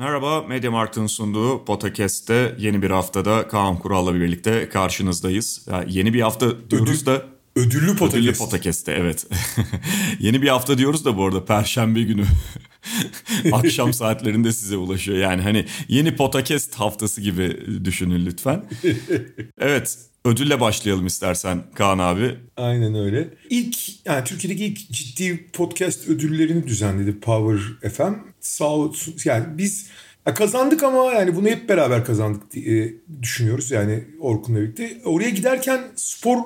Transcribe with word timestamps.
Merhaba, 0.00 0.42
Mediamarkt'ın 0.42 1.06
sunduğu 1.06 1.64
Podcast'te 1.64 2.54
yeni 2.58 2.82
bir 2.82 2.90
haftada 2.90 3.48
Kaan 3.48 3.78
Kural'la 3.78 4.14
birlikte 4.14 4.68
karşınızdayız. 4.68 5.66
Ya 5.70 5.84
yeni 5.88 6.14
bir 6.14 6.20
hafta 6.20 6.70
diyoruz 6.70 7.02
Ödül- 7.02 7.06
da... 7.06 7.22
Ödüllü 7.56 7.96
podcast. 7.96 8.16
Ödüllü 8.16 8.34
Podcast'te 8.34 8.92
evet. 8.92 9.26
yeni 10.20 10.42
bir 10.42 10.48
hafta 10.48 10.78
diyoruz 10.78 11.04
da 11.04 11.16
bu 11.16 11.24
arada 11.24 11.44
Perşembe 11.44 12.02
günü 12.02 12.24
akşam 13.52 13.92
saatlerinde 13.92 14.52
size 14.52 14.76
ulaşıyor. 14.76 15.18
Yani 15.18 15.42
hani 15.42 15.66
yeni 15.88 16.16
Podcast 16.16 16.74
haftası 16.74 17.20
gibi 17.20 17.66
düşünün 17.84 18.26
lütfen. 18.26 18.64
Evet, 19.58 19.98
ödülle 20.24 20.60
başlayalım 20.60 21.06
istersen 21.06 21.62
Kaan 21.74 21.98
abi. 21.98 22.36
Aynen 22.56 22.94
öyle. 22.94 23.28
İlk 23.50 24.06
yani 24.06 24.24
Türkiye'deki 24.24 24.66
ilk 24.66 24.90
ciddi 24.90 25.50
podcast 25.52 26.08
ödüllerini 26.08 26.66
düzenledi 26.66 27.20
Power 27.20 27.90
FM. 27.90 28.12
Sağ 28.40 28.68
olsun. 28.68 29.14
Yani 29.24 29.58
biz 29.58 29.90
ya 30.26 30.34
kazandık 30.34 30.82
ama 30.82 31.12
yani 31.12 31.36
bunu 31.36 31.48
hep 31.48 31.68
beraber 31.68 32.04
kazandık 32.04 32.52
diye 32.52 32.94
düşünüyoruz 33.22 33.70
yani 33.70 34.04
Orkun'la 34.20 34.60
birlikte. 34.60 35.00
Oraya 35.04 35.30
giderken 35.30 35.80
spor 35.96 36.38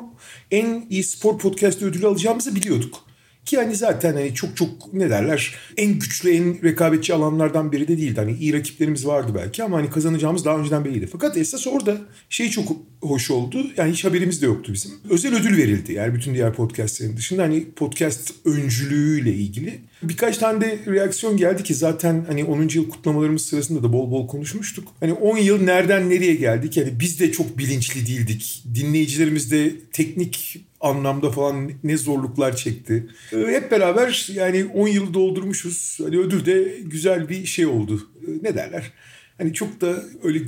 en 0.50 0.86
iyi 0.90 1.04
spor 1.04 1.38
podcast 1.38 1.82
ödülü 1.82 2.06
alacağımızı 2.06 2.54
biliyorduk. 2.54 3.04
Ki 3.44 3.56
hani 3.56 3.76
zaten 3.76 4.12
hani 4.12 4.34
çok 4.34 4.56
çok 4.56 4.94
ne 4.94 5.10
derler 5.10 5.54
en 5.76 5.98
güçlü 5.98 6.30
en 6.30 6.62
rekabetçi 6.62 7.14
alanlardan 7.14 7.72
biri 7.72 7.88
de 7.88 7.98
değildi. 7.98 8.20
Hani 8.20 8.32
iyi 8.32 8.52
rakiplerimiz 8.52 9.06
vardı 9.06 9.32
belki 9.34 9.62
ama 9.62 9.76
hani 9.76 9.90
kazanacağımız 9.90 10.44
daha 10.44 10.58
önceden 10.58 10.84
belliydi. 10.84 11.08
Fakat 11.12 11.36
esas 11.36 11.66
orada 11.66 11.96
şey 12.28 12.50
çok 12.50 12.76
hoş 13.02 13.30
oldu. 13.30 13.66
Yani 13.76 13.92
hiç 13.92 14.04
haberimiz 14.04 14.42
de 14.42 14.46
yoktu 14.46 14.72
bizim. 14.72 14.92
Özel 15.10 15.34
ödül 15.34 15.56
verildi. 15.56 15.92
Yani 15.92 16.14
bütün 16.14 16.34
diğer 16.34 16.52
podcastlerin 16.52 17.16
dışında 17.16 17.42
hani 17.42 17.70
podcast 17.70 18.34
öncülüğüyle 18.44 19.32
ilgili. 19.32 19.80
Birkaç 20.02 20.38
tane 20.38 20.60
de 20.60 20.78
reaksiyon 20.86 21.36
geldi 21.36 21.62
ki 21.62 21.74
zaten 21.74 22.24
hani 22.28 22.44
10. 22.44 22.68
yıl 22.74 22.90
kutlamalarımız 22.90 23.44
sırasında 23.44 23.82
da 23.82 23.92
bol 23.92 24.10
bol 24.10 24.28
konuşmuştuk. 24.28 24.88
Hani 25.00 25.12
10 25.12 25.36
yıl 25.36 25.62
nereden 25.62 26.10
nereye 26.10 26.34
geldik? 26.34 26.76
Yani 26.76 27.00
biz 27.00 27.20
de 27.20 27.32
çok 27.32 27.58
bilinçli 27.58 28.06
değildik. 28.06 28.64
Dinleyicilerimiz 28.74 29.50
de 29.50 29.72
teknik 29.92 30.64
anlamda 30.84 31.30
falan 31.30 31.70
ne 31.84 31.96
zorluklar 31.96 32.56
çekti. 32.56 33.06
Hep 33.30 33.70
beraber 33.70 34.30
yani 34.34 34.64
10 34.64 34.88
yılı 34.88 35.14
doldurmuşuz. 35.14 35.98
Hani 36.02 36.18
ödül 36.18 36.46
de 36.46 36.78
güzel 36.84 37.28
bir 37.28 37.46
şey 37.46 37.66
oldu. 37.66 38.08
Ee, 38.26 38.30
Ne 38.42 38.54
derler? 38.54 38.92
Hani 39.38 39.52
çok 39.52 39.80
da 39.80 40.02
öyle 40.22 40.38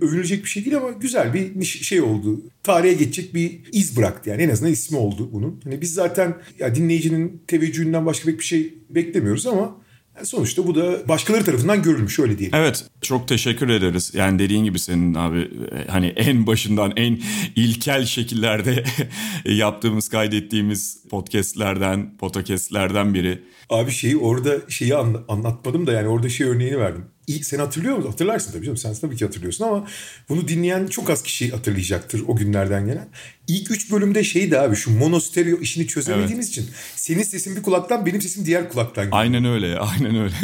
övünülecek 0.00 0.44
bir 0.44 0.48
şey 0.48 0.64
değil 0.64 0.76
ama 0.76 0.90
güzel 0.90 1.34
bir 1.34 1.64
şey 1.64 2.00
oldu. 2.00 2.40
Tarihe 2.62 2.92
geçecek 2.92 3.34
bir 3.34 3.60
iz 3.72 3.96
bıraktı 3.96 4.30
yani 4.30 4.42
en 4.42 4.48
azından 4.48 4.72
ismi 4.72 4.98
oldu 4.98 5.28
bunun. 5.32 5.60
Hani 5.64 5.80
biz 5.80 5.94
zaten 5.94 6.34
ya 6.58 6.74
dinleyicinin 6.74 7.42
teveccühünden 7.46 8.06
başka 8.06 8.26
pek 8.30 8.38
bir 8.38 8.44
şey 8.44 8.74
beklemiyoruz 8.90 9.46
ama 9.46 9.76
yani 10.18 10.26
sonuçta 10.26 10.66
bu 10.66 10.74
da 10.74 11.08
başkaları 11.08 11.44
tarafından 11.44 11.82
görülmüş 11.82 12.18
öyle 12.18 12.38
diyelim. 12.38 12.58
Evet 12.58 12.84
çok 13.00 13.28
teşekkür 13.28 13.68
ederiz. 13.68 14.10
Yani 14.14 14.38
dediğin 14.38 14.64
gibi 14.64 14.78
senin 14.78 15.14
abi 15.14 15.38
e, 15.40 15.90
hani 15.90 16.06
en 16.06 16.46
başından 16.46 16.92
en 16.96 17.20
ilkel 17.56 18.04
şekillerde 18.04 18.84
yaptığımız 19.44 20.08
kaydettiğimiz 20.08 21.02
podcastlerden, 21.10 22.16
podcastlerden 22.16 23.14
biri. 23.14 23.42
Abi 23.70 23.90
şeyi 23.90 24.16
orada 24.16 24.56
şeyi 24.68 24.94
anla- 24.94 25.24
anlatmadım 25.28 25.86
da 25.86 25.92
yani 25.92 26.08
orada 26.08 26.28
şey 26.28 26.46
örneğini 26.46 26.78
verdim. 26.78 27.04
Sen 27.28 27.58
hatırlıyor 27.58 27.96
musun? 27.96 28.10
Hatırlarsın 28.10 28.52
tabii 28.52 28.64
canım. 28.64 28.76
Sen 28.76 28.94
tabii 28.94 29.16
ki 29.16 29.24
hatırlıyorsun 29.24 29.64
ama 29.64 29.86
bunu 30.28 30.48
dinleyen 30.48 30.86
çok 30.86 31.10
az 31.10 31.22
kişi 31.22 31.50
hatırlayacaktır 31.50 32.24
o 32.28 32.36
günlerden 32.36 32.86
gelen. 32.86 33.08
İlk 33.48 33.70
üç 33.70 33.92
bölümde 33.92 34.24
şeydi 34.24 34.58
abi 34.58 34.76
şu 34.76 34.98
monostereo 34.98 35.60
işini 35.60 35.86
çözemediğimiz 35.86 36.48
için 36.48 36.66
senin 36.96 37.22
sesin 37.22 37.56
bir 37.56 37.62
kulaktan 37.62 38.06
benim 38.06 38.22
sesim 38.22 38.46
diğer 38.46 38.68
kulaktan 38.68 39.04
geliyor. 39.04 39.20
Aynen 39.20 39.44
öyle 39.44 39.78
aynen 39.78 40.16
öyle. 40.16 40.34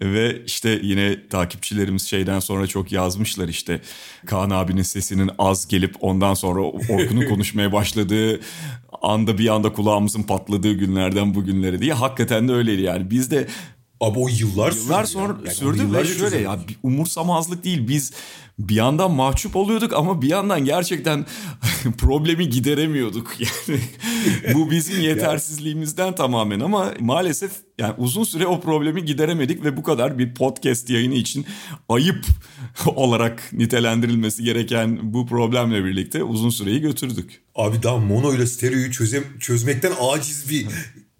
Ve 0.00 0.44
işte 0.44 0.80
yine 0.82 1.28
takipçilerimiz 1.28 2.02
şeyden 2.02 2.40
sonra 2.40 2.66
çok 2.66 2.92
yazmışlar 2.92 3.48
işte 3.48 3.80
Kaan 4.26 4.50
abinin 4.50 4.82
sesinin 4.82 5.30
az 5.38 5.68
gelip 5.68 5.94
ondan 6.00 6.34
sonra 6.34 6.60
Orkun'un 6.60 7.26
konuşmaya 7.28 7.72
başladığı 7.72 8.40
anda 9.02 9.38
bir 9.38 9.48
anda 9.48 9.72
kulağımızın 9.72 10.22
patladığı 10.22 10.72
günlerden 10.72 11.34
bugünlere 11.34 11.80
diye. 11.80 11.92
Hakikaten 11.92 12.48
de 12.48 12.52
öyleydi 12.52 12.82
yani 12.82 13.10
biz 13.10 13.30
de 13.30 13.46
Abi 14.00 14.18
o 14.18 14.28
yıllar 14.28 14.70
sürdü. 14.70 14.82
Yıllar 14.84 14.98
yani. 14.98 15.06
sonra 15.06 15.36
Yani 15.44 15.54
sürdü 15.54 15.78
ve 15.78 15.82
yıllarca 15.82 16.14
şöyle 16.14 16.38
ya 16.38 16.58
bir 16.68 16.76
umursamazlık 16.82 17.64
değil 17.64 17.88
biz 17.88 18.12
bir 18.58 18.74
yandan 18.74 19.10
mahcup 19.10 19.56
oluyorduk 19.56 19.92
ama 19.92 20.22
bir 20.22 20.28
yandan 20.28 20.64
gerçekten 20.64 21.26
problemi 21.98 22.48
gideremiyorduk 22.48 23.36
yani 23.38 23.80
bu 24.54 24.70
bizim 24.70 25.00
yetersizliğimizden 25.00 26.14
tamamen 26.14 26.60
ama 26.60 26.94
maalesef 27.00 27.52
yani 27.78 27.94
uzun 27.98 28.24
süre 28.24 28.46
o 28.46 28.60
problemi 28.60 29.04
gideremedik 29.04 29.64
ve 29.64 29.76
bu 29.76 29.82
kadar 29.82 30.18
bir 30.18 30.34
podcast 30.34 30.90
yayını 30.90 31.14
için 31.14 31.46
ayıp 31.88 32.26
olarak 32.86 33.52
nitelendirilmesi 33.52 34.44
gereken 34.44 35.12
bu 35.12 35.26
problemle 35.26 35.84
birlikte 35.84 36.22
uzun 36.22 36.50
süreyi 36.50 36.80
götürdük. 36.80 37.40
Abi 37.54 37.82
daha 37.82 37.96
mono 37.96 38.34
ile 38.34 38.46
stereoyu 38.46 38.92
çözem 38.92 39.24
çözmekten 39.40 39.92
aciz 40.00 40.50
bir 40.50 40.66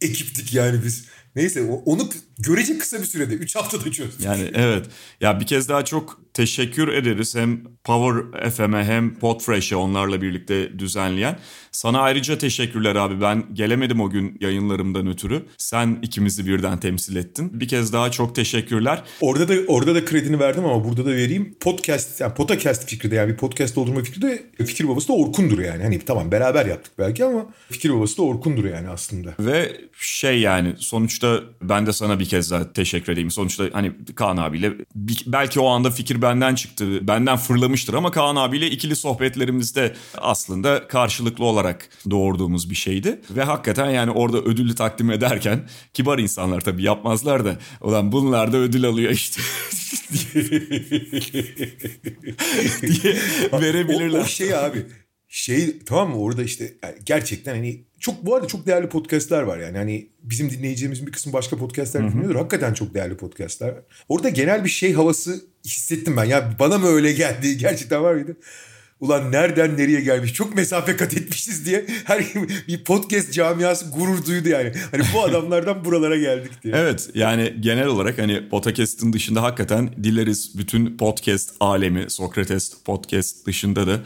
ekiptik 0.00 0.55
yani 0.55 0.84
biz. 0.84 1.05
Neyse 1.37 1.62
onu 1.84 2.09
görece 2.39 2.78
kısa 2.78 3.00
bir 3.00 3.06
sürede 3.06 3.34
3 3.34 3.56
haftada 3.56 3.93
çözdük. 3.93 4.21
Yani 4.21 4.50
evet. 4.55 4.87
Ya 5.21 5.41
bir 5.41 5.47
kez 5.47 5.69
daha 5.69 5.84
çok 5.84 6.21
teşekkür 6.38 6.88
ederiz 6.88 7.34
hem 7.34 7.62
Power 7.84 8.50
FM'e 8.50 8.84
hem 8.84 9.15
Podfresh'e 9.15 9.76
onlarla 9.76 10.22
birlikte 10.22 10.78
düzenleyen. 10.78 11.38
Sana 11.72 12.00
ayrıca 12.00 12.38
teşekkürler 12.38 12.97
abi. 12.97 13.21
Ben 13.21 13.44
gelemedim 13.53 14.00
o 14.00 14.10
gün 14.10 14.37
yayınlarımdan 14.41 15.06
ötürü. 15.06 15.43
Sen 15.56 15.99
ikimizi 16.03 16.47
birden 16.47 16.81
temsil 16.81 17.16
ettin. 17.16 17.60
Bir 17.60 17.69
kez 17.69 17.93
daha 17.93 18.10
çok 18.10 18.34
teşekkürler. 18.34 19.03
Orada 19.21 19.49
da 19.49 19.54
orada 19.69 19.94
da 19.94 20.04
kredini 20.04 20.41
verdim 20.41 20.65
ama 20.65 20.84
burada 20.84 21.06
da 21.06 21.10
vereyim. 21.10 21.56
Podcast 21.60 22.21
yani 22.21 22.34
podcast 22.34 22.88
fikri 22.88 23.10
de 23.10 23.15
yani 23.15 23.32
bir 23.32 23.37
podcast 23.37 23.76
doldurma 23.76 24.03
fikri 24.03 24.22
de 24.22 24.43
fikir 24.59 24.88
babası 24.88 25.09
da 25.09 25.12
Orkun'dur 25.12 25.59
yani. 25.59 25.82
Hani 25.82 25.99
tamam 25.99 26.32
beraber 26.32 26.66
yaptık 26.66 26.93
belki 26.99 27.25
ama 27.25 27.47
fikir 27.70 27.94
babası 27.94 28.19
da 28.19 28.22
Orkun'dur 28.22 28.65
yani 28.65 28.88
aslında. 28.88 29.34
Ve 29.41 29.76
şey 30.00 30.41
yani 30.41 30.75
sonuçta 30.78 31.41
ben 31.62 31.87
de 31.87 31.93
sana 31.93 32.20
bir 32.20 32.28
kez 32.28 32.50
daha 32.50 32.72
teşekkür 32.72 33.12
edeyim. 33.12 33.31
Sonuçta 33.31 33.65
hani 33.72 33.93
Kaan 34.15 34.37
abiyle 34.37 34.72
belki 35.26 35.60
o 35.60 35.66
anda 35.66 35.91
fikir 35.91 36.22
benden 36.28 36.55
çıktı. 36.55 37.09
Benden 37.09 37.37
fırlamıştır 37.37 37.94
ama 37.94 38.11
Kaan 38.11 38.37
abiyle 38.37 38.71
ikili 38.71 38.97
sohbetlerimizde 38.97 39.97
aslında 40.19 40.89
karşılıklı 40.89 41.44
olarak 41.44 41.89
doğurduğumuz 42.11 42.71
bir 42.71 42.75
şeydi. 42.75 43.21
Ve 43.31 43.43
hakikaten 43.43 43.91
yani 43.91 44.11
orada 44.11 44.38
ödülü 44.38 44.75
takdim 44.75 45.11
ederken 45.11 45.69
kibar 45.94 46.19
insanlar 46.19 46.61
tabii 46.61 46.83
yapmazlar 46.83 47.44
da 47.44 47.56
ulan 47.81 48.12
bunlar 48.12 48.53
da 48.53 48.56
ödül 48.56 48.84
alıyor 48.84 49.11
işte 49.11 49.43
diye 52.83 53.17
verebilirler. 53.53 54.19
O, 54.19 54.22
o 54.22 54.27
şey 54.27 54.55
abi 54.55 54.87
şey 55.28 55.78
tamam 55.87 56.11
mı 56.11 56.19
orada 56.19 56.43
işte 56.43 56.75
yani 56.83 56.94
gerçekten 57.05 57.55
hani 57.55 57.84
çok 58.00 58.27
bu 58.27 58.34
arada 58.34 58.47
çok 58.47 58.66
değerli 58.66 58.89
podcastler 58.89 59.43
var 59.43 59.59
yani 59.59 59.78
hani 59.78 60.09
bizim 60.22 60.50
dinleyicilerimizin 60.50 61.06
bir 61.06 61.12
kısmı 61.12 61.33
başka 61.33 61.56
podcastler 61.56 62.12
dinliyordur. 62.12 62.37
Hakikaten 62.37 62.75
çok 62.75 62.94
değerli 62.94 63.16
podcastler 63.16 63.69
var. 63.69 63.83
Orada 64.09 64.28
genel 64.28 64.65
bir 64.65 64.69
şey 64.69 64.93
havası 64.93 65.44
hissettim 65.65 66.17
ben. 66.17 66.25
Ya 66.25 66.56
bana 66.59 66.78
mı 66.78 66.87
öyle 66.87 67.12
geldi? 67.12 67.56
Gerçekten 67.59 68.03
var 68.03 68.15
mıydı? 68.15 68.37
Ulan 69.00 69.32
nereden 69.32 69.76
nereye 69.76 70.00
gelmiş? 70.00 70.32
Çok 70.32 70.55
mesafe 70.55 70.96
kat 70.96 71.17
etmişiz 71.17 71.67
diye 71.67 71.87
her 72.05 72.25
bir 72.69 72.84
podcast 72.84 73.32
camiası 73.32 73.90
gurur 73.90 74.26
duydu 74.26 74.49
yani. 74.49 74.73
Hani 74.90 75.02
bu 75.14 75.23
adamlardan 75.23 75.84
buralara 75.84 76.17
geldik 76.17 76.52
diye. 76.64 76.75
Evet 76.76 77.11
yani 77.14 77.55
genel 77.61 77.87
olarak 77.87 78.19
hani 78.19 78.49
podcast'ın 78.49 79.12
dışında 79.12 79.43
hakikaten 79.43 79.90
dileriz 80.02 80.58
bütün 80.58 80.96
podcast 80.96 81.55
alemi 81.61 82.11
Sokrates 82.11 82.73
podcast 82.84 83.46
dışında 83.46 83.87
da 83.87 84.00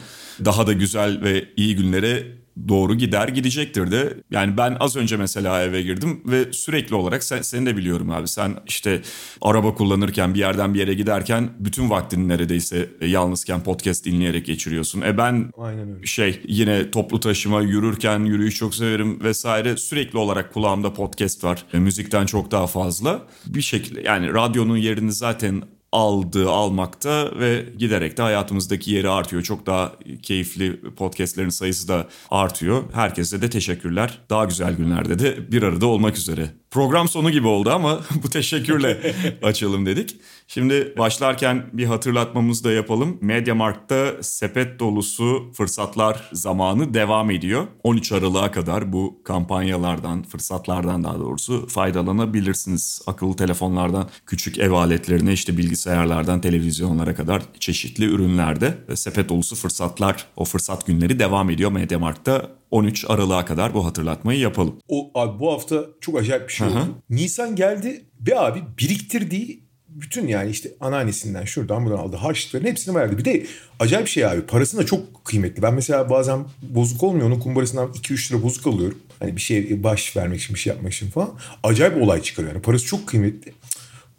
daha 0.45 0.67
da 0.67 0.73
güzel 0.73 1.23
ve 1.23 1.45
iyi 1.55 1.75
günlere 1.75 2.42
doğru 2.67 2.95
gider 2.95 3.27
gidecektir 3.27 3.91
de. 3.91 4.13
Yani 4.31 4.57
ben 4.57 4.77
az 4.79 4.95
önce 4.95 5.17
mesela 5.17 5.63
eve 5.63 5.81
girdim 5.81 6.21
ve 6.25 6.53
sürekli 6.53 6.95
olarak 6.95 7.23
sen, 7.23 7.41
seni 7.41 7.65
de 7.65 7.77
biliyorum 7.77 8.09
abi. 8.09 8.27
Sen 8.27 8.55
işte 8.67 9.01
araba 9.41 9.73
kullanırken 9.75 10.33
bir 10.33 10.39
yerden 10.39 10.73
bir 10.73 10.79
yere 10.79 10.93
giderken 10.93 11.49
bütün 11.59 11.89
vaktini 11.89 12.27
neredeyse 12.27 12.89
e, 13.01 13.07
yalnızken 13.07 13.63
podcast 13.63 14.05
dinleyerek 14.05 14.45
geçiriyorsun. 14.45 15.01
E 15.01 15.17
ben 15.17 15.51
Aynen 15.57 15.95
öyle. 15.95 16.05
şey 16.05 16.41
yine 16.47 16.91
toplu 16.91 17.19
taşıma 17.19 17.61
yürürken 17.61 18.19
yürüyüş 18.19 18.55
çok 18.55 18.75
severim 18.75 19.23
vesaire 19.23 19.77
sürekli 19.77 20.17
olarak 20.17 20.53
kulağımda 20.53 20.93
podcast 20.93 21.43
var. 21.43 21.65
E, 21.73 21.79
müzikten 21.79 22.25
çok 22.25 22.51
daha 22.51 22.67
fazla. 22.67 23.21
Bir 23.45 23.61
şekilde 23.61 24.01
yani 24.01 24.33
radyonun 24.33 24.77
yerini 24.77 25.11
zaten 25.11 25.63
aldığı 25.93 26.49
almakta 26.49 27.39
ve 27.39 27.65
giderek 27.77 28.17
de 28.17 28.21
hayatımızdaki 28.21 28.91
yeri 28.91 29.09
artıyor. 29.09 29.41
Çok 29.43 29.65
daha 29.65 29.91
keyifli 30.21 30.81
podcastlerin 30.81 31.49
sayısı 31.49 31.87
da 31.87 32.07
artıyor. 32.31 32.83
Herkese 32.93 33.41
de 33.41 33.49
teşekkürler. 33.49 34.19
Daha 34.29 34.45
güzel 34.45 34.75
günlerde 34.75 35.19
de 35.19 35.51
bir 35.51 35.63
arada 35.63 35.87
olmak 35.87 36.17
üzere. 36.17 36.49
Program 36.73 37.07
sonu 37.07 37.31
gibi 37.31 37.47
oldu 37.47 37.69
ama 37.69 37.99
bu 38.23 38.29
teşekkürle 38.29 39.13
açalım 39.43 39.85
dedik. 39.85 40.15
Şimdi 40.47 40.93
başlarken 40.97 41.65
bir 41.73 41.85
hatırlatmamızı 41.85 42.63
da 42.63 42.71
yapalım. 42.71 43.17
Mediamarkt'ta 43.21 44.23
sepet 44.23 44.79
dolusu 44.79 45.51
fırsatlar 45.53 46.29
zamanı 46.31 46.93
devam 46.93 47.31
ediyor. 47.31 47.67
13 47.83 48.11
Aralık'a 48.11 48.51
kadar 48.51 48.93
bu 48.93 49.21
kampanyalardan, 49.23 50.23
fırsatlardan 50.23 51.03
daha 51.03 51.19
doğrusu 51.19 51.67
faydalanabilirsiniz. 51.67 53.01
Akıllı 53.07 53.35
telefonlardan 53.35 54.09
küçük 54.25 54.57
ev 54.59 54.71
aletlerine 54.71 55.33
işte 55.33 55.57
bilgisayarlardan 55.57 56.41
televizyonlara 56.41 57.15
kadar 57.15 57.43
çeşitli 57.59 58.05
ürünlerde 58.05 58.77
sepet 58.95 59.29
dolusu 59.29 59.55
fırsatlar, 59.55 60.25
o 60.35 60.45
fırsat 60.45 60.87
günleri 60.87 61.19
devam 61.19 61.49
ediyor 61.49 61.71
Mediamarkt'ta 61.71 62.62
13 62.73 63.05
Aralık'a 63.07 63.45
kadar 63.45 63.73
bu 63.73 63.85
hatırlatmayı 63.85 64.39
yapalım. 64.39 64.75
O 64.87 65.11
abi 65.15 65.39
bu 65.39 65.51
hafta 65.51 65.85
çok 66.01 66.19
acayip 66.19 66.47
bir 66.47 66.53
şey 66.53 66.67
oldu. 66.67 66.77
Nisan 67.09 67.55
geldi 67.55 68.05
ve 68.27 68.39
abi 68.39 68.59
biriktirdiği 68.79 69.63
bütün 69.87 70.27
yani 70.27 70.51
işte 70.51 70.71
anneannesinden 70.79 71.45
şuradan 71.45 71.85
buradan 71.85 71.97
aldı 71.97 72.15
harçlıkların 72.15 72.65
hepsini 72.65 72.95
verdi. 72.95 73.17
Bir 73.17 73.25
de 73.25 73.45
acayip 73.79 74.07
şey 74.07 74.25
abi 74.25 74.41
parası 74.41 74.77
da 74.77 74.85
çok 74.85 75.25
kıymetli. 75.25 75.61
Ben 75.61 75.73
mesela 75.73 76.09
bazen 76.09 76.45
bozuk 76.61 77.03
olmuyor 77.03 77.27
onun 77.27 77.39
kumbarasından 77.39 77.87
2-3 77.87 78.31
lira 78.31 78.43
bozuk 78.43 78.67
alıyorum. 78.67 78.97
Hani 79.19 79.35
bir 79.35 79.41
şey 79.41 79.83
baş 79.83 80.17
vermek 80.17 80.41
için 80.41 80.55
bir 80.55 80.59
şey 80.59 80.73
yapmak 80.73 80.93
için 80.93 81.09
falan. 81.09 81.29
Acayip 81.63 82.01
olay 82.01 82.21
çıkarıyor. 82.21 82.53
Yani 82.53 82.61
parası 82.61 82.85
çok 82.85 83.07
kıymetli. 83.07 83.53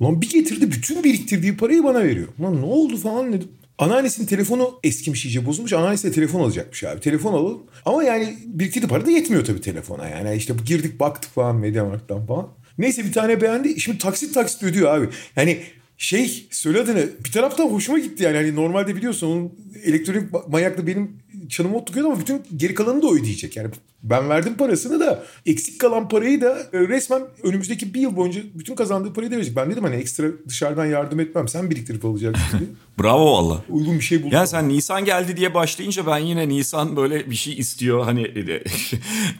Ulan 0.00 0.20
bir 0.20 0.30
getirdi 0.30 0.72
bütün 0.72 1.04
biriktirdiği 1.04 1.56
parayı 1.56 1.84
bana 1.84 2.04
veriyor. 2.04 2.28
Ulan 2.38 2.60
ne 2.60 2.66
oldu 2.66 2.96
falan 2.96 3.32
dedim. 3.32 3.48
Anneannesinin 3.78 4.26
telefonu 4.26 4.80
eskimiş 4.84 5.24
iyice 5.24 5.46
bozulmuş. 5.46 5.72
Anneannesi 5.72 6.08
de 6.08 6.12
telefon 6.12 6.40
alacakmış 6.40 6.84
abi. 6.84 7.00
Telefon 7.00 7.32
alalım. 7.32 7.62
Ama 7.84 8.04
yani 8.04 8.36
biriktirdiği 8.46 8.88
para 8.88 9.06
da 9.06 9.10
yetmiyor 9.10 9.44
tabii 9.44 9.60
telefona. 9.60 10.08
Yani 10.08 10.36
işte 10.36 10.54
girdik 10.66 11.00
baktık 11.00 11.30
falan 11.30 11.56
Mediamarkt'tan 11.56 12.26
falan. 12.26 12.48
Neyse 12.78 13.04
bir 13.04 13.12
tane 13.12 13.40
beğendi. 13.40 13.80
Şimdi 13.80 13.98
taksit 13.98 14.34
taksit 14.34 14.62
ödüyor 14.62 14.98
abi. 14.98 15.08
Yani 15.36 15.58
şey 15.98 16.46
söyle 16.50 16.80
adını 16.80 17.08
bir 17.24 17.32
taraftan 17.32 17.68
hoşuma 17.68 17.98
gitti 17.98 18.22
yani. 18.22 18.36
Hani 18.36 18.56
normalde 18.56 18.96
biliyorsun 18.96 19.26
onun 19.26 19.52
elektronik 19.84 20.48
manyaklı 20.48 20.86
benim 20.86 21.16
canımı 21.46 21.76
oturuyordu 21.76 22.12
ama 22.12 22.20
bütün 22.20 22.42
geri 22.56 22.74
kalanını 22.74 23.02
da 23.02 23.10
ödeyecek. 23.10 23.56
Yani 23.56 23.68
ben 24.02 24.28
verdim 24.28 24.56
parasını 24.56 25.00
da 25.00 25.24
eksik 25.46 25.80
kalan 25.80 26.08
parayı 26.08 26.40
da 26.40 26.58
e, 26.72 26.78
resmen 26.78 27.22
önümüzdeki 27.42 27.94
bir 27.94 28.00
yıl 28.00 28.16
boyunca 28.16 28.40
bütün 28.54 28.74
kazandığı 28.74 29.12
parayı 29.12 29.32
da 29.32 29.36
verecek. 29.36 29.56
Ben 29.56 29.70
dedim 29.70 29.84
hani 29.84 29.96
ekstra 29.96 30.26
dışarıdan 30.48 30.86
yardım 30.86 31.20
etmem 31.20 31.48
sen 31.48 31.70
biriktirip 31.70 32.04
alacaksın 32.04 32.58
diye. 32.58 32.68
Bravo 33.02 33.32
valla. 33.32 33.64
Uygun 33.68 33.94
bir 33.98 34.04
şey 34.04 34.18
buldum. 34.22 34.32
Ya 34.32 34.46
sen 34.46 34.68
Nisan 34.68 35.04
geldi 35.04 35.36
diye 35.36 35.54
başlayınca 35.54 36.06
ben 36.06 36.18
yine 36.18 36.48
Nisan 36.48 36.96
böyle 36.96 37.30
bir 37.30 37.34
şey 37.36 37.58
istiyor 37.58 38.04
hani 38.04 38.22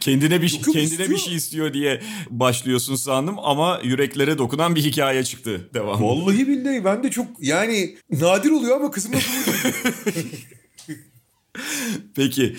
kendine 0.01 0.43
bir 0.43 0.53
Yok, 0.53 0.67
yok, 0.67 0.75
kendine 0.75 0.83
istiyor. 0.85 1.11
bir 1.11 1.17
şey 1.17 1.35
istiyor 1.35 1.73
diye 1.75 2.01
başlıyorsun 2.31 2.95
sandım 2.95 3.39
ama 3.39 3.81
yüreklere 3.85 4.39
dokunan 4.39 4.75
bir 4.75 4.83
hikaye 4.83 5.25
çıktı 5.25 5.71
devam. 5.75 6.03
Vallahi 6.03 6.49
billahi 6.49 6.85
ben 6.85 7.03
de 7.03 7.11
çok 7.11 7.27
yani 7.41 7.97
nadir 8.11 8.51
oluyor 8.51 8.77
ama 8.77 8.91
kızımla 8.91 9.19
Peki. 12.17 12.57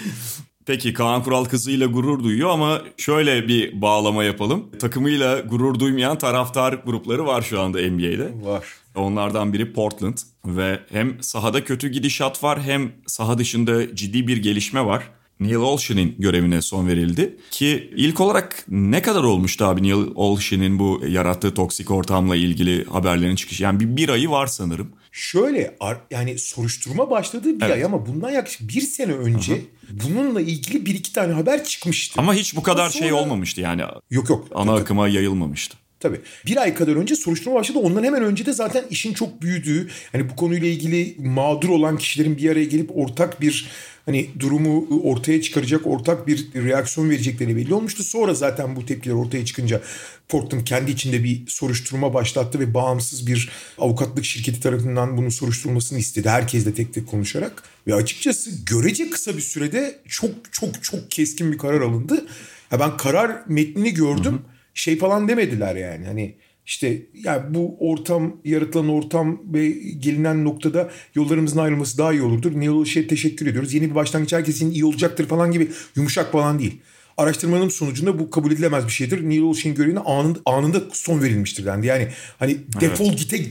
Peki 0.65 0.93
Kaan 0.93 1.23
Kural 1.23 1.45
kızıyla 1.45 1.87
gurur 1.87 2.23
duyuyor 2.23 2.49
ama 2.49 2.81
şöyle 2.97 3.47
bir 3.47 3.81
bağlama 3.81 4.23
yapalım. 4.23 4.65
Takımıyla 4.79 5.39
gurur 5.39 5.79
duymayan 5.79 6.17
taraftar 6.17 6.73
grupları 6.73 7.25
var 7.25 7.41
şu 7.41 7.61
anda 7.61 7.77
NBA'de. 7.81 8.31
var. 8.45 8.63
Onlardan 8.95 9.53
biri 9.53 9.73
Portland 9.73 10.17
ve 10.45 10.79
hem 10.91 11.23
sahada 11.23 11.63
kötü 11.63 11.87
gidişat 11.87 12.43
var 12.43 12.61
hem 12.61 12.91
saha 13.07 13.37
dışında 13.37 13.95
ciddi 13.95 14.27
bir 14.27 14.37
gelişme 14.37 14.85
var. 14.85 15.03
Neil 15.39 15.55
Olshin'in 15.55 16.15
görevine 16.19 16.61
son 16.61 16.87
verildi 16.87 17.37
ki 17.51 17.91
ilk 17.95 18.21
olarak 18.21 18.65
ne 18.69 19.01
kadar 19.01 19.23
olmuştu 19.23 19.65
abi 19.65 19.83
Neil 19.83 20.05
Olshin'in 20.15 20.79
bu 20.79 21.01
yarattığı 21.07 21.53
toksik 21.53 21.91
ortamla 21.91 22.35
ilgili 22.35 22.85
haberlerin 22.85 23.35
çıkışı? 23.35 23.63
Yani 23.63 23.79
bir, 23.79 23.97
bir 23.97 24.09
ayı 24.09 24.29
var 24.29 24.47
sanırım. 24.47 24.91
Şöyle 25.15 25.77
yani 26.11 26.39
soruşturma 26.39 27.09
başladığı 27.09 27.59
bir 27.59 27.65
Evet. 27.65 27.75
ay 27.75 27.83
ama 27.85 28.05
bundan 28.05 28.31
yaklaşık 28.31 28.61
bir 28.69 28.81
sene 28.81 29.11
önce 29.13 29.61
bununla 29.91 30.41
ilgili 30.41 30.85
bir 30.85 30.95
iki 30.95 31.13
tane 31.13 31.33
haber 31.33 31.63
çıkmıştı. 31.63 32.21
Ama 32.21 32.33
hiç 32.33 32.55
bu 32.55 32.63
kadar 32.63 32.89
Sonra- 32.89 33.03
şey 33.03 33.13
olmamıştı 33.13 33.61
yani 33.61 33.81
Yok 34.11 34.29
yok. 34.29 34.47
ana 34.55 34.73
akıma 34.75 35.07
yayılmamıştı. 35.07 35.77
Tabii. 36.05 36.21
Bir 36.45 36.57
ay 36.57 36.73
kadar 36.73 36.95
önce 36.95 37.15
soruşturma 37.15 37.55
başladı. 37.55 37.79
Ondan 37.79 38.03
hemen 38.03 38.23
önce 38.23 38.45
de 38.45 38.53
zaten 38.53 38.85
işin 38.89 39.13
çok 39.13 39.41
büyüdüğü, 39.41 39.87
hani 40.11 40.29
bu 40.29 40.35
konuyla 40.35 40.67
ilgili 40.67 41.15
mağdur 41.19 41.69
olan 41.69 41.97
kişilerin 41.97 42.37
bir 42.37 42.49
araya 42.49 42.65
gelip 42.65 42.97
ortak 42.97 43.41
bir 43.41 43.69
hani 44.05 44.29
durumu 44.39 45.01
ortaya 45.03 45.41
çıkaracak, 45.41 45.87
ortak 45.87 46.27
bir 46.27 46.53
reaksiyon 46.55 47.09
verecekleri 47.09 47.55
belli 47.55 47.73
olmuştu. 47.73 48.03
Sonra 48.03 48.33
zaten 48.33 48.75
bu 48.75 48.85
tepkiler 48.85 49.13
ortaya 49.13 49.45
çıkınca 49.45 49.81
Portland 50.29 50.65
kendi 50.65 50.91
içinde 50.91 51.23
bir 51.23 51.47
soruşturma 51.47 52.13
başlattı 52.13 52.59
ve 52.59 52.73
bağımsız 52.73 53.27
bir 53.27 53.49
avukatlık 53.77 54.25
şirketi 54.25 54.59
tarafından 54.59 55.17
bunun 55.17 55.29
soruşturulmasını 55.29 55.99
istedi. 55.99 56.29
Herkesle 56.29 56.73
tek 56.73 56.93
tek 56.93 57.07
konuşarak. 57.07 57.63
Ve 57.87 57.95
açıkçası 57.95 58.49
görece 58.65 59.09
kısa 59.09 59.37
bir 59.37 59.41
sürede 59.41 59.99
çok 60.07 60.31
çok 60.51 60.83
çok 60.83 61.11
keskin 61.11 61.51
bir 61.51 61.57
karar 61.57 61.81
alındı. 61.81 62.25
Ya 62.71 62.79
ben 62.79 62.97
karar 62.97 63.43
metnini 63.47 63.93
gördüm. 63.93 64.41
Şey 64.75 64.97
falan 64.97 65.27
demediler 65.27 65.75
yani. 65.75 66.05
Hani 66.05 66.35
işte 66.65 67.01
ya 67.13 67.47
bu 67.49 67.77
ortam, 67.79 68.37
yaratılan 68.45 68.89
ortam 68.89 69.41
ve 69.53 69.69
gelinen 69.99 70.45
noktada 70.45 70.91
yollarımızın 71.15 71.59
ayrılması 71.59 71.97
daha 71.97 72.13
iyi 72.13 72.21
olurdur. 72.21 72.59
Neil 72.59 72.69
Olshey'e 72.69 73.07
teşekkür 73.07 73.47
ediyoruz. 73.47 73.73
Yeni 73.73 73.89
bir 73.89 73.95
başlangıç 73.95 74.33
herkesin 74.33 74.71
iyi 74.71 74.85
olacaktır 74.85 75.27
falan 75.27 75.51
gibi 75.51 75.71
yumuşak 75.95 76.31
falan 76.31 76.59
değil. 76.59 76.81
Araştırmanın 77.17 77.69
sonucunda 77.69 78.19
bu 78.19 78.29
kabul 78.29 78.51
edilemez 78.51 78.85
bir 78.85 78.91
şeydir. 78.91 79.29
Neil 79.29 79.41
Olshey'in 79.41 79.75
görevine 79.75 79.99
anında, 79.99 80.39
anında 80.45 80.81
son 80.93 81.21
verilmiştir 81.21 81.65
dendi. 81.65 81.87
Yani 81.87 82.07
hani 82.39 82.57
defol 82.81 83.13
gite 83.13 83.45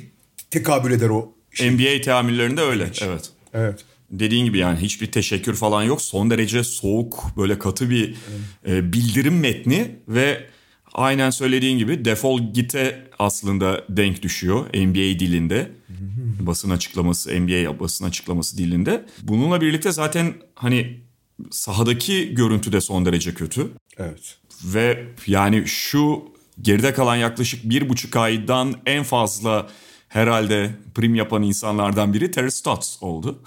tekabül 0.51 0.93
eder 0.93 1.09
o 1.09 1.33
şey. 1.51 1.71
NBA 1.71 2.01
teamüllerinde 2.01 2.61
öyle. 2.61 2.91
Evet. 3.03 3.31
Evet. 3.55 3.85
Dediğin 4.11 4.45
gibi 4.45 4.59
yani 4.59 4.79
hiçbir 4.79 5.13
teşekkür 5.13 5.55
falan 5.55 5.83
yok. 5.83 6.03
Son 6.03 6.31
derece 6.31 6.65
soğuk 6.65 7.25
böyle 7.37 7.59
katı 7.59 7.91
bir 7.91 8.15
e, 8.67 8.93
bildirim 8.93 9.39
metni 9.41 9.91
ve 10.09 10.47
aynen 10.95 11.31
söylediğin 11.31 11.79
gibi 11.79 12.05
defol 12.05 12.53
gite 12.53 13.09
aslında 13.19 13.85
denk 13.89 14.23
düşüyor 14.23 14.67
NBA 14.67 15.19
dilinde. 15.19 15.71
basın 16.41 16.71
açıklaması, 16.71 17.41
NBA 17.41 17.81
basın 17.81 18.05
açıklaması 18.05 18.59
dilinde. 18.59 19.07
Bununla 19.23 19.61
birlikte 19.61 19.93
zaten 19.93 20.35
hani 20.55 21.01
sahadaki 21.51 22.35
görüntü 22.35 22.73
de 22.73 22.81
son 22.81 23.07
derece 23.07 23.35
kötü. 23.35 23.71
Evet. 23.99 24.37
Ve 24.65 25.07
yani 25.27 25.67
şu 25.67 26.23
geride 26.63 26.95
kalan 26.95 27.17
yaklaşık 27.17 27.71
bir 27.71 27.89
buçuk 27.89 28.17
aydan 28.17 28.75
en 28.87 29.03
fazla 29.03 29.69
herhalde 30.15 30.71
prim 30.95 31.15
yapan 31.15 31.43
insanlardan 31.43 32.15
biri 32.15 32.31
Terry 32.31 32.51
Stotts 32.51 33.03
oldu. 33.03 33.39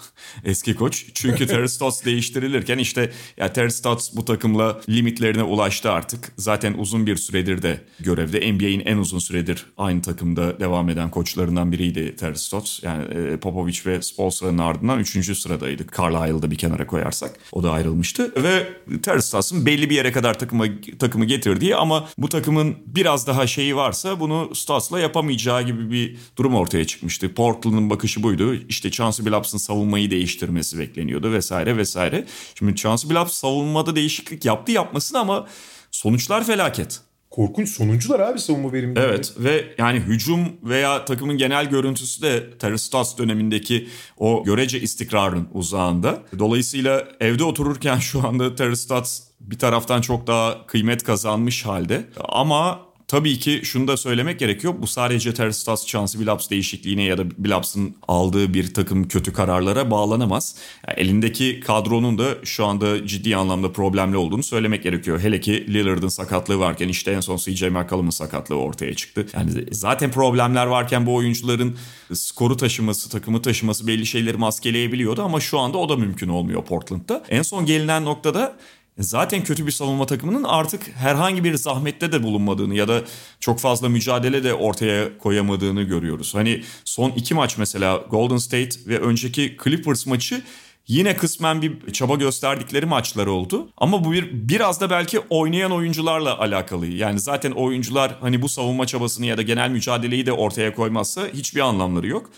Eski 0.44 0.74
koç. 0.74 1.06
Çünkü 1.14 1.46
Terry 1.52 1.68
Stotts 1.68 2.04
değiştirilirken 2.04 2.78
işte 2.78 3.12
ya 3.36 3.52
Terry 3.52 3.70
Stotts 3.70 4.10
bu 4.16 4.24
takımla 4.24 4.80
limitlerine 4.88 5.42
ulaştı 5.42 5.90
artık. 5.90 6.32
Zaten 6.36 6.74
uzun 6.78 7.06
bir 7.06 7.16
süredir 7.16 7.62
de 7.62 7.80
görevde. 8.00 8.52
NBA'in 8.52 8.80
en 8.80 8.96
uzun 8.96 9.18
süredir 9.18 9.66
aynı 9.76 10.02
takımda 10.02 10.60
devam 10.60 10.88
eden 10.88 11.10
koçlarından 11.10 11.72
biriydi 11.72 12.16
Terry 12.16 12.38
Stotts. 12.38 12.82
Yani 12.82 13.04
e, 13.04 13.36
Popovich 13.36 13.86
ve 13.86 14.02
Spolstra'nın 14.02 14.58
ardından 14.58 14.98
3. 14.98 15.38
sıradaydı. 15.38 15.86
Carlisle'ı 15.98 16.42
da 16.42 16.50
bir 16.50 16.56
kenara 16.56 16.86
koyarsak. 16.86 17.38
O 17.52 17.62
da 17.62 17.72
ayrılmıştı. 17.72 18.42
Ve 18.42 18.68
Terry 19.02 19.22
Stotts'ın 19.22 19.66
belli 19.66 19.90
bir 19.90 19.94
yere 19.94 20.12
kadar 20.12 20.38
takımı, 20.38 20.80
takımı 20.98 21.24
getirdiği 21.24 21.76
ama 21.76 22.08
bu 22.18 22.28
takımın 22.28 22.76
biraz 22.86 23.26
daha 23.26 23.46
şeyi 23.46 23.76
varsa 23.76 24.20
bunu 24.20 24.54
Stotts'la 24.54 25.00
yapamayacağı 25.00 25.62
gibi 25.62 25.90
bir 25.90 26.16
durum 26.36 26.57
ortaya 26.58 26.86
çıkmıştı. 26.86 27.34
Portland'ın 27.34 27.90
bakışı 27.90 28.22
buydu. 28.22 28.54
İşte 28.54 28.90
Chauncey 28.90 29.26
Billups'ın 29.26 29.58
savunmayı 29.58 30.10
değiştirmesi 30.10 30.78
bekleniyordu 30.78 31.32
vesaire 31.32 31.76
vesaire. 31.76 32.26
Şimdi 32.54 32.76
Chauncey 32.76 33.10
Billups 33.10 33.32
savunmada 33.32 33.96
değişiklik 33.96 34.44
yaptı 34.44 34.72
yapmasın 34.72 35.14
ama 35.14 35.46
sonuçlar 35.90 36.44
felaket. 36.44 37.00
Korkunç 37.30 37.68
sonuncular 37.68 38.20
abi 38.20 38.38
savunma 38.38 38.72
verimli. 38.72 39.00
Evet 39.00 39.34
ve 39.38 39.74
yani 39.78 39.98
hücum 39.98 40.40
veya 40.62 41.04
takımın 41.04 41.38
genel 41.38 41.70
görüntüsü 41.70 42.22
de 42.22 42.58
Terry 42.58 42.78
Stotts 42.78 43.18
dönemindeki 43.18 43.88
o 44.16 44.44
görece 44.44 44.80
istikrarın 44.80 45.48
uzağında. 45.52 46.22
Dolayısıyla 46.38 47.08
evde 47.20 47.44
otururken 47.44 47.98
şu 47.98 48.28
anda 48.28 48.54
Terry 48.54 48.76
Stotts 48.76 49.20
bir 49.40 49.58
taraftan 49.58 50.00
çok 50.00 50.26
daha 50.26 50.66
kıymet 50.66 51.02
kazanmış 51.02 51.66
halde 51.66 52.04
ama 52.28 52.87
tabii 53.08 53.38
ki 53.38 53.60
şunu 53.64 53.88
da 53.88 53.96
söylemek 53.96 54.38
gerekiyor. 54.38 54.74
Bu 54.78 54.86
sadece 54.86 55.34
Terstas 55.34 55.86
Chance 55.86 56.20
Billups 56.20 56.50
değişikliğine 56.50 57.02
ya 57.02 57.18
da 57.18 57.30
Billups'ın 57.30 57.96
aldığı 58.08 58.54
bir 58.54 58.74
takım 58.74 59.08
kötü 59.08 59.32
kararlara 59.32 59.90
bağlanamaz. 59.90 60.56
Yani 60.88 61.00
elindeki 61.00 61.60
kadronun 61.60 62.18
da 62.18 62.34
şu 62.44 62.66
anda 62.66 63.06
ciddi 63.06 63.36
anlamda 63.36 63.72
problemli 63.72 64.16
olduğunu 64.16 64.42
söylemek 64.42 64.82
gerekiyor. 64.82 65.20
Hele 65.20 65.40
ki 65.40 65.74
Lillard'ın 65.74 66.08
sakatlığı 66.08 66.58
varken 66.58 66.88
işte 66.88 67.10
en 67.10 67.20
son 67.20 67.36
CJ 67.36 67.62
McCollum'un 67.62 68.10
sakatlığı 68.10 68.56
ortaya 68.56 68.94
çıktı. 68.94 69.26
Yani 69.34 69.50
zaten 69.70 70.10
problemler 70.10 70.66
varken 70.66 71.06
bu 71.06 71.14
oyuncuların 71.14 71.76
skoru 72.12 72.56
taşıması, 72.56 73.10
takımı 73.10 73.42
taşıması 73.42 73.86
belli 73.86 74.06
şeyleri 74.06 74.36
maskeleyebiliyordu 74.36 75.22
ama 75.22 75.40
şu 75.40 75.58
anda 75.58 75.78
o 75.78 75.88
da 75.88 75.96
mümkün 75.96 76.28
olmuyor 76.28 76.64
Portland'da. 76.64 77.24
En 77.28 77.42
son 77.42 77.66
gelinen 77.66 78.04
noktada 78.04 78.56
zaten 78.98 79.44
kötü 79.44 79.66
bir 79.66 79.70
savunma 79.70 80.06
takımının 80.06 80.44
artık 80.44 80.88
herhangi 80.96 81.44
bir 81.44 81.54
zahmette 81.54 82.12
de 82.12 82.22
bulunmadığını 82.22 82.74
ya 82.74 82.88
da 82.88 83.02
çok 83.40 83.60
fazla 83.60 83.88
mücadele 83.88 84.44
de 84.44 84.54
ortaya 84.54 85.18
koyamadığını 85.18 85.82
görüyoruz. 85.82 86.34
Hani 86.34 86.62
son 86.84 87.10
iki 87.10 87.34
maç 87.34 87.58
mesela 87.58 87.96
Golden 88.10 88.36
State 88.36 88.70
ve 88.86 88.98
önceki 88.98 89.56
Clippers 89.64 90.06
maçı 90.06 90.42
yine 90.88 91.16
kısmen 91.16 91.62
bir 91.62 91.92
çaba 91.92 92.14
gösterdikleri 92.14 92.86
maçlar 92.86 93.26
oldu. 93.26 93.68
Ama 93.76 94.04
bu 94.04 94.12
bir 94.12 94.48
biraz 94.48 94.80
da 94.80 94.90
belki 94.90 95.20
oynayan 95.30 95.72
oyuncularla 95.72 96.38
alakalı. 96.38 96.86
Yani 96.86 97.20
zaten 97.20 97.50
oyuncular 97.50 98.16
hani 98.20 98.42
bu 98.42 98.48
savunma 98.48 98.86
çabasını 98.86 99.26
ya 99.26 99.36
da 99.36 99.42
genel 99.42 99.70
mücadeleyi 99.70 100.26
de 100.26 100.32
ortaya 100.32 100.74
koymazsa 100.74 101.28
hiçbir 101.34 101.60
anlamları 101.60 102.06
yok. 102.06 102.30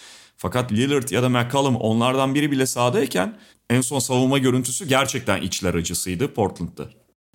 Fakat 0.42 0.73
Lillard 0.73 1.11
ya 1.11 1.23
da 1.23 1.28
McCollum 1.28 1.76
onlardan 1.76 2.35
biri 2.35 2.50
bile 2.50 2.66
sahadayken 2.66 3.38
en 3.70 3.80
son 3.80 3.99
savunma 3.99 4.38
görüntüsü 4.38 4.88
gerçekten 4.88 5.42
içler 5.42 5.75
acısıydı 5.75 6.35
Portland'da. 6.35 6.88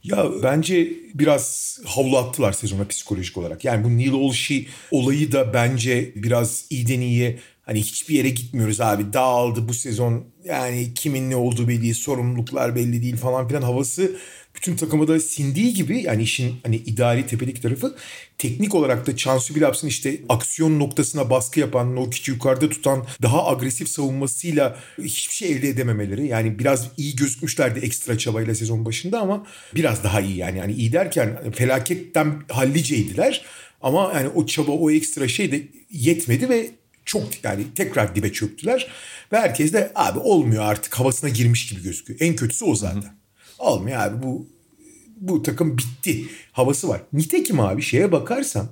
Ya 0.03 0.25
bence 0.43 0.93
biraz 1.13 1.77
havlu 1.85 2.17
attılar 2.17 2.51
sezona 2.51 2.87
psikolojik 2.87 3.37
olarak. 3.37 3.65
Yani 3.65 3.83
bu 3.83 3.97
Neil 3.97 4.11
Olshey 4.11 4.67
olayı 4.91 5.31
da 5.31 5.53
bence 5.53 6.13
biraz 6.15 6.65
iyiden 6.69 6.99
iyiye 6.99 7.39
hani 7.61 7.79
hiçbir 7.79 8.15
yere 8.15 8.29
gitmiyoruz 8.29 8.81
abi 8.81 9.13
dağıldı 9.13 9.67
bu 9.67 9.73
sezon 9.73 10.25
yani 10.43 10.93
kimin 10.93 11.29
ne 11.29 11.35
olduğu 11.35 11.67
belli 11.67 11.93
sorumluluklar 11.93 12.75
belli 12.75 13.01
değil 13.01 13.17
falan 13.17 13.47
filan 13.47 13.61
havası 13.61 14.15
bütün 14.55 14.75
takımı 14.75 15.07
da 15.07 15.19
sindiği 15.19 15.73
gibi 15.73 16.01
yani 16.01 16.23
işin 16.23 16.55
hani 16.63 16.75
idari 16.75 17.27
tepedeki 17.27 17.61
tarafı 17.61 17.95
teknik 18.37 18.75
olarak 18.75 19.07
da 19.07 19.17
Chansu 19.17 19.55
Billups'ın 19.55 19.87
işte 19.87 20.21
aksiyon 20.29 20.79
noktasına 20.79 21.29
baskı 21.29 21.59
yapan, 21.59 21.95
Nurkic'i 21.95 22.31
yukarıda 22.31 22.69
tutan 22.69 23.05
daha 23.21 23.47
agresif 23.47 23.89
savunmasıyla 23.89 24.79
hiçbir 24.97 25.33
şey 25.33 25.51
elde 25.51 25.69
edememeleri. 25.69 26.27
Yani 26.27 26.59
biraz 26.59 26.87
iyi 26.97 27.15
gözükmüşlerdi 27.15 27.79
ekstra 27.79 28.17
çabayla 28.17 28.55
sezon 28.55 28.85
başında 28.85 29.19
ama 29.19 29.47
biraz 29.75 30.03
daha 30.03 30.21
iyi 30.21 30.37
yani. 30.37 30.57
Yani 30.57 30.73
iyi 30.73 30.93
derken 30.93 31.51
felaketten 31.51 32.43
halliceydiler. 32.49 33.45
Ama 33.81 34.11
yani 34.15 34.29
o 34.29 34.45
çaba, 34.45 34.71
o 34.71 34.91
ekstra 34.91 35.27
şey 35.27 35.51
de 35.51 35.61
yetmedi 35.91 36.49
ve 36.49 36.71
çok 37.05 37.43
yani 37.43 37.63
tekrar 37.75 38.15
dibe 38.15 38.33
çöktüler. 38.33 38.87
Ve 39.31 39.39
herkes 39.39 39.73
de 39.73 39.91
abi 39.95 40.19
olmuyor 40.19 40.63
artık 40.63 40.99
havasına 40.99 41.29
girmiş 41.29 41.69
gibi 41.69 41.83
gözüküyor. 41.83 42.19
En 42.21 42.35
kötüsü 42.35 42.65
o 42.65 42.75
zaten. 42.75 43.01
Hı 43.01 43.05
hı. 43.05 43.24
Olmuyor 43.59 44.01
abi 44.01 44.23
bu 44.23 44.47
bu 45.17 45.43
takım 45.43 45.77
bitti 45.77 46.25
havası 46.51 46.87
var. 46.89 47.01
Nitekim 47.13 47.59
abi 47.59 47.81
şeye 47.81 48.11
bakarsan 48.11 48.67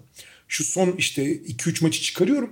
şu 0.47 0.63
son 0.63 0.95
işte 0.97 1.35
2-3 1.35 1.83
maçı 1.83 2.01
çıkarıyorum. 2.01 2.49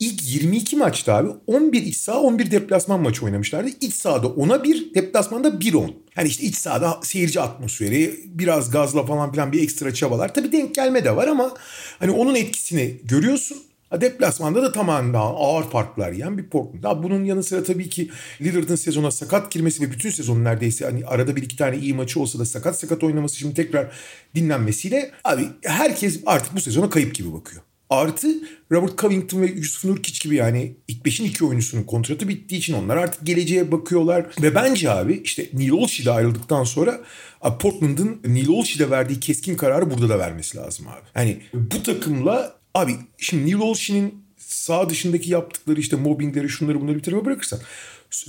İlk 0.00 0.28
22 0.34 0.76
maçta 0.76 1.14
abi 1.14 1.28
11 1.46 1.82
iç 1.82 1.96
saha 1.96 2.20
11 2.20 2.50
deplasman 2.50 3.00
maçı 3.00 3.24
oynamışlardı. 3.24 3.70
İç 3.80 3.94
sahada 3.94 4.26
10'a 4.26 4.64
1 4.64 4.94
deplasmanda 4.94 5.48
1-10. 5.48 5.92
Yani 6.16 6.28
işte 6.28 6.44
iç 6.44 6.54
sahada 6.54 7.00
seyirci 7.02 7.40
atmosferi 7.40 8.20
biraz 8.26 8.70
gazla 8.70 9.06
falan 9.06 9.32
filan 9.32 9.52
bir 9.52 9.62
ekstra 9.62 9.94
çabalar. 9.94 10.34
Tabii 10.34 10.52
denk 10.52 10.74
gelme 10.74 11.04
de 11.04 11.16
var 11.16 11.28
ama 11.28 11.54
hani 11.98 12.10
onun 12.10 12.34
etkisini 12.34 13.00
görüyorsun. 13.04 13.58
Deplasmanda 13.92 14.62
da 14.62 14.72
tamamen 14.72 15.18
ağır 15.18 15.64
farklar 15.70 16.12
yiyen 16.12 16.38
bir 16.38 16.46
Portland. 16.46 16.82
Daha 16.82 17.02
bunun 17.02 17.24
yanı 17.24 17.42
sıra 17.42 17.62
tabii 17.62 17.88
ki 17.88 18.10
Lillard'ın 18.40 18.76
sezona 18.76 19.10
sakat 19.10 19.50
girmesi 19.52 19.82
ve 19.82 19.90
bütün 19.90 20.10
sezon 20.10 20.44
neredeyse 20.44 20.84
hani 20.84 21.06
arada 21.06 21.36
bir 21.36 21.42
iki 21.42 21.56
tane 21.56 21.78
iyi 21.78 21.94
maçı 21.94 22.20
olsa 22.20 22.38
da 22.38 22.44
sakat 22.44 22.78
sakat 22.78 23.04
oynaması 23.04 23.36
şimdi 23.36 23.54
tekrar 23.54 23.92
dinlenmesiyle 24.34 25.10
abi 25.24 25.48
herkes 25.64 26.20
artık 26.26 26.54
bu 26.54 26.60
sezona 26.60 26.90
kayıp 26.90 27.14
gibi 27.14 27.32
bakıyor. 27.32 27.62
Artı 27.90 28.28
Robert 28.72 28.98
Covington 28.98 29.42
ve 29.42 29.46
Yusuf 29.46 29.84
Nurkic 29.84 30.24
gibi 30.24 30.36
yani 30.36 30.76
ilk 30.88 31.04
beşin 31.04 31.24
iki 31.24 31.44
oyuncusunun 31.44 31.82
kontratı 31.82 32.28
bittiği 32.28 32.60
için 32.60 32.74
onlar 32.74 32.96
artık 32.96 33.26
geleceğe 33.26 33.72
bakıyorlar. 33.72 34.26
Ve 34.42 34.54
bence 34.54 34.90
abi 34.90 35.20
işte 35.24 35.46
Neil 35.52 35.70
Olshey 35.70 36.06
de 36.06 36.10
ayrıldıktan 36.10 36.64
sonra 36.64 37.00
Portland'ın 37.60 38.20
Neil 38.26 38.48
Olshey'de 38.48 38.90
verdiği 38.90 39.20
keskin 39.20 39.56
kararı 39.56 39.90
burada 39.90 40.08
da 40.08 40.18
vermesi 40.18 40.56
lazım 40.56 40.86
abi. 40.88 41.06
Yani 41.14 41.42
bu 41.54 41.82
takımla 41.82 42.55
Abi 42.76 42.96
şimdi 43.18 43.46
Neil 43.46 43.54
Olshey'nin 43.54 44.24
sağ 44.38 44.90
dışındaki 44.90 45.30
yaptıkları 45.30 45.80
işte 45.80 45.96
mobbingleri 45.96 46.48
şunları 46.48 46.80
bunları 46.80 46.96
bir 46.96 47.02
tarafa 47.02 47.24
bırakırsan. 47.24 47.60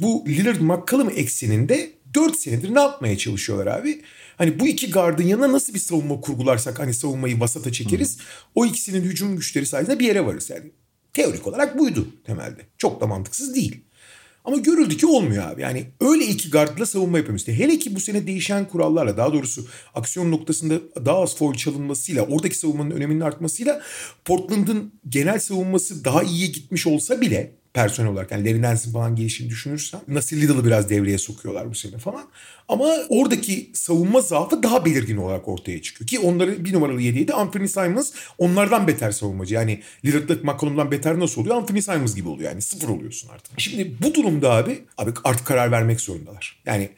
Bu 0.02 0.26
Lillard 0.28 0.62
McCollum 0.62 1.10
ekseninde 1.16 1.92
4 2.14 2.36
senedir 2.36 2.76
ne 2.76 2.80
yapmaya 2.80 3.18
çalışıyorlar 3.18 3.68
abi? 3.80 4.02
Hani 4.38 4.60
bu 4.60 4.68
iki 4.68 4.92
gardın 4.92 5.24
yanına 5.24 5.52
nasıl 5.52 5.74
bir 5.74 5.80
savunma 5.80 6.22
kurgularsak 6.22 6.80
hani 6.80 6.94
savunmayı 6.94 7.40
vasata 7.40 7.72
çekeriz. 7.72 8.20
Hı. 8.20 8.24
O 8.56 8.66
ikisinin 8.66 9.02
hücum 9.02 9.36
güçleri 9.36 9.66
sayesinde 9.66 10.00
bir 10.00 10.06
yere 10.06 10.26
varız 10.26 10.50
yani. 10.50 10.72
Teorik 11.14 11.48
olarak 11.48 11.80
buydu 11.80 12.08
temelde. 12.26 12.62
Çok 12.78 13.02
da 13.02 13.08
mantıksız 13.08 13.56
değil. 13.56 13.84
Ama 14.48 14.58
görüldü 14.58 14.98
ki 14.98 15.06
olmuyor 15.06 15.52
abi. 15.52 15.62
Yani 15.62 15.86
öyle 16.02 16.26
iki 16.26 16.50
gardla 16.50 16.86
savunma 16.86 17.18
yapamıyorsun. 17.18 17.54
Hele 17.54 17.80
ki 17.80 17.96
bu 17.96 18.00
sene 18.00 18.28
değişen 18.28 18.68
kurallarla 18.68 19.18
daha 19.18 19.34
doğrusu 19.34 19.66
aksiyon 19.96 20.32
noktasında 20.32 20.76
daha 21.06 21.22
az 21.22 21.38
foul 21.38 21.54
çalınmasıyla 21.54 22.24
oradaki 22.24 22.58
savunmanın 22.58 22.92
öneminin 22.92 23.20
artmasıyla 23.20 23.82
Portland'ın 24.26 24.94
genel 25.10 25.40
savunması 25.40 26.06
daha 26.06 26.24
iyiye 26.24 26.48
gitmiş 26.48 26.88
olsa 26.88 27.22
bile 27.22 27.52
personel 27.78 28.12
olarak 28.12 28.32
yani 28.32 28.46
Larry 28.46 28.62
Nance'in 28.62 28.94
falan 28.94 29.16
gelişini 29.16 29.50
düşünürsen 29.50 30.02
Nasir 30.08 30.42
Little'ı 30.42 30.66
biraz 30.66 30.90
devreye 30.90 31.18
sokuyorlar 31.18 31.70
bu 31.70 31.76
sene 31.76 31.98
falan. 31.98 32.24
Ama 32.68 32.86
oradaki 33.10 33.70
savunma 33.74 34.22
zaafı 34.22 34.64
daha 34.64 34.86
belirgin 34.86 35.18
olarak 35.18 35.48
ortaya 35.48 35.82
çıkıyor. 35.82 36.08
Ki 36.08 36.20
onları 36.20 36.66
bir 36.66 36.74
numaralı 36.74 37.02
yediydi 37.02 37.34
Anthony 37.34 37.68
Simons 37.68 38.14
onlardan 38.38 38.88
beter 38.88 39.12
savunmacı. 39.12 39.54
Yani 39.54 39.82
Lillard'la 40.06 40.36
McCollum'dan 40.44 40.92
beter 40.92 41.20
nasıl 41.20 41.42
oluyor? 41.42 41.56
Anthony 41.56 41.82
Simons 41.82 42.16
gibi 42.16 42.30
oluyor 42.30 42.52
yani 42.52 42.62
sıfır 42.62 42.90
oluyorsun 42.90 43.30
artık. 43.30 43.60
Şimdi 43.60 43.96
bu 44.02 44.14
durumda 44.14 44.52
abi, 44.52 44.80
abi 44.98 45.12
artık 45.24 45.48
karar 45.48 45.72
vermek 45.72 46.02
zorundalar. 46.02 46.62
Yani 46.66 46.90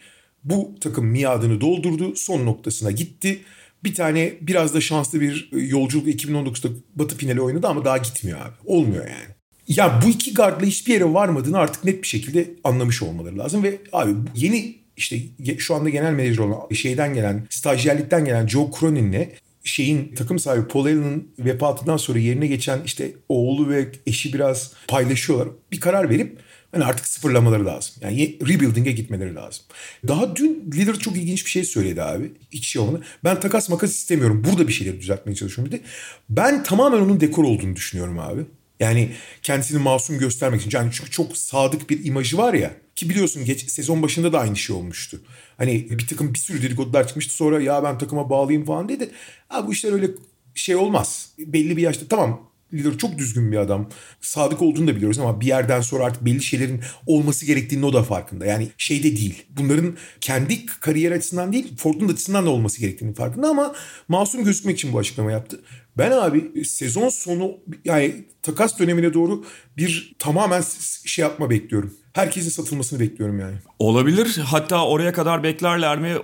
bu 0.43 0.75
takım 0.81 1.05
miadını 1.05 1.61
doldurdu 1.61 2.15
son 2.15 2.45
noktasına 2.45 2.91
gitti. 2.91 3.41
Bir 3.83 3.95
tane 3.95 4.33
biraz 4.41 4.73
da 4.73 4.81
şanslı 4.81 5.21
bir 5.21 5.49
yolculuk 5.51 6.07
2019'da 6.07 6.69
Batı 6.95 7.17
finali 7.17 7.41
oynadı 7.41 7.67
ama 7.67 7.85
daha 7.85 7.97
gitmiyor 7.97 8.39
abi. 8.39 8.55
Olmuyor 8.65 9.07
yani. 9.07 9.38
Ya 9.69 10.01
bu 10.05 10.09
iki 10.09 10.33
gardla 10.33 10.65
hiçbir 10.65 10.93
yere 10.93 11.13
varmadığını 11.13 11.57
artık 11.57 11.83
net 11.83 12.01
bir 12.01 12.07
şekilde 12.07 12.51
anlamış 12.63 13.01
olmaları 13.03 13.37
lazım 13.37 13.63
ve 13.63 13.77
abi 13.93 14.11
yeni 14.35 14.75
işte 14.97 15.17
şu 15.57 15.75
anda 15.75 15.89
genel 15.89 16.13
menajer 16.13 16.37
olan 16.37 16.73
şeyden 16.73 17.13
gelen 17.13 17.47
stajyerlikten 17.49 18.25
gelen 18.25 18.47
Joe 18.47 18.71
Cronin'le 18.79 19.29
şeyin 19.63 20.15
takım 20.15 20.39
sahibi 20.39 20.67
Paul 20.67 20.85
Allen'ın 20.85 21.27
vefatından 21.39 21.97
sonra 21.97 22.19
yerine 22.19 22.47
geçen 22.47 22.79
işte 22.85 23.11
oğlu 23.29 23.69
ve 23.69 23.87
eşi 24.07 24.33
biraz 24.33 24.73
paylaşıyorlar. 24.87 25.49
Bir 25.71 25.79
karar 25.79 26.09
verip 26.09 26.39
hani 26.71 26.85
artık 26.85 27.07
sıfırlamaları 27.07 27.65
lazım. 27.65 27.95
Yani 28.01 28.37
rebuilding'e 28.41 28.91
gitmeleri 28.91 29.35
lazım. 29.35 29.65
Daha 30.07 30.35
dün 30.35 30.71
Lillard 30.75 30.95
çok 30.95 31.17
ilginç 31.17 31.45
bir 31.45 31.51
şey 31.51 31.63
söyledi 31.63 32.03
abi. 32.03 32.31
İç 32.51 32.67
şey 32.67 32.81
olanı. 32.81 33.01
Ben 33.23 33.39
takas 33.39 33.69
makas 33.69 33.91
istemiyorum. 33.91 34.43
Burada 34.49 34.67
bir 34.67 34.73
şeyleri 34.73 34.99
düzeltmeye 34.99 35.35
çalışıyorum 35.35 35.71
dedi. 35.71 35.81
Ben 36.29 36.63
tamamen 36.63 37.01
onun 37.01 37.19
dekor 37.19 37.43
olduğunu 37.43 37.75
düşünüyorum 37.75 38.19
abi. 38.19 38.41
Yani 38.79 39.11
kendisini 39.43 39.79
masum 39.79 40.19
göstermek 40.19 40.61
için. 40.61 40.77
Yani 40.77 40.89
çünkü 40.93 41.11
çok 41.11 41.37
sadık 41.37 41.89
bir 41.89 42.05
imajı 42.05 42.37
var 42.37 42.53
ya. 42.53 42.71
Ki 42.95 43.09
biliyorsun 43.09 43.45
geç 43.45 43.69
sezon 43.71 44.01
başında 44.01 44.33
da 44.33 44.39
aynı 44.39 44.55
şey 44.55 44.75
olmuştu. 44.75 45.21
Hani 45.57 45.87
bir 45.89 46.07
takım 46.07 46.33
bir 46.33 46.39
sürü 46.39 46.61
dedikodular 46.61 47.07
çıkmıştı 47.07 47.33
sonra 47.33 47.61
ya 47.61 47.83
ben 47.83 47.97
takıma 47.97 48.29
bağlayayım 48.29 48.65
falan 48.65 48.89
dedi. 48.89 49.11
Ha 49.47 49.67
bu 49.67 49.73
işler 49.73 49.93
öyle 49.93 50.07
şey 50.55 50.75
olmaz. 50.75 51.29
Belli 51.37 51.77
bir 51.77 51.81
yaşta 51.81 52.07
tamam 52.07 52.49
Lider 52.73 52.97
çok 52.97 53.17
düzgün 53.17 53.51
bir 53.51 53.57
adam. 53.57 53.89
Sadık 54.21 54.61
olduğunu 54.61 54.87
da 54.87 54.95
biliyoruz 54.95 55.19
ama 55.19 55.41
bir 55.41 55.45
yerden 55.45 55.81
sonra 55.81 56.05
artık 56.05 56.25
belli 56.25 56.43
şeylerin 56.43 56.81
olması 57.05 57.45
gerektiğini 57.45 57.85
o 57.85 57.93
da 57.93 58.03
farkında. 58.03 58.45
Yani 58.45 58.67
şeyde 58.77 59.15
değil. 59.15 59.43
Bunların 59.49 59.97
kendi 60.21 60.65
kariyer 60.65 61.11
açısından 61.11 61.53
değil, 61.53 61.77
Ford'un 61.77 62.09
açısından 62.09 62.45
da 62.45 62.49
olması 62.49 62.79
gerektiğini 62.79 63.13
farkında 63.13 63.47
ama 63.47 63.75
masum 64.07 64.43
gözükmek 64.43 64.77
için 64.77 64.93
bu 64.93 64.99
açıklama 64.99 65.31
yaptı. 65.31 65.59
Ben 65.99 66.11
abi 66.11 66.65
sezon 66.65 67.09
sonu 67.09 67.57
yani 67.85 68.25
takas 68.41 68.79
dönemine 68.79 69.13
doğru 69.13 69.45
bir 69.77 70.15
tamamen 70.19 70.63
şey 71.05 71.23
yapma 71.23 71.49
bekliyorum. 71.49 71.93
Herkesin 72.13 72.49
satılmasını 72.49 72.99
bekliyorum 72.99 73.39
yani. 73.39 73.55
Olabilir. 73.79 74.37
Hatta 74.45 74.85
oraya 74.87 75.13
kadar 75.13 75.43
beklerler 75.43 75.99
mi? 75.99 76.15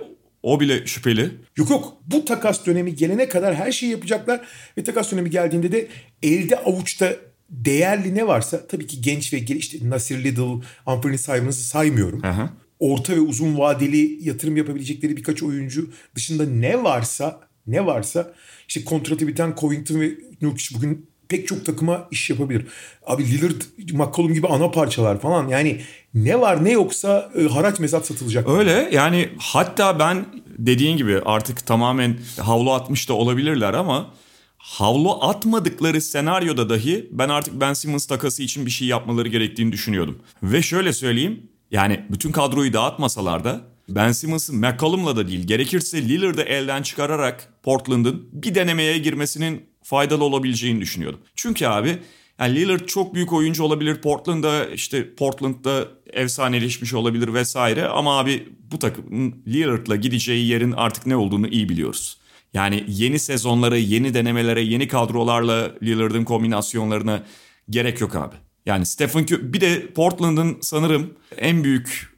O 0.44 0.60
bile 0.60 0.86
şüpheli. 0.86 1.32
Yok 1.58 1.70
yok. 1.70 1.94
Bu 2.08 2.26
takas 2.26 2.66
dönemi 2.66 2.96
gelene 2.96 3.30
kadar 3.30 3.56
her 3.56 3.72
şeyi 3.72 3.92
yapacaklar. 3.92 4.48
Ve 4.78 4.84
takas 4.84 5.12
dönemi 5.12 5.30
geldiğinde 5.30 5.72
de 5.72 5.88
elde 6.24 6.56
avuçta 6.60 7.16
değerli 7.50 8.16
ne 8.16 8.28
varsa 8.28 8.68
tabii 8.68 8.88
ki 8.88 9.02
genç 9.02 9.34
ve 9.34 9.38
işte 9.38 9.78
Nasir 9.90 10.24
Little, 10.24 10.66
Anthony 10.86 11.18
Simons'ı 11.18 11.64
saymıyorum. 11.64 12.24
Hı. 12.24 12.50
Orta 12.80 13.16
ve 13.16 13.20
uzun 13.20 13.58
vadeli 13.58 14.28
yatırım 14.28 14.58
yapabilecekleri 14.58 15.18
birkaç 15.18 15.44
oyuncu 15.44 15.90
dışında 16.16 16.46
ne 16.46 16.84
varsa 16.84 17.45
ne 17.68 17.86
varsa 17.86 18.34
işte 18.68 18.84
kontratı 18.84 19.28
biten 19.28 19.56
Covington 19.60 20.00
ve 20.00 20.12
Nurkic 20.42 20.76
bugün 20.76 21.10
pek 21.28 21.48
çok 21.48 21.66
takıma 21.66 22.08
iş 22.12 22.30
yapabilir. 22.30 22.66
Abi 23.06 23.26
Lillard, 23.26 23.62
McCollum 23.94 24.34
gibi 24.34 24.48
ana 24.48 24.72
parçalar 24.72 25.22
falan 25.22 25.48
yani 25.48 25.82
ne 26.14 26.42
var 26.42 26.66
ne 26.66 26.72
yoksa 26.72 27.32
e, 27.40 27.44
haraç 27.44 27.80
mezat 27.80 28.06
satılacak. 28.06 28.50
Öyle 28.50 28.90
yani 28.92 29.30
hatta 29.38 30.00
ben 30.00 30.26
dediğin 30.58 30.98
gibi 30.98 31.22
artık 31.26 31.66
tamamen 31.66 32.18
havlu 32.40 32.74
atmış 32.74 33.10
da 33.10 33.14
olabilirler 33.14 33.74
ama 33.74 34.14
havlu 34.58 35.24
atmadıkları 35.24 36.02
senaryoda 36.02 36.70
dahi 36.70 37.10
ben 37.12 37.30
artık 37.30 37.62
Ben 37.62 37.74
Simmons 37.74 38.06
takası 38.06 38.44
için 38.44 38.66
bir 38.66 38.72
şey 38.72 38.88
yapmaları 38.88 39.28
gerektiğini 39.28 39.72
düşünüyordum. 39.72 40.20
Ve 40.44 40.62
şöyle 40.62 40.94
söyleyeyim 40.94 41.50
yani 41.72 42.06
bütün 42.10 42.32
kadroyu 42.32 42.74
dağıtmasalar 42.74 43.44
da 43.44 43.62
Ben 43.90 44.12
Simmons'ın 44.12 44.58
McCollum'la 44.58 45.16
da 45.16 45.28
değil 45.28 45.48
gerekirse 45.48 46.02
Lillard'ı 46.02 46.42
elden 46.42 46.82
çıkararak 46.82 47.54
Portland'ın 47.64 48.30
bir 48.34 48.56
denemeye 48.56 48.98
girmesinin 48.98 49.66
faydalı 49.84 50.24
olabileceğini 50.24 50.82
düşünüyordum. 50.82 51.20
Çünkü 51.36 51.66
abi 51.66 51.98
yani 52.40 52.56
Lillard 52.56 52.86
çok 52.86 53.14
büyük 53.16 53.34
oyuncu 53.34 53.64
olabilir. 53.64 54.02
Portland'da 54.02 54.66
işte 54.66 55.16
Portland'da 55.16 55.88
efsaneleşmiş 56.14 56.94
olabilir 56.94 57.34
vesaire. 57.34 57.88
Ama 57.88 58.20
abi 58.20 58.50
bu 58.72 58.80
takımın 58.80 59.36
Lillard'la 59.48 59.96
gideceği 59.96 60.48
yerin 60.48 60.72
artık 60.72 61.06
ne 61.06 61.16
olduğunu 61.16 61.48
iyi 61.48 61.70
biliyoruz. 61.70 62.18
Yani 62.54 62.84
yeni 62.88 63.20
sezonlara, 63.20 63.78
yeni 63.78 64.14
denemelere, 64.14 64.62
yeni 64.62 64.88
kadrolarla 64.88 65.72
Lillard'ın 65.84 66.24
kombinasyonlarına 66.24 67.24
gerek 67.70 68.02
yok 68.02 68.16
abi. 68.16 68.36
Yani 68.66 68.86
Stephen 68.86 69.24
Curry 69.24 69.54
bir 69.54 69.62
de 69.62 69.88
Portland'ın 69.94 70.58
sanırım 70.62 71.14
en 71.38 71.64
büyük 71.64 72.15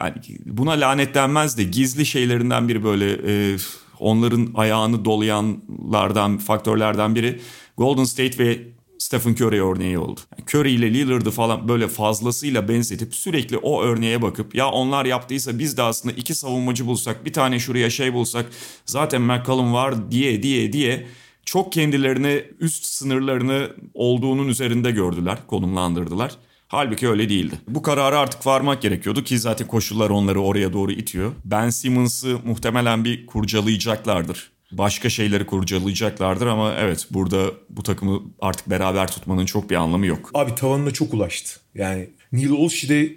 yani 0.00 0.38
buna 0.46 0.70
lanetlenmez 0.70 1.58
de 1.58 1.64
gizli 1.64 2.06
şeylerinden 2.06 2.68
biri 2.68 2.84
böyle 2.84 3.12
e, 3.12 3.56
onların 3.98 4.50
ayağını 4.54 5.04
dolayanlardan 5.04 6.38
faktörlerden 6.38 7.14
biri 7.14 7.40
Golden 7.76 8.04
State 8.04 8.44
ve 8.44 8.58
Stephen 8.98 9.32
Curry 9.32 9.62
örneği 9.62 9.98
oldu. 9.98 10.20
Curry 10.54 10.72
ile 10.72 10.94
Lillard'ı 10.94 11.30
falan 11.30 11.68
böyle 11.68 11.88
fazlasıyla 11.88 12.68
benzetip 12.68 13.14
sürekli 13.14 13.56
o 13.56 13.82
örneğe 13.82 14.22
bakıp 14.22 14.54
ya 14.54 14.70
onlar 14.70 15.04
yaptıysa 15.04 15.58
biz 15.58 15.76
de 15.76 15.82
aslında 15.82 16.14
iki 16.14 16.34
savunmacı 16.34 16.86
bulsak 16.86 17.24
bir 17.24 17.32
tane 17.32 17.58
şuraya 17.58 17.90
şey 17.90 18.14
bulsak 18.14 18.46
zaten 18.86 19.22
McCollum 19.22 19.72
var 19.72 20.10
diye 20.10 20.42
diye 20.42 20.72
diye 20.72 21.06
çok 21.44 21.72
kendilerini 21.72 22.44
üst 22.60 22.84
sınırlarını 22.84 23.70
olduğunun 23.94 24.48
üzerinde 24.48 24.90
gördüler, 24.90 25.38
konumlandırdılar. 25.46 26.36
Halbuki 26.70 27.08
öyle 27.08 27.28
değildi. 27.28 27.54
Bu 27.68 27.82
kararı 27.82 28.18
artık 28.18 28.46
varmak 28.46 28.82
gerekiyordu 28.82 29.24
ki 29.24 29.38
zaten 29.38 29.66
koşullar 29.66 30.10
onları 30.10 30.40
oraya 30.40 30.72
doğru 30.72 30.92
itiyor. 30.92 31.32
Ben 31.44 31.70
Simmons'ı 31.70 32.38
muhtemelen 32.44 33.04
bir 33.04 33.26
kurcalayacaklardır 33.26 34.50
başka 34.72 35.10
şeyleri 35.10 35.46
kurcalayacaklardır 35.46 36.46
ama 36.46 36.74
evet 36.78 37.06
burada 37.10 37.50
bu 37.70 37.82
takımı 37.82 38.22
artık 38.40 38.70
beraber 38.70 39.06
tutmanın 39.06 39.46
çok 39.46 39.70
bir 39.70 39.74
anlamı 39.74 40.06
yok. 40.06 40.30
Abi 40.34 40.54
tavanına 40.54 40.90
çok 40.90 41.14
ulaştı. 41.14 41.60
Yani 41.74 42.10
Neil 42.32 42.50
Olshey 42.50 42.90
de 42.90 43.12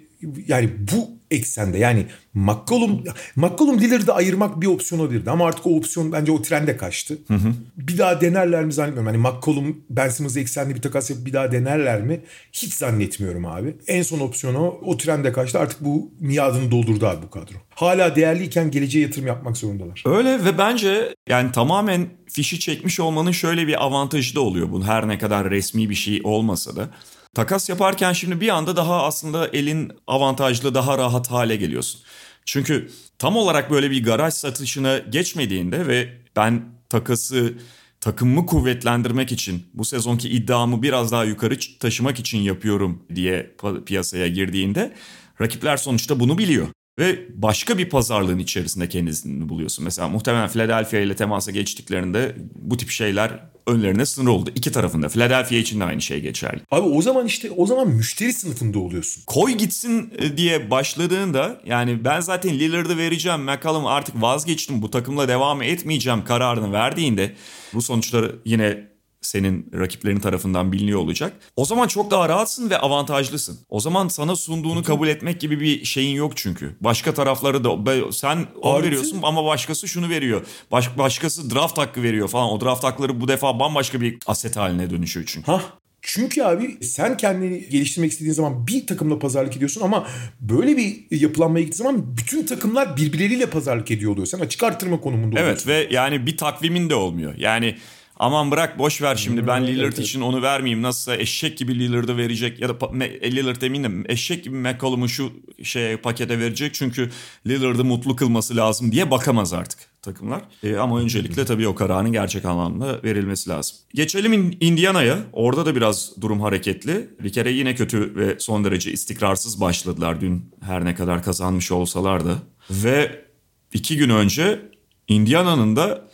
yani 0.48 0.70
bu 0.92 1.10
eksende 1.34 1.78
yani 1.78 2.06
McCollum, 2.34 3.04
McCollum 3.36 3.80
Lillard'ı 3.80 4.14
ayırmak 4.14 4.60
bir 4.60 4.66
opsiyon 4.66 5.00
olabilirdi 5.00 5.30
ama 5.30 5.46
artık 5.46 5.66
o 5.66 5.76
opsiyon 5.76 6.12
bence 6.12 6.32
o 6.32 6.42
trende 6.42 6.76
kaçtı. 6.76 7.18
Hı 7.28 7.34
hı. 7.34 7.52
Bir 7.76 7.98
daha 7.98 8.20
denerler 8.20 8.64
mi 8.64 8.72
zannetmiyorum. 8.72 9.06
Hani 9.06 9.18
McCollum 9.18 9.84
Ben 9.90 10.08
Simmons'ı 10.08 10.40
eksenli 10.40 10.74
bir 10.74 10.82
takas 10.82 11.10
yapıp 11.10 11.26
bir 11.26 11.32
daha 11.32 11.52
denerler 11.52 12.02
mi? 12.02 12.20
Hiç 12.52 12.74
zannetmiyorum 12.74 13.46
abi. 13.46 13.76
En 13.86 14.02
son 14.02 14.20
opsiyon 14.20 14.54
o. 14.54 14.80
O 14.82 14.96
trende 14.96 15.32
kaçtı. 15.32 15.58
Artık 15.58 15.84
bu 15.84 16.10
miadını 16.20 16.70
doldurdu 16.70 17.06
abi 17.06 17.22
bu 17.22 17.30
kadro. 17.30 17.54
Hala 17.74 18.16
değerliyken 18.16 18.70
geleceğe 18.70 19.00
yatırım 19.00 19.26
yapmak 19.26 19.56
zorundalar. 19.56 20.02
Öyle 20.06 20.44
ve 20.44 20.58
bence 20.58 21.14
yani 21.28 21.52
tamamen 21.52 22.06
fişi 22.32 22.60
çekmiş 22.60 23.00
olmanın 23.00 23.32
şöyle 23.32 23.66
bir 23.66 23.84
avantajı 23.84 24.34
da 24.34 24.40
oluyor. 24.40 24.72
Bu 24.72 24.84
her 24.84 25.08
ne 25.08 25.18
kadar 25.18 25.50
resmi 25.50 25.90
bir 25.90 25.94
şey 25.94 26.20
olmasa 26.24 26.76
da. 26.76 26.90
Takas 27.34 27.68
yaparken 27.68 28.12
şimdi 28.12 28.40
bir 28.40 28.48
anda 28.48 28.76
daha 28.76 29.02
aslında 29.04 29.48
elin 29.48 29.92
avantajlı, 30.06 30.74
daha 30.74 30.98
rahat 30.98 31.30
hale 31.30 31.56
geliyorsun. 31.56 32.00
Çünkü 32.44 32.90
tam 33.18 33.36
olarak 33.36 33.70
böyle 33.70 33.90
bir 33.90 34.04
garaj 34.04 34.34
satışına 34.34 34.98
geçmediğinde 34.98 35.86
ve 35.86 36.08
ben 36.36 36.64
takası 36.88 37.54
takımımı 38.00 38.46
kuvvetlendirmek 38.46 39.32
için 39.32 39.66
bu 39.74 39.84
sezonki 39.84 40.28
iddiamı 40.28 40.82
biraz 40.82 41.12
daha 41.12 41.24
yukarı 41.24 41.58
taşımak 41.80 42.18
için 42.18 42.38
yapıyorum 42.38 43.02
diye 43.14 43.56
piyasaya 43.86 44.28
girdiğinde 44.28 44.94
rakipler 45.40 45.76
sonuçta 45.76 46.20
bunu 46.20 46.38
biliyor. 46.38 46.68
Ve 46.98 47.26
başka 47.34 47.78
bir 47.78 47.88
pazarlığın 47.88 48.38
içerisinde 48.38 48.88
kendisini 48.88 49.48
buluyorsun. 49.48 49.84
Mesela 49.84 50.08
muhtemelen 50.08 50.48
Philadelphia 50.48 50.98
ile 50.98 51.16
temasa 51.16 51.50
geçtiklerinde 51.50 52.36
bu 52.54 52.76
tip 52.76 52.90
şeyler 52.90 53.40
önlerine 53.66 54.06
sınır 54.06 54.30
oldu. 54.30 54.50
İki 54.54 54.72
tarafında. 54.72 55.08
Philadelphia 55.08 55.54
için 55.54 55.80
de 55.80 55.84
aynı 55.84 56.00
şey 56.00 56.20
geçerli. 56.20 56.60
Abi 56.70 56.88
o 56.88 57.02
zaman 57.02 57.26
işte 57.26 57.50
o 57.50 57.66
zaman 57.66 57.88
müşteri 57.88 58.32
sınıfında 58.32 58.78
oluyorsun. 58.78 59.22
Koy 59.26 59.52
gitsin 59.52 60.12
e, 60.18 60.36
diye 60.36 60.70
başladığında 60.70 61.60
yani 61.66 62.04
ben 62.04 62.20
zaten 62.20 62.58
Lillard'ı 62.58 62.98
vereceğim. 62.98 63.40
McCallum 63.40 63.86
artık 63.86 64.22
vazgeçtim 64.22 64.82
bu 64.82 64.90
takımla 64.90 65.28
devam 65.28 65.62
etmeyeceğim 65.62 66.24
kararını 66.24 66.72
verdiğinde 66.72 67.34
bu 67.74 67.82
sonuçları 67.82 68.36
yine 68.44 68.93
senin 69.26 69.70
rakiplerin 69.78 70.20
tarafından 70.20 70.72
biliniyor 70.72 71.00
olacak. 71.00 71.32
O 71.56 71.64
zaman 71.64 71.88
çok 71.88 72.10
daha 72.10 72.28
rahatsın 72.28 72.70
ve 72.70 72.78
avantajlısın. 72.78 73.58
O 73.68 73.80
zaman 73.80 74.08
sana 74.08 74.36
sunduğunu 74.36 74.82
kabul 74.82 75.08
etmek 75.08 75.40
gibi 75.40 75.60
bir 75.60 75.84
şeyin 75.84 76.16
yok 76.16 76.32
çünkü. 76.36 76.76
Başka 76.80 77.14
tarafları 77.14 77.64
da 77.64 78.12
sen 78.12 78.46
onu 78.62 78.82
veriyorsun 78.82 79.20
ama 79.22 79.44
başkası 79.44 79.88
şunu 79.88 80.08
veriyor. 80.08 80.46
Baş, 80.70 80.98
başkası 80.98 81.50
draft 81.54 81.78
hakkı 81.78 82.02
veriyor 82.02 82.28
falan. 82.28 82.50
O 82.50 82.60
draft 82.60 82.84
hakları 82.84 83.20
bu 83.20 83.28
defa 83.28 83.58
bambaşka 83.58 84.00
bir 84.00 84.18
aset 84.26 84.56
haline 84.56 84.90
dönüşüyor 84.90 85.26
çünkü. 85.26 85.46
Hah 85.52 85.62
çünkü 86.06 86.42
abi 86.42 86.84
sen 86.84 87.16
kendini 87.16 87.68
geliştirmek 87.68 88.12
istediğin 88.12 88.34
zaman 88.34 88.66
bir 88.66 88.86
takımla 88.86 89.18
pazarlık 89.18 89.56
ediyorsun 89.56 89.80
ama 89.80 90.06
böyle 90.40 90.76
bir 90.76 90.96
yapılanmaya 91.10 91.64
gittiğin 91.64 91.84
zaman 91.84 92.16
bütün 92.16 92.46
takımlar 92.46 92.96
birbirleriyle 92.96 93.46
pazarlık 93.46 93.90
ediyor 93.90 94.12
oluyor. 94.12 94.26
Sen 94.26 94.38
açık 94.38 94.62
artırma 94.62 95.00
konumunda 95.00 95.40
oluyorsun. 95.40 95.70
Evet 95.70 95.88
ve 95.90 95.94
yani 95.94 96.26
bir 96.26 96.36
takvimin 96.36 96.90
de 96.90 96.94
olmuyor. 96.94 97.34
Yani 97.38 97.76
aman 98.16 98.50
bırak 98.50 98.78
boş 98.78 99.02
ver 99.02 99.16
şimdi 99.16 99.46
ben 99.46 99.66
Lillard 99.66 99.92
evet, 99.92 99.98
için 99.98 100.20
onu 100.20 100.42
vermeyeyim. 100.42 100.82
Nasılsa 100.82 101.16
eşek 101.16 101.58
gibi 101.58 101.78
Lillard'ı 101.78 102.16
verecek 102.16 102.60
ya 102.60 102.68
da 102.68 102.92
Lillard 103.22 103.62
eminim 103.62 104.04
eşek 104.08 104.44
gibi 104.44 104.56
McCollum'u 104.56 105.08
şu 105.08 105.32
şey 105.62 105.96
pakete 105.96 106.38
verecek. 106.38 106.74
Çünkü 106.74 107.10
Lillard'ı 107.46 107.84
mutlu 107.84 108.16
kılması 108.16 108.56
lazım 108.56 108.92
diye 108.92 109.10
bakamaz 109.10 109.52
artık 109.52 109.78
takımlar. 110.02 110.42
E, 110.62 110.76
ama 110.76 111.00
öncelikle 111.00 111.44
tabii 111.44 111.68
o 111.68 111.74
kararın 111.74 112.12
gerçek 112.12 112.44
anlamda 112.44 113.02
verilmesi 113.04 113.50
lazım. 113.50 113.76
Geçelim 113.94 114.56
Indiana'ya. 114.60 115.18
Orada 115.32 115.66
da 115.66 115.76
biraz 115.76 116.12
durum 116.20 116.40
hareketli. 116.40 117.08
Bir 117.22 117.32
kere 117.32 117.52
yine 117.52 117.74
kötü 117.74 118.16
ve 118.16 118.36
son 118.38 118.64
derece 118.64 118.92
istikrarsız 118.92 119.60
başladılar 119.60 120.20
dün 120.20 120.50
her 120.60 120.84
ne 120.84 120.94
kadar 120.94 121.22
kazanmış 121.22 121.72
olsalar 121.72 122.24
da. 122.24 122.38
Ve 122.70 123.24
iki 123.72 123.96
gün 123.96 124.10
önce 124.10 124.60
Indiana'nın 125.08 125.76
da 125.76 126.08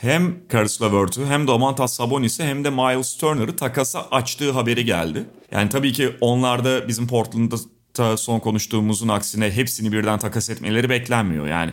hem 0.00 0.36
Caris 0.52 0.82
LeVert'ü 0.82 1.26
hem 1.26 1.46
Domantas 1.46 1.96
Sabonis'i 1.96 2.44
hem 2.44 2.64
de 2.64 2.70
Miles 2.70 3.16
Turner'ı 3.16 3.56
takasa 3.56 4.06
açtığı 4.10 4.52
haberi 4.52 4.84
geldi. 4.84 5.24
Yani 5.52 5.68
tabii 5.68 5.92
ki 5.92 6.16
onlar 6.20 6.64
da 6.64 6.88
bizim 6.88 7.06
Portland'da 7.06 7.56
son 8.16 8.38
konuştuğumuzun 8.38 9.08
aksine 9.08 9.50
hepsini 9.50 9.92
birden 9.92 10.18
takas 10.18 10.50
etmeleri 10.50 10.90
beklenmiyor. 10.90 11.46
Yani 11.46 11.72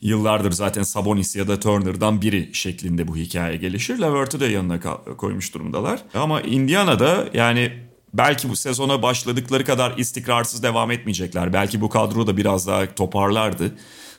yıllardır 0.00 0.52
zaten 0.52 0.82
Sabonis 0.82 1.36
ya 1.36 1.48
da 1.48 1.60
Turner'dan 1.60 2.22
biri 2.22 2.54
şeklinde 2.54 3.08
bu 3.08 3.16
hikaye 3.16 3.56
gelişir. 3.56 4.00
LeVert'ü 4.00 4.40
de 4.40 4.46
yanına 4.46 4.80
koymuş 5.16 5.54
durumdalar. 5.54 6.00
Ama 6.14 6.40
Indiana'da 6.40 7.28
yani 7.34 7.72
belki 8.14 8.48
bu 8.48 8.56
sezona 8.56 9.02
başladıkları 9.02 9.64
kadar 9.64 9.98
istikrarsız 9.98 10.62
devam 10.62 10.90
etmeyecekler. 10.90 11.52
Belki 11.52 11.80
bu 11.80 11.88
kadro 11.88 12.26
da 12.26 12.36
biraz 12.36 12.66
daha 12.66 12.94
toparlardı. 12.94 13.74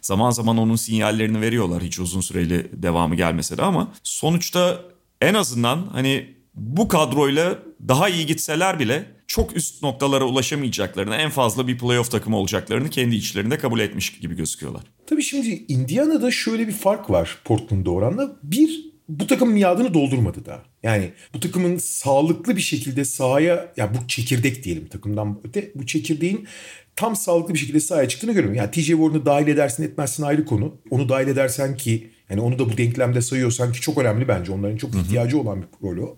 Zaman 0.06 0.32
zaman 0.32 0.58
onun 0.58 0.76
sinyallerini 0.76 1.42
veriyorlar 1.42 1.84
hiç 1.84 2.00
uzun 2.00 2.22
süreli 2.22 2.72
devamı 2.74 3.16
gelmese 3.16 3.58
de 3.58 3.62
ama 3.62 3.94
sonuçta 4.04 4.82
en 5.22 5.34
azından 5.34 5.88
hani 5.92 6.36
bu 6.56 6.88
kadroyla 6.88 7.60
daha 7.88 8.10
iyi 8.10 8.26
gitseler 8.26 8.80
bile 8.80 9.06
çok 9.28 9.58
üst 9.58 9.84
noktalara 9.84 10.26
ulaşamayacaklarını, 10.26 11.16
en 11.16 11.30
fazla 11.30 11.68
bir 11.68 11.78
playoff 11.78 12.12
takımı 12.12 12.38
olacaklarını 12.38 12.90
kendi 12.90 13.16
içlerinde 13.16 13.58
kabul 13.58 13.80
etmiş 13.80 14.20
gibi 14.20 14.36
gözüküyorlar. 14.36 14.84
Tabii 15.08 15.24
şimdi 15.24 15.66
Indiana'da 15.68 16.32
şöyle 16.32 16.68
bir 16.68 16.74
fark 16.74 17.10
var 17.10 17.38
Portland'da 17.44 17.92
oranla. 17.92 18.36
Bir, 18.44 18.85
bu 19.10 19.28
takım 19.28 19.52
miadını 19.52 19.94
doldurmadı 19.94 20.46
da. 20.46 20.62
Yani 20.84 21.12
bu 21.34 21.40
takımın 21.40 21.78
sağlıklı 21.78 22.56
bir 22.56 22.62
şekilde 22.62 23.06
sahaya 23.06 23.74
ya 23.78 23.94
bu 23.94 24.08
çekirdek 24.08 24.64
diyelim 24.64 24.88
takımdan 24.88 25.40
öte 25.44 25.72
bu 25.76 25.86
çekirdeğin 25.86 26.48
tam 26.96 27.16
sağlıklı 27.16 27.54
bir 27.54 27.60
şekilde 27.60 27.80
sahaya 27.80 28.08
çıktığını 28.08 28.32
görüyorum. 28.32 28.58
Yani 28.58 28.72
TJ 28.72 28.88
Warren'ı 28.88 29.26
dahil 29.26 29.48
edersin 29.48 29.84
etmezsin 29.84 30.24
ayrı 30.24 30.46
konu. 30.46 30.76
Onu 30.90 31.10
dahil 31.10 31.28
edersen 31.28 31.78
ki 31.78 32.10
Yani 32.30 32.42
onu 32.42 32.60
da 32.60 32.72
bu 32.72 32.78
denklemde 32.78 33.22
sayıyorsan 33.22 33.72
ki 33.72 33.82
çok 33.82 33.98
önemli 33.98 34.28
bence. 34.28 34.52
Onların 34.52 34.78
çok 34.78 34.96
ihtiyacı 34.96 35.40
olan 35.40 35.62
bir 35.62 35.68
rol 35.88 35.98
o. 35.98 36.16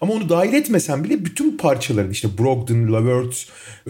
Ama 0.00 0.12
onu 0.12 0.28
dahil 0.28 0.52
etmesen 0.52 1.04
bile 1.04 1.24
bütün 1.24 1.56
parçaların 1.56 2.10
işte 2.10 2.28
Brogdon, 2.38 2.92
Lavert, 2.92 3.46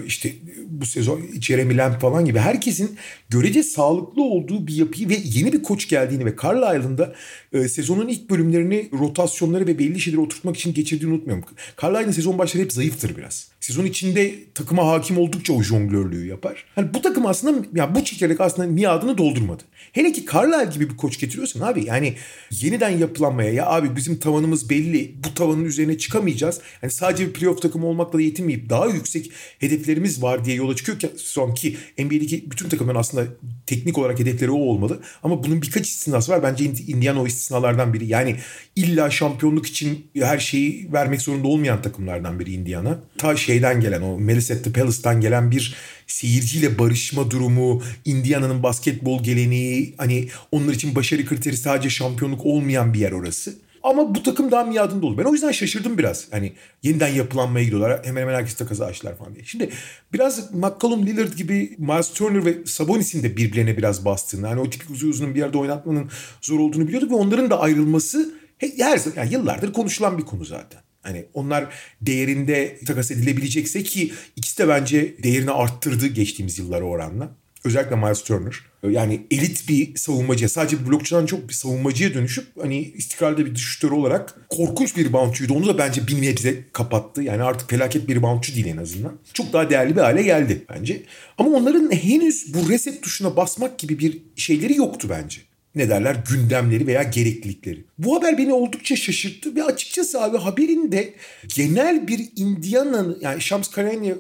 işte 0.07 0.33
bu 0.67 0.87
sezon 0.87 1.21
Jeremy 1.41 1.77
Lamb 1.77 2.01
falan 2.01 2.25
gibi 2.25 2.39
herkesin 2.39 2.99
görece 3.29 3.63
sağlıklı 3.63 4.23
olduğu 4.23 4.67
bir 4.67 4.75
yapıyı 4.75 5.09
ve 5.09 5.17
yeni 5.25 5.53
bir 5.53 5.63
koç 5.63 5.89
geldiğini 5.89 6.25
ve 6.25 6.35
Carlisle'ın 6.43 6.99
da 6.99 7.15
e, 7.53 7.69
sezonun 7.69 8.09
ilk 8.09 8.31
bölümlerini 8.31 8.89
rotasyonları 8.99 9.67
ve 9.67 9.79
belli 9.79 10.01
şeyleri 10.01 10.21
oturtmak 10.21 10.57
için 10.57 10.75
geçirdiğini 10.75 11.13
unutmuyorum. 11.13 11.45
Carlisle'ın 11.83 12.13
sezon 12.13 12.39
başları 12.39 12.63
hep 12.63 12.73
zayıftır 12.73 13.17
biraz. 13.17 13.49
Sezon 13.61 13.85
içinde 13.85 14.35
takıma 14.55 14.87
hakim 14.87 15.19
oldukça 15.19 15.53
o 15.53 15.63
jonglörlüğü 15.63 16.27
yapar. 16.27 16.65
Hani 16.75 16.95
bu 16.95 17.03
takım 17.03 17.27
aslında 17.27 17.67
ya 17.75 17.95
bu 17.95 18.05
çekirdek 18.05 18.41
aslında 18.41 18.69
miadını 18.69 19.19
doldurmadı. 19.19 19.63
Hele 19.93 20.13
ki 20.13 20.27
Carlisle 20.33 20.71
gibi 20.75 20.91
bir 20.91 20.97
koç 20.97 21.21
getiriyorsan 21.21 21.61
abi 21.61 21.85
yani 21.85 22.15
yeniden 22.51 22.91
yapılanmaya 22.91 23.53
ya 23.53 23.67
abi 23.67 23.97
bizim 23.97 24.19
tavanımız 24.19 24.71
belli. 24.71 25.15
Bu 25.25 25.35
tavanın 25.35 25.65
üzerine 25.65 25.99
çıkamayacağız. 25.99 26.61
Yani 26.83 26.93
sadece 26.93 27.27
bir 27.27 27.33
playoff 27.33 27.63
takımı 27.63 27.87
olmakla 27.87 28.21
yetinmeyip 28.21 28.71
daha 28.71 28.87
yüksek 28.87 29.31
hedeflerimiz 29.59 30.23
var 30.23 30.45
diye 30.45 30.57
yola 30.57 30.77
çıkıyor 30.77 30.99
ki 30.99 31.11
son 31.17 31.55
ki 31.55 31.77
NBA'deki 31.99 32.51
bütün 32.51 32.69
takımların 32.69 32.99
aslında 32.99 33.18
teknik 33.67 33.99
olarak 33.99 34.19
hedefleri 34.19 34.51
o 34.51 34.59
olmalı. 34.59 35.01
Ama 35.23 35.45
bunun 35.45 35.63
birkaç 35.63 35.89
istisnası 35.89 36.33
var. 36.33 36.43
Bence 36.43 36.65
Indiana 36.65 37.23
o 37.23 37.27
istisnalardan 37.27 37.95
biri. 37.95 38.07
Yani 38.07 38.37
illa 38.77 39.11
şampiyonluk 39.11 39.67
için 39.67 40.07
her 40.21 40.39
şeyi 40.39 40.93
vermek 40.93 41.23
zorunda 41.23 41.49
olmayan 41.49 41.83
takımlardan 41.83 42.41
biri 42.41 42.53
Indiana. 42.53 42.99
Ta 43.19 43.37
şeyden 43.37 43.81
gelen 43.81 44.03
o 44.03 44.19
Melisette 44.19 44.73
Palace'tan 44.73 45.21
gelen 45.21 45.51
bir 45.51 45.75
seyirciyle 46.07 46.79
barışma 46.79 47.31
durumu, 47.31 47.83
Indiana'nın 48.05 48.63
basketbol 48.63 49.23
geleneği, 49.23 49.95
hani 49.97 50.29
onlar 50.53 50.73
için 50.73 50.95
başarı 50.95 51.25
kriteri 51.25 51.57
sadece 51.57 51.91
şampiyonluk 51.91 52.47
olmayan 52.47 52.95
bir 52.95 52.99
yer 52.99 53.13
orası. 53.13 53.55
Ama 53.83 54.15
bu 54.15 54.23
takım 54.23 54.51
daha 54.51 54.65
miadında 54.65 55.07
olur. 55.07 55.19
Ben 55.19 55.25
o 55.25 55.33
yüzden 55.33 55.53
şaşırdım 55.53 55.99
biraz. 55.99 56.33
Hani 56.33 56.53
yeniden 56.83 57.09
yapılanmaya 57.09 57.65
gidiyorlar. 57.65 58.07
Hemen 58.07 58.21
hemen 58.21 58.35
herkes 58.35 58.55
takası 58.55 58.85
açtılar 58.85 59.17
falan 59.17 59.35
diye. 59.35 59.45
Şimdi 59.45 59.71
biraz 60.13 60.55
McCollum, 60.55 61.07
Lillard 61.07 61.33
gibi 61.33 61.77
Miles 61.79 62.13
Turner 62.13 62.45
ve 62.45 62.67
Sabonis'in 62.67 63.23
de 63.23 63.37
birbirlerine 63.37 63.77
biraz 63.77 64.05
bastığını. 64.05 64.47
Hani 64.47 64.61
o 64.61 64.71
tipik 64.71 64.91
uzun 64.91 65.09
uzun 65.09 65.35
bir 65.35 65.41
yerde 65.41 65.59
oynatmanın 65.59 66.11
zor 66.41 66.59
olduğunu 66.59 66.87
biliyorduk 66.87 67.11
ve 67.11 67.15
onların 67.15 67.51
da 67.51 67.61
ayrılması 67.61 68.35
her 68.59 69.01
yani 69.17 69.33
yıllardır 69.33 69.73
konuşulan 69.73 70.19
bir 70.19 70.23
konu 70.23 70.45
zaten. 70.45 70.81
Hani 71.03 71.27
onlar 71.35 71.75
değerinde 72.01 72.79
takas 72.87 73.11
edilebilecekse 73.11 73.83
ki 73.83 74.13
ikisi 74.37 74.59
de 74.59 74.69
bence 74.69 75.23
değerini 75.23 75.51
arttırdı 75.51 76.07
geçtiğimiz 76.07 76.59
yıllara 76.59 76.85
oranla. 76.85 77.31
Özellikle 77.65 77.97
Miles 77.97 78.23
Turner. 78.23 78.55
Yani 78.91 79.27
elit 79.31 79.69
bir 79.69 79.97
savunmacıya 79.97 80.49
sadece 80.49 80.81
bir 80.81 80.87
blokçudan 80.91 81.27
çok 81.27 81.49
bir 81.49 81.55
savunmacıya 81.55 82.15
dönüşüp 82.15 82.47
hani 82.61 82.81
istikrarda 82.81 83.47
bir 83.47 83.55
düşüştör 83.55 83.91
olarak 83.91 84.35
korkunç 84.49 84.97
bir 84.97 85.13
bounce'ydu. 85.13 85.55
Onu 85.55 85.67
da 85.67 85.79
bence 85.79 86.07
bir 86.07 86.23
nebze 86.23 86.65
kapattı. 86.73 87.23
Yani 87.23 87.43
artık 87.43 87.71
felaket 87.71 88.09
bir 88.09 88.23
bounce'cu 88.23 88.55
değil 88.55 88.67
en 88.67 88.77
azından. 88.77 89.13
Çok 89.33 89.53
daha 89.53 89.71
değerli 89.71 89.97
bir 89.97 90.01
hale 90.01 90.23
geldi 90.23 90.65
bence. 90.71 91.03
Ama 91.39 91.51
onların 91.51 91.91
henüz 91.91 92.55
bu 92.55 92.69
reset 92.69 93.03
tuşuna 93.03 93.37
basmak 93.37 93.79
gibi 93.79 93.99
bir 93.99 94.23
şeyleri 94.37 94.77
yoktu 94.77 95.09
bence 95.11 95.41
ne 95.75 95.89
derler 95.89 96.17
gündemleri 96.31 96.87
veya 96.87 97.03
gereklilikleri. 97.03 97.85
Bu 97.99 98.17
haber 98.17 98.39
beni 98.39 98.53
oldukça 98.53 98.97
şaşırttı 98.97 99.57
ve 99.57 99.65
açıkçası 99.65 100.23
abi 100.23 100.37
haberin 100.37 100.93
de 100.93 101.15
genel 101.57 102.09
bir 102.09 102.29
Indiana'nın 102.37 103.19
yani 103.21 103.41
Shams 103.41 103.71
Charania, 103.71 104.15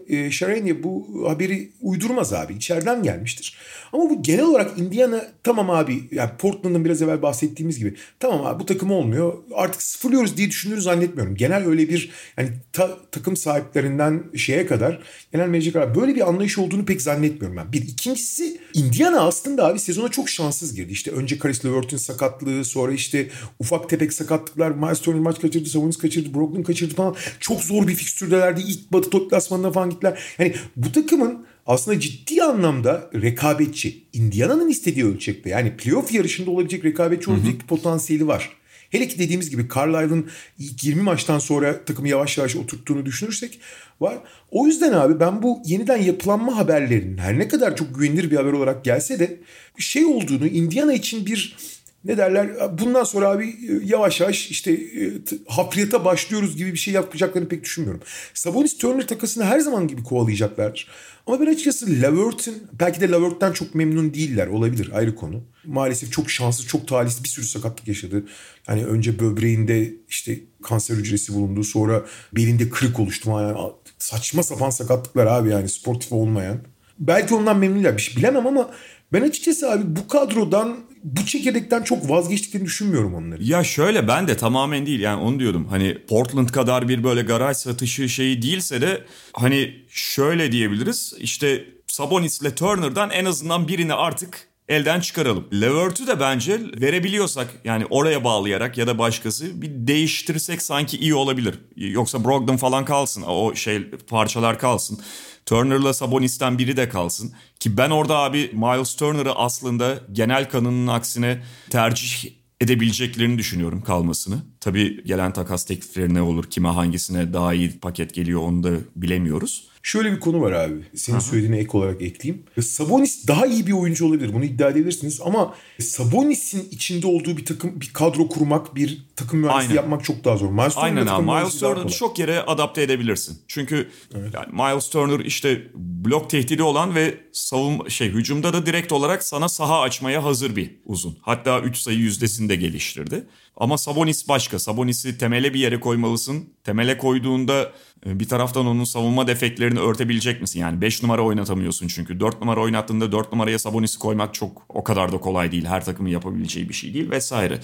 e, 0.71 0.83
bu 0.83 1.25
haberi 1.29 1.73
uydurmaz 1.81 2.33
abi 2.33 2.55
içeriden 2.55 3.03
gelmiştir. 3.03 3.57
Ama 3.93 4.11
bu 4.11 4.23
genel 4.23 4.45
olarak 4.45 4.79
Indiana 4.79 5.27
tamam 5.43 5.71
abi 5.71 6.05
yani 6.11 6.31
Portland'ın 6.38 6.85
biraz 6.85 7.03
evvel 7.03 7.23
bahsettiğimiz 7.23 7.79
gibi 7.79 7.95
tamam 8.21 8.47
abi 8.47 8.61
bu 8.61 8.67
takım 8.67 8.91
olmuyor 8.91 9.35
artık 9.55 9.83
sıfırlıyoruz 9.83 10.37
diye 10.37 10.49
düşündüğünü 10.49 10.81
zannetmiyorum. 10.81 11.35
Genel 11.35 11.67
öyle 11.67 11.88
bir 11.88 12.11
yani 12.37 12.49
ta, 12.73 12.99
takım 13.12 13.37
sahiplerinden 13.37 14.25
şeye 14.37 14.67
kadar 14.67 15.03
genel 15.33 15.49
menajer 15.49 15.73
kadar 15.73 15.95
böyle 15.95 16.14
bir 16.14 16.29
anlayış 16.29 16.59
olduğunu 16.59 16.85
pek 16.85 17.03
zannetmiyorum 17.03 17.57
ben. 17.57 17.73
Bir 17.73 17.83
ikincisi 17.83 18.61
Indiana 18.75 19.21
aslında 19.21 19.67
abi 19.67 19.79
sezona 19.79 20.09
çok 20.09 20.29
şanssız 20.29 20.75
girdi. 20.75 20.93
İşte 20.93 21.11
önce 21.11 21.38
Karis 21.38 21.64
LeVert'in 21.64 21.97
sakatlığı 21.97 22.64
sonra 22.64 22.93
işte 22.93 23.29
ufak 23.68 23.88
tefek 23.88 24.12
sakatlıklar 24.12 24.70
Miles 24.70 25.00
Turner 25.00 25.20
maç 25.20 25.40
kaçırdı, 25.40 25.68
Sabonis 25.68 25.98
kaçırdı, 25.98 26.35
Brooklyn 26.35 26.62
kaçırdı 26.62 26.94
falan. 26.94 27.16
Çok 27.40 27.61
zor 27.61 27.88
bir 27.88 27.94
fikstürdelerdi. 27.94 28.61
İlk 28.61 28.92
batı 28.92 29.12
deplasmanına 29.12 29.72
falan 29.72 29.90
gittiler. 29.90 30.22
Yani 30.38 30.54
bu 30.76 30.92
takımın 30.92 31.46
aslında 31.66 32.00
ciddi 32.00 32.42
anlamda 32.42 33.11
rekabetçi. 33.14 34.04
Indiana'nın 34.12 34.68
istediği 34.68 35.07
ölçekte 35.07 35.50
yani 35.50 35.76
playoff 35.76 36.12
yarışında 36.12 36.50
olabilecek 36.50 36.85
rekabetçi 36.85 37.31
olabilecek 37.31 37.61
bir 37.61 37.66
potansiyeli 37.66 38.26
var. 38.26 38.59
Hele 38.90 39.09
ki 39.09 39.18
dediğimiz 39.18 39.50
gibi 39.50 39.68
Carlisle'ın 39.74 40.26
ilk 40.59 40.85
20 40.85 41.02
maçtan 41.02 41.38
sonra 41.38 41.85
takımı 41.85 42.09
yavaş 42.09 42.38
yavaş 42.38 42.57
oturttuğunu 42.57 43.07
düşünürsek 43.07 43.61
var. 44.00 44.18
O 44.50 44.66
yüzden 44.66 44.92
abi 44.92 45.20
ben 45.20 45.42
bu 45.42 45.62
yeniden 45.64 45.96
yapılanma 45.96 46.57
haberlerinin 46.57 47.18
her 47.18 47.38
ne 47.38 47.48
kadar 47.48 47.76
çok 47.76 47.94
güvenilir 47.94 48.31
bir 48.31 48.37
haber 48.37 48.52
olarak 48.52 48.85
gelse 48.85 49.18
de 49.18 49.40
şey 49.78 50.04
olduğunu 50.04 50.46
Indiana 50.46 50.92
için 50.92 51.26
bir 51.26 51.57
ne 52.05 52.17
derler 52.17 52.79
bundan 52.79 53.05
sonra 53.05 53.29
abi 53.29 53.57
yavaş 53.85 54.21
yavaş 54.21 54.51
işte 54.51 54.73
e, 54.73 55.13
hafriyata 55.47 56.05
başlıyoruz 56.05 56.57
gibi 56.57 56.73
bir 56.73 56.79
şey 56.79 56.95
yapacaklarını 56.95 57.49
pek 57.49 57.65
düşünmüyorum. 57.65 58.03
Sabonis 58.35 58.79
Turner 58.79 59.07
takasını 59.07 59.45
her 59.45 59.61
zaman 59.61 59.89
gibi 59.89 60.03
kovalayacaklar. 60.03 60.89
Ama 61.27 61.41
ben 61.41 61.47
açıkçası 61.47 61.87
Lavert'in 62.03 62.63
belki 62.81 63.01
de 63.01 63.11
Lavert'ten 63.11 63.53
çok 63.53 63.75
memnun 63.75 64.15
değiller 64.15 64.47
olabilir 64.47 64.91
ayrı 64.95 65.15
konu. 65.15 65.45
Maalesef 65.65 66.13
çok 66.13 66.31
şanssız 66.31 66.67
çok 66.67 66.89
talihsiz 66.89 67.25
bir 67.25 67.29
sürü 67.29 67.47
sakatlık 67.47 67.89
yaşadı. 67.89 68.25
Yani 68.69 68.85
önce 68.87 69.19
böbreğinde 69.19 69.95
işte 70.09 70.41
kanser 70.63 70.95
hücresi 70.97 71.35
bulundu 71.35 71.65
sonra 71.65 72.05
belinde 72.33 72.71
kırık 72.71 73.01
oluştu. 73.01 73.31
Yani 73.31 73.59
saçma 73.99 74.43
sapan 74.43 74.71
sakatlıklar 74.71 75.27
abi 75.27 75.51
yani 75.51 75.69
sportif 75.69 76.13
olmayan. 76.13 76.59
Belki 76.99 77.35
ondan 77.35 77.59
memnunlar 77.59 77.97
bir 77.97 78.03
şey 78.03 78.17
bilemem 78.17 78.47
ama 78.47 78.71
ben 79.12 79.23
açıkçası 79.23 79.71
abi 79.71 79.97
bu 79.97 80.09
kadrodan 80.09 80.77
bu 81.05 81.27
çekirdekten 81.27 81.83
çok 81.83 82.11
vazgeçtiklerini 82.11 82.66
düşünmüyorum 82.66 83.14
onları. 83.14 83.42
Ya 83.42 83.64
şöyle 83.64 84.09
ben 84.09 84.29
de 84.29 84.37
tamamen 84.37 84.87
değil 84.87 85.01
yani 85.01 85.23
onu 85.23 85.40
diyordum. 85.40 85.66
Hani 85.71 85.99
Portland 86.09 86.49
kadar 86.49 86.88
bir 86.88 87.05
böyle 87.05 87.23
garaj 87.23 87.57
satışı 87.57 88.09
şeyi 88.09 88.42
değilse 88.42 88.81
de 88.81 89.05
hani 89.33 89.75
şöyle 89.88 90.53
diyebiliriz. 90.53 91.14
İşte 91.18 91.64
Sabonis 91.87 92.40
ile 92.40 92.55
Turner'dan 92.55 93.11
en 93.11 93.25
azından 93.25 93.68
birini 93.68 93.94
artık 93.94 94.49
elden 94.68 95.01
çıkaralım. 95.01 95.49
Levert'ü 95.53 96.07
de 96.07 96.21
bence 96.21 96.61
verebiliyorsak 96.81 97.49
yani 97.64 97.87
oraya 97.90 98.25
bağlayarak 98.25 98.79
ya 98.79 98.87
da 98.87 98.99
başkası 98.99 99.62
bir 99.62 99.71
değiştirsek 99.71 100.62
sanki 100.62 100.99
iyi 100.99 101.14
olabilir. 101.14 101.55
Yoksa 101.77 102.25
Brogdon 102.25 102.57
falan 102.57 102.85
kalsın 102.85 103.23
o 103.23 103.55
şey 103.55 103.90
parçalar 103.90 104.59
kalsın. 104.59 105.01
Turner'la 105.49 105.95
Sabonis'ten 105.95 106.59
biri 106.59 106.77
de 106.77 106.89
kalsın. 106.89 107.33
Ki 107.61 107.77
ben 107.77 107.91
orada 107.91 108.17
abi 108.17 108.51
Miles 108.53 108.95
Turner'ı 108.95 109.33
aslında 109.33 110.01
genel 110.13 110.51
kanının 110.51 110.87
aksine 110.87 111.43
tercih 111.71 112.31
edebileceklerini 112.61 113.39
düşünüyorum 113.39 113.83
kalmasını. 113.83 114.37
Tabii 114.61 115.05
gelen 115.05 115.33
takas 115.33 115.65
teklifleri 115.65 116.15
ne 116.15 116.23
olur, 116.23 116.45
kime 116.51 116.69
hangisine 116.69 117.33
daha 117.33 117.55
iyi 117.55 117.79
paket 117.79 118.15
geliyor 118.15 118.41
onu 118.41 118.63
da 118.63 118.71
bilemiyoruz. 118.97 119.69
Şöyle 119.83 120.13
bir 120.13 120.21
konu 120.21 120.41
var 120.41 120.53
abi. 120.53 120.75
Senin 120.95 121.17
Aha. 121.17 121.25
söylediğine 121.25 121.59
ek 121.59 121.79
olarak 121.79 122.03
ekleyeyim. 122.03 122.45
Sabonis 122.61 123.29
daha 123.29 123.47
iyi 123.47 123.67
bir 123.67 123.73
oyuncu 123.73 124.07
olabilir. 124.07 124.35
Bunu 124.35 124.45
iddia 124.45 124.69
edebilirsiniz 124.69 125.21
ama 125.25 125.55
Sabonis'in 125.81 126.69
içinde 126.71 127.07
olduğu 127.07 127.37
bir 127.37 127.45
takım 127.45 127.81
bir 127.81 127.91
kadro 127.93 128.29
kurmak, 128.29 128.75
bir 128.77 129.08
takım 129.18 129.40
mühendisliği 129.40 129.76
yapmak 129.76 130.04
çok 130.04 130.24
daha 130.24 130.37
zor. 130.37 130.50
Miles 130.50 130.76
Aynen 130.76 131.07
abi. 131.07 131.24
Miles 131.24 131.61
Turner'ı 131.61 131.88
çok 131.88 132.18
yere 132.18 132.40
adapte 132.40 132.83
edebilirsin. 132.83 133.38
Çünkü 133.48 133.90
evet. 134.14 134.35
yani 134.35 134.46
Miles 134.52 134.90
Turner 134.90 135.20
işte 135.20 135.62
blok 135.74 136.31
tehdidi 136.31 136.62
olan 136.62 136.94
ve 136.94 137.20
savunma 137.33 137.88
şey 137.88 138.09
hücumda 138.09 138.52
da 138.52 138.66
direkt 138.66 138.92
olarak 138.92 139.22
sana 139.22 139.48
saha 139.48 139.81
açmaya 139.81 140.24
hazır 140.24 140.57
bir 140.57 140.70
uzun. 140.85 141.18
Hatta 141.22 141.61
3 141.61 141.76
sayı 141.76 141.98
yüzdesini 141.98 142.48
de 142.48 142.57
geliştirdi. 142.57 143.26
Ama 143.61 143.78
Sabonis 143.78 144.28
başka. 144.28 144.59
Sabonis'i 144.59 145.18
temele 145.18 145.54
bir 145.54 145.61
yere 145.61 145.81
koymalısın. 145.81 146.48
Temele 146.64 146.98
koyduğunda 146.98 147.72
e, 148.07 148.20
bir 148.20 148.28
taraftan 148.28 148.66
onun 148.66 148.85
savunma 148.85 149.26
defeklerini 149.26 149.78
örtebilecek 149.78 150.40
misin? 150.40 150.61
Yani 150.61 150.81
5 150.81 151.02
numara 151.02 151.22
oynatamıyorsun 151.22 151.88
çünkü. 151.88 152.20
4 152.20 152.40
numara 152.40 152.61
oynattığında 152.61 153.12
4 153.12 153.33
numaraya 153.33 153.59
Sabonis'i 153.59 153.98
koymak 153.98 154.35
çok 154.35 154.62
o 154.68 154.85
kadar 154.85 155.12
da 155.12 155.18
kolay 155.18 155.52
değil. 155.52 155.64
Her 155.64 155.85
takımın 155.85 156.11
yapabileceği 156.11 156.68
bir 156.68 156.74
şey 156.74 156.94
değil 156.94 157.11
vesaire. 157.11 157.61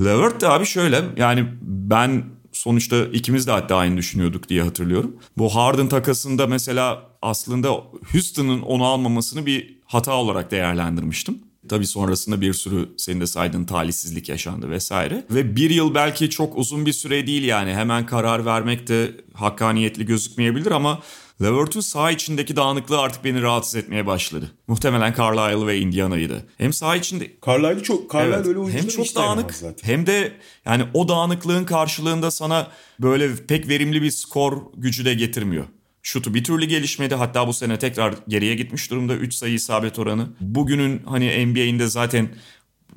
Levert 0.00 0.40
de 0.40 0.48
abi 0.48 0.66
şöyle 0.66 0.87
yani 1.16 1.46
ben 1.62 2.24
sonuçta 2.52 3.04
ikimiz 3.04 3.46
de 3.46 3.50
hatta 3.50 3.76
aynı 3.76 3.96
düşünüyorduk 3.96 4.48
diye 4.48 4.62
hatırlıyorum. 4.62 5.16
Bu 5.38 5.54
Harden 5.54 5.88
takasında 5.88 6.46
mesela 6.46 7.02
aslında 7.22 7.68
Houston'ın 8.12 8.62
onu 8.62 8.84
almamasını 8.84 9.46
bir 9.46 9.78
hata 9.84 10.14
olarak 10.14 10.50
değerlendirmiştim. 10.50 11.38
Tabii 11.68 11.86
sonrasında 11.86 12.40
bir 12.40 12.52
sürü 12.52 12.88
senin 12.96 13.20
de 13.20 13.26
saydığın 13.26 13.64
talihsizlik 13.64 14.28
yaşandı 14.28 14.70
vesaire. 14.70 15.24
Ve 15.30 15.56
bir 15.56 15.70
yıl 15.70 15.94
belki 15.94 16.30
çok 16.30 16.58
uzun 16.58 16.86
bir 16.86 16.92
süre 16.92 17.26
değil 17.26 17.44
yani 17.44 17.74
hemen 17.74 18.06
karar 18.06 18.44
vermek 18.44 18.88
de 18.88 19.14
hakkaniyetli 19.34 20.06
gözükmeyebilir 20.06 20.70
ama 20.70 20.98
Levert'un 21.42 21.80
sağ 21.80 22.10
içindeki 22.10 22.56
dağınıklığı 22.56 23.00
artık 23.00 23.24
beni 23.24 23.42
rahatsız 23.42 23.76
etmeye 23.76 24.06
başladı. 24.06 24.50
Muhtemelen 24.66 25.14
Carlisle 25.18 25.66
ve 25.66 25.78
Indiana'ydı. 25.78 26.46
Hem 26.58 26.72
sağ 26.72 26.96
içinde 26.96 27.30
Carlisle 27.46 27.82
çok 27.82 28.12
Carlisle 28.12 28.36
Evet. 28.36 28.46
öyle 28.46 28.78
Hem 28.78 28.88
çok 28.88 29.14
dağınık 29.14 29.54
zaten. 29.54 29.88
hem 29.88 30.06
de 30.06 30.32
yani 30.66 30.84
o 30.94 31.08
dağınıklığın 31.08 31.64
karşılığında 31.64 32.30
sana 32.30 32.68
böyle 33.00 33.36
pek 33.36 33.68
verimli 33.68 34.02
bir 34.02 34.10
skor 34.10 34.62
gücü 34.76 35.04
de 35.04 35.14
getirmiyor. 35.14 35.64
Şutu 36.02 36.34
bir 36.34 36.44
türlü 36.44 36.64
gelişmedi. 36.64 37.14
Hatta 37.14 37.46
bu 37.48 37.52
sene 37.52 37.78
tekrar 37.78 38.14
geriye 38.28 38.54
gitmiş 38.54 38.90
durumda 38.90 39.14
3 39.14 39.34
sayı 39.34 39.54
isabet 39.54 39.98
oranı. 39.98 40.26
Bugünün 40.40 41.02
hani 41.06 41.46
NBA'inde 41.46 41.86
zaten 41.86 42.28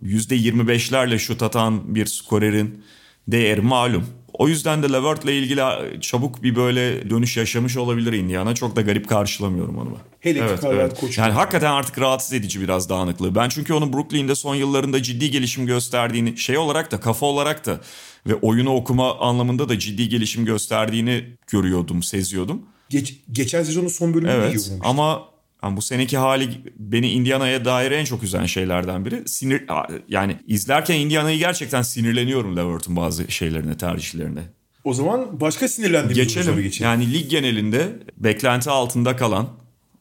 %25'lerle 0.03 1.19
şut 1.19 1.43
atan 1.43 1.95
bir 1.95 2.05
skorerin 2.05 2.83
değeri 3.27 3.61
malum. 3.61 4.05
O 4.33 4.47
yüzden 4.47 4.83
de 4.83 4.93
Levert'le 4.93 5.25
ilgili 5.25 5.61
çabuk 6.01 6.43
bir 6.43 6.55
böyle 6.55 7.09
dönüş 7.09 7.37
yaşamış 7.37 7.77
olabilir 7.77 8.13
Indiana. 8.13 8.55
Çok 8.55 8.75
da 8.75 8.81
garip 8.81 9.09
karşılamıyorum 9.09 9.77
onu 9.77 9.89
ben. 9.89 10.31
Hele 10.31 10.39
ki 10.39 10.61
Carlisle 10.61 10.95
koç 10.99 11.17
Yani 11.17 11.31
hakikaten 11.31 11.71
artık 11.71 11.99
rahatsız 11.99 12.33
edici 12.33 12.61
biraz 12.61 12.89
dağınıklığı. 12.89 13.35
Ben 13.35 13.49
çünkü 13.49 13.73
onun 13.73 13.93
Brooklyn'de 13.93 14.35
son 14.35 14.55
yıllarında 14.55 15.03
ciddi 15.03 15.31
gelişim 15.31 15.65
gösterdiğini 15.65 16.37
şey 16.37 16.57
olarak 16.57 16.91
da 16.91 16.99
kafa 16.99 17.25
olarak 17.25 17.65
da 17.65 17.79
ve 18.27 18.35
oyunu 18.35 18.75
okuma 18.75 19.19
anlamında 19.19 19.69
da 19.69 19.79
ciddi 19.79 20.09
gelişim 20.09 20.45
gösterdiğini 20.45 21.23
görüyordum, 21.47 22.03
seziyordum. 22.03 22.61
Geç, 22.89 23.15
geçen 23.31 23.63
sezonun 23.63 23.87
son 23.87 24.13
bölümünde 24.13 24.33
iyi 24.33 24.37
Evet 24.37 24.47
oynamıştı. 24.47 24.79
ama 24.83 25.30
yani 25.63 25.77
bu 25.77 25.81
seneki 25.81 26.17
hali 26.17 26.49
beni 26.75 27.11
Indiana'ya 27.11 27.65
dair 27.65 27.91
en 27.91 28.05
çok 28.05 28.23
üzen 28.23 28.45
şeylerden 28.45 29.05
biri. 29.05 29.23
Sinir 29.25 29.65
yani 30.07 30.37
izlerken 30.47 30.95
Indiana'yı 30.95 31.37
gerçekten 31.37 31.81
sinirleniyorum 31.81 32.57
Levert'ın 32.57 32.95
bazı 32.95 33.31
şeylerine, 33.31 33.77
tercihlerine. 33.77 34.41
O 34.83 34.93
zaman 34.93 35.41
başka 35.41 35.67
sinirlendiğimiz 35.67 36.17
Geçelim. 36.17 36.61
geçelim. 36.61 36.91
Yani 36.91 37.13
lig 37.13 37.29
genelinde 37.29 37.89
beklenti 38.17 38.69
altında 38.69 39.15
kalan 39.15 39.47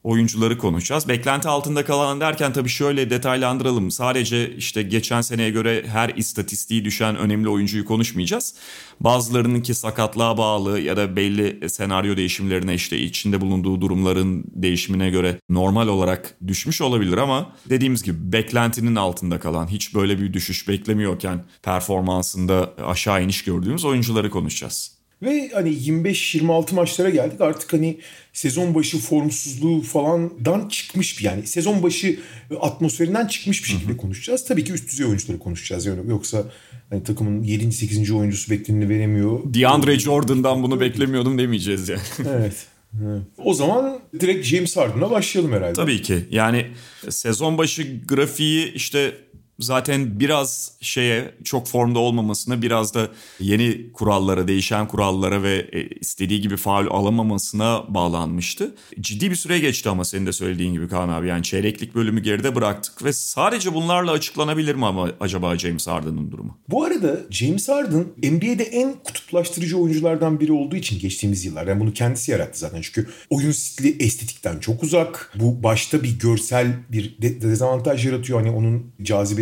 oyuncuları 0.05 0.59
konuşacağız. 0.59 1.09
Beklenti 1.09 1.49
altında 1.49 1.85
kalan 1.85 2.21
derken 2.21 2.53
tabii 2.53 2.69
şöyle 2.69 3.11
detaylandıralım. 3.11 3.91
Sadece 3.91 4.57
işte 4.57 4.83
geçen 4.83 5.21
seneye 5.21 5.51
göre 5.51 5.85
her 5.87 6.09
istatistiği 6.09 6.85
düşen 6.85 7.17
önemli 7.17 7.49
oyuncuyu 7.49 7.85
konuşmayacağız. 7.85 8.55
Bazılarının 9.01 9.61
ki 9.61 9.75
sakatlığa 9.75 10.39
bağlı 10.39 10.81
ya 10.81 10.97
da 10.97 11.17
belli 11.17 11.71
senaryo 11.71 12.17
değişimlerine 12.17 12.75
işte 12.75 12.99
içinde 12.99 13.41
bulunduğu 13.41 13.81
durumların 13.81 14.45
değişimine 14.55 15.11
göre 15.11 15.41
normal 15.49 15.89
olarak 15.89 16.37
düşmüş 16.47 16.81
olabilir 16.81 17.19
ama 17.19 17.53
dediğimiz 17.69 18.03
gibi 18.03 18.33
beklentinin 18.33 18.97
altında 18.97 19.41
kalan 19.41 19.67
hiç 19.67 19.95
böyle 19.95 20.21
bir 20.21 20.33
düşüş 20.33 20.69
beklemiyorken 20.69 21.45
performansında 21.63 22.75
aşağı 22.87 23.25
iniş 23.25 23.45
gördüğümüz 23.45 23.85
oyuncuları 23.85 24.31
konuşacağız. 24.31 25.00
Ve 25.23 25.51
hani 25.55 25.71
25-26 25.71 26.75
maçlara 26.75 27.11
geldik 27.11 27.41
artık 27.41 27.73
hani 27.73 27.99
sezon 28.33 28.75
başı 28.75 28.99
formsuzluğu 28.99 29.83
falandan 29.83 30.69
çıkmış 30.69 31.19
bir 31.19 31.25
yani 31.25 31.47
sezon 31.47 31.83
başı 31.83 32.19
atmosferinden 32.61 33.27
çıkmış 33.27 33.65
bir 33.65 33.69
şekilde 33.69 33.97
konuşacağız. 33.97 34.45
Tabii 34.45 34.65
ki 34.65 34.73
üst 34.73 34.91
düzey 34.91 35.07
oyuncuları 35.07 35.39
konuşacağız. 35.39 35.87
Yani 35.87 36.11
yoksa 36.11 36.45
hani 36.91 37.05
takımın 37.05 37.43
7. 37.43 37.73
8. 37.73 38.11
oyuncusu 38.11 38.51
bekleneni 38.51 38.89
veremiyor. 38.89 39.41
DeAndre 39.55 39.99
Jordan'dan 39.99 40.63
bunu 40.63 40.81
beklemiyordum 40.81 41.39
demeyeceğiz 41.39 41.89
yani. 41.89 42.01
Evet. 42.29 42.67
evet. 43.03 43.23
O 43.39 43.55
zaman 43.55 44.01
direkt 44.21 44.47
James 44.47 44.77
Harden'a 44.77 45.11
başlayalım 45.11 45.53
herhalde. 45.53 45.73
Tabii 45.73 46.03
ki. 46.03 46.19
Yani 46.31 46.67
sezon 47.09 47.59
başı 47.59 48.01
grafiği 48.09 48.73
işte 48.73 49.15
zaten 49.61 50.21
biraz 50.21 50.73
şeye 50.81 51.35
çok 51.45 51.67
formda 51.69 51.99
olmamasına 51.99 52.63
biraz 52.63 52.95
da 52.95 53.09
yeni 53.41 53.93
kurallara, 53.93 54.49
değişen 54.49 54.89
kurallara 54.89 55.43
ve 55.43 55.69
e, 55.73 55.89
istediği 55.89 56.41
gibi 56.41 56.57
faul 56.57 56.87
alamamasına 56.91 57.85
bağlanmıştı. 57.89 58.75
Ciddi 59.01 59.31
bir 59.31 59.37
süre 59.37 59.59
geçti 59.59 59.89
ama 59.89 60.05
senin 60.05 60.27
de 60.27 60.33
söylediğin 60.33 60.73
gibi 60.73 60.89
Kaan 60.89 61.09
abi. 61.09 61.29
Yani 61.29 61.43
çeyreklik 61.43 61.95
bölümü 61.95 62.23
geride 62.23 62.55
bıraktık 62.55 63.05
ve 63.05 63.13
sadece 63.13 63.75
bunlarla 63.75 64.11
açıklanabilir 64.11 64.75
mi 64.75 64.87
ama 64.87 65.11
acaba 65.21 65.59
James 65.59 65.87
Harden'ın 65.87 66.31
durumu? 66.31 66.59
Bu 66.69 66.85
arada 66.85 67.21
James 67.31 67.69
Harden 67.69 68.07
NBA'de 68.23 68.65
en 68.65 68.95
kutuplaştırıcı 69.05 69.79
oyunculardan 69.79 70.41
biri 70.41 70.53
olduğu 70.53 70.77
için 70.77 70.99
geçtiğimiz 70.99 71.45
yıllar. 71.45 71.67
Yani 71.67 71.81
bunu 71.81 71.93
kendisi 71.93 72.31
yarattı 72.31 72.59
zaten. 72.59 72.81
Çünkü 72.83 73.07
oyun 73.31 73.53
stili 73.53 74.05
estetikten 74.05 74.59
çok 74.59 74.83
uzak. 74.83 75.33
Bu 75.35 75.63
başta 75.63 76.03
bir 76.03 76.19
görsel 76.19 76.73
bir 76.89 77.17
de- 77.23 77.41
dezavantaj 77.43 78.07
yaratıyor. 78.07 78.41
Hani 78.41 78.51
onun 78.51 78.93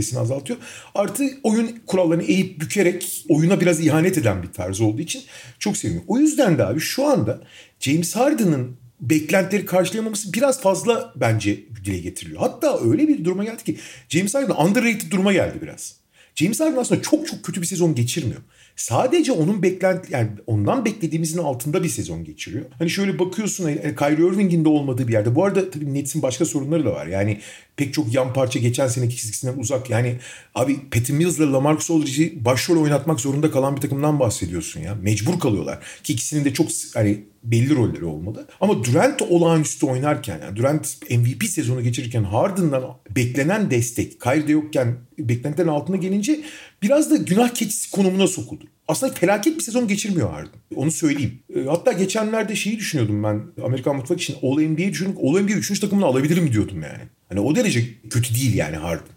cazibesini 0.08 0.18
azaltıyor. 0.18 0.58
Artı 0.94 1.24
oyun 1.42 1.80
kurallarını 1.86 2.22
eğip 2.22 2.60
bükerek 2.60 3.24
oyuna 3.28 3.60
biraz 3.60 3.80
ihanet 3.80 4.18
eden 4.18 4.42
bir 4.42 4.52
tarz 4.52 4.80
olduğu 4.80 5.02
için 5.02 5.22
çok 5.58 5.76
sevmiyorum. 5.76 6.08
O 6.08 6.18
yüzden 6.18 6.58
de 6.58 6.66
abi 6.66 6.80
şu 6.80 7.06
anda 7.06 7.40
James 7.80 8.16
Harden'ın 8.16 8.76
beklentileri 9.00 9.66
karşılayamaması 9.66 10.32
biraz 10.32 10.60
fazla 10.60 11.12
bence 11.16 11.64
dile 11.84 11.98
getiriliyor. 11.98 12.40
Hatta 12.40 12.80
öyle 12.84 13.08
bir 13.08 13.24
duruma 13.24 13.44
geldi 13.44 13.64
ki 13.64 13.78
James 14.08 14.34
Harden 14.34 14.64
underrated 14.64 15.10
duruma 15.10 15.32
geldi 15.32 15.58
biraz. 15.62 15.96
James 16.34 16.60
Harden 16.60 16.76
aslında 16.76 17.02
çok 17.02 17.26
çok 17.26 17.42
kötü 17.42 17.60
bir 17.60 17.66
sezon 17.66 17.94
geçirmiyor. 17.94 18.40
Sadece 18.78 19.32
onun 19.32 19.62
beklenti 19.62 20.12
yani 20.12 20.28
ondan 20.46 20.84
beklediğimizin 20.84 21.38
altında 21.38 21.82
bir 21.82 21.88
sezon 21.88 22.24
geçiriyor. 22.24 22.64
Hani 22.78 22.90
şöyle 22.90 23.18
bakıyorsun 23.18 23.68
e, 23.68 23.94
Kyrie 23.94 24.26
Irving'in 24.26 24.64
de 24.64 24.68
olmadığı 24.68 25.08
bir 25.08 25.12
yerde. 25.12 25.34
Bu 25.34 25.44
arada 25.44 25.70
tabii 25.70 25.94
Nets'in 25.94 26.22
başka 26.22 26.44
sorunları 26.44 26.84
da 26.84 26.92
var. 26.92 27.06
Yani 27.06 27.40
pek 27.76 27.94
çok 27.94 28.14
yan 28.14 28.32
parça 28.32 28.58
geçen 28.58 28.88
seneki 28.88 29.16
çizgisinden 29.16 29.58
uzak. 29.58 29.90
Yani 29.90 30.16
abi 30.54 30.76
Patty 30.90 31.12
Mills'la 31.12 31.52
LaMarcus 31.52 31.90
Aldridge'i 31.90 32.44
başrol 32.44 32.82
oynatmak 32.82 33.20
zorunda 33.20 33.50
kalan 33.50 33.76
bir 33.76 33.80
takımdan 33.80 34.20
bahsediyorsun 34.20 34.80
ya. 34.80 34.94
Mecbur 34.94 35.40
kalıyorlar. 35.40 35.78
Ki 36.02 36.12
ikisinin 36.12 36.44
de 36.44 36.54
çok 36.54 36.68
hani 36.94 37.24
belli 37.44 37.76
rolleri 37.76 38.04
olmalı. 38.04 38.46
Ama 38.60 38.84
Durant 38.84 39.22
olağanüstü 39.22 39.86
oynarken 39.86 40.40
yani 40.42 40.56
Durant 40.56 40.96
MVP 41.10 41.44
sezonu 41.44 41.82
geçirirken 41.82 42.24
Harden'dan 42.24 42.84
beklenen 43.10 43.70
destek 43.70 44.20
Kyrie'de 44.20 44.52
yokken 44.52 44.96
beklentilerin 45.18 45.68
altına 45.68 45.96
gelince 45.96 46.40
biraz 46.82 47.10
da 47.10 47.16
günah 47.16 47.48
keçisi 47.48 47.90
konumuna 47.90 48.26
sokuldu. 48.26 48.64
Aslında 48.88 49.12
felaket 49.12 49.56
bir 49.58 49.62
sezon 49.62 49.88
geçirmiyor 49.88 50.30
Harden. 50.30 50.60
Onu 50.74 50.90
söyleyeyim. 50.90 51.38
E, 51.56 51.60
Hatta 51.64 51.92
geçenlerde 51.92 52.56
şeyi 52.56 52.78
düşünüyordum 52.78 53.22
ben 53.22 53.42
Amerikan 53.64 53.96
mutfak 53.96 54.20
için 54.20 54.36
All 54.42 54.60
NBA 54.60 54.88
düşünüp 54.90 55.18
All 55.18 55.40
NBA 55.40 55.52
3. 55.52 55.80
takımını 55.80 56.06
alabilirim 56.06 56.52
diyordum 56.52 56.82
yani. 56.82 57.02
Hani 57.28 57.40
o 57.40 57.54
derece 57.56 57.84
kötü 58.10 58.34
değil 58.34 58.54
yani 58.54 58.76
Harden. 58.76 59.08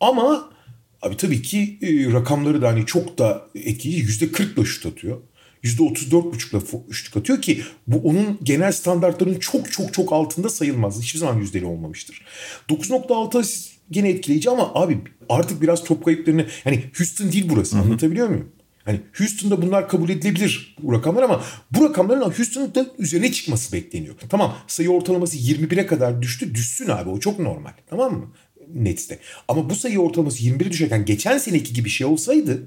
Ama 0.00 0.50
abi 1.02 1.16
tabii 1.16 1.42
ki 1.42 1.78
e, 1.82 2.12
rakamları 2.12 2.62
da 2.62 2.68
hani 2.68 2.86
çok 2.86 3.18
da 3.18 3.46
etkileyici. 3.54 4.26
%40'la 4.26 4.64
şut 4.64 4.86
atıyor. 4.86 5.20
%34,5'la 5.64 6.58
fo- 6.58 6.88
üçlük 6.88 7.16
atıyor 7.16 7.42
ki 7.42 7.62
bu 7.86 7.96
onun 8.08 8.38
genel 8.42 8.72
standartlarının 8.72 9.38
çok 9.38 9.72
çok 9.72 9.94
çok 9.94 10.12
altında 10.12 10.48
sayılmaz. 10.48 11.02
Hiçbir 11.02 11.18
zaman 11.18 11.40
yüzdeli 11.40 11.64
olmamıştır. 11.64 12.22
9.6 12.68 13.38
asist 13.38 13.73
gene 13.94 14.08
etkileyici 14.08 14.50
ama 14.50 14.74
abi 14.74 14.98
artık 15.28 15.62
biraz 15.62 15.84
top 15.84 16.04
kayıplarını 16.04 16.46
yani 16.64 16.84
Houston 16.98 17.32
değil 17.32 17.46
burası 17.48 17.78
anlatabiliyor 17.78 18.28
muyum? 18.28 18.48
Hani 18.84 19.00
Houston'da 19.18 19.62
bunlar 19.62 19.88
kabul 19.88 20.08
edilebilir 20.08 20.76
bu 20.82 20.92
rakamlar 20.92 21.22
ama 21.22 21.44
bu 21.70 21.84
rakamların 21.84 22.20
Houston'ın 22.20 22.74
da 22.74 22.86
üzerine 22.98 23.32
çıkması 23.32 23.72
bekleniyor. 23.72 24.14
Tamam 24.28 24.56
sayı 24.66 24.90
ortalaması 24.90 25.36
21'e 25.36 25.86
kadar 25.86 26.22
düştü. 26.22 26.54
Düşsün 26.54 26.88
abi 26.88 27.10
o 27.10 27.20
çok 27.20 27.38
normal. 27.38 27.72
Tamam 27.90 28.12
mı? 28.12 28.30
Nets'te. 28.74 29.18
Ama 29.48 29.70
bu 29.70 29.74
sayı 29.74 29.98
ortalaması 29.98 30.42
21'e 30.42 30.70
düşerken 30.70 31.04
geçen 31.04 31.38
seneki 31.38 31.74
gibi 31.74 31.88
şey 31.88 32.06
olsaydı 32.06 32.62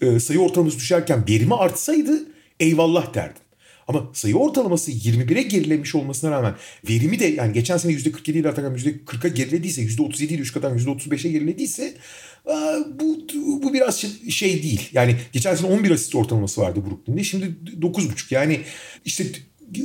e, 0.00 0.20
sayı 0.20 0.40
ortalaması 0.40 0.78
düşerken 0.78 1.24
verimi 1.28 1.54
artsaydı 1.54 2.26
eyvallah 2.60 3.14
derdim. 3.14 3.42
Ama 3.88 4.10
sayı 4.12 4.36
ortalaması 4.36 4.90
21'e 4.92 5.42
gerilemiş 5.42 5.94
olmasına 5.94 6.30
rağmen 6.30 6.54
verimi 6.90 7.18
de 7.18 7.26
yani 7.26 7.52
geçen 7.52 7.76
sene 7.76 7.92
%47 7.92 8.30
ile 8.30 8.48
Atakan 8.48 8.74
%40'a 8.76 9.28
gerilediyse 9.28 9.82
%37 9.82 10.24
ile 10.24 10.42
3 10.42 10.52
kadar 10.52 10.70
%35'e 10.70 11.30
gerilediyse 11.30 11.94
bu, 13.00 13.26
bu 13.62 13.72
biraz 13.72 13.96
şey- 14.00 14.30
şey 14.30 14.62
değil. 14.62 14.88
Yani 14.92 15.16
geçen 15.32 15.54
sene 15.54 15.66
11 15.72 15.90
asist 15.90 16.14
ortalaması 16.14 16.60
vardı 16.60 16.80
Brooklyn'de. 16.86 17.24
Şimdi 17.24 17.56
9.5 17.80 18.34
yani 18.34 18.60
işte 19.04 19.24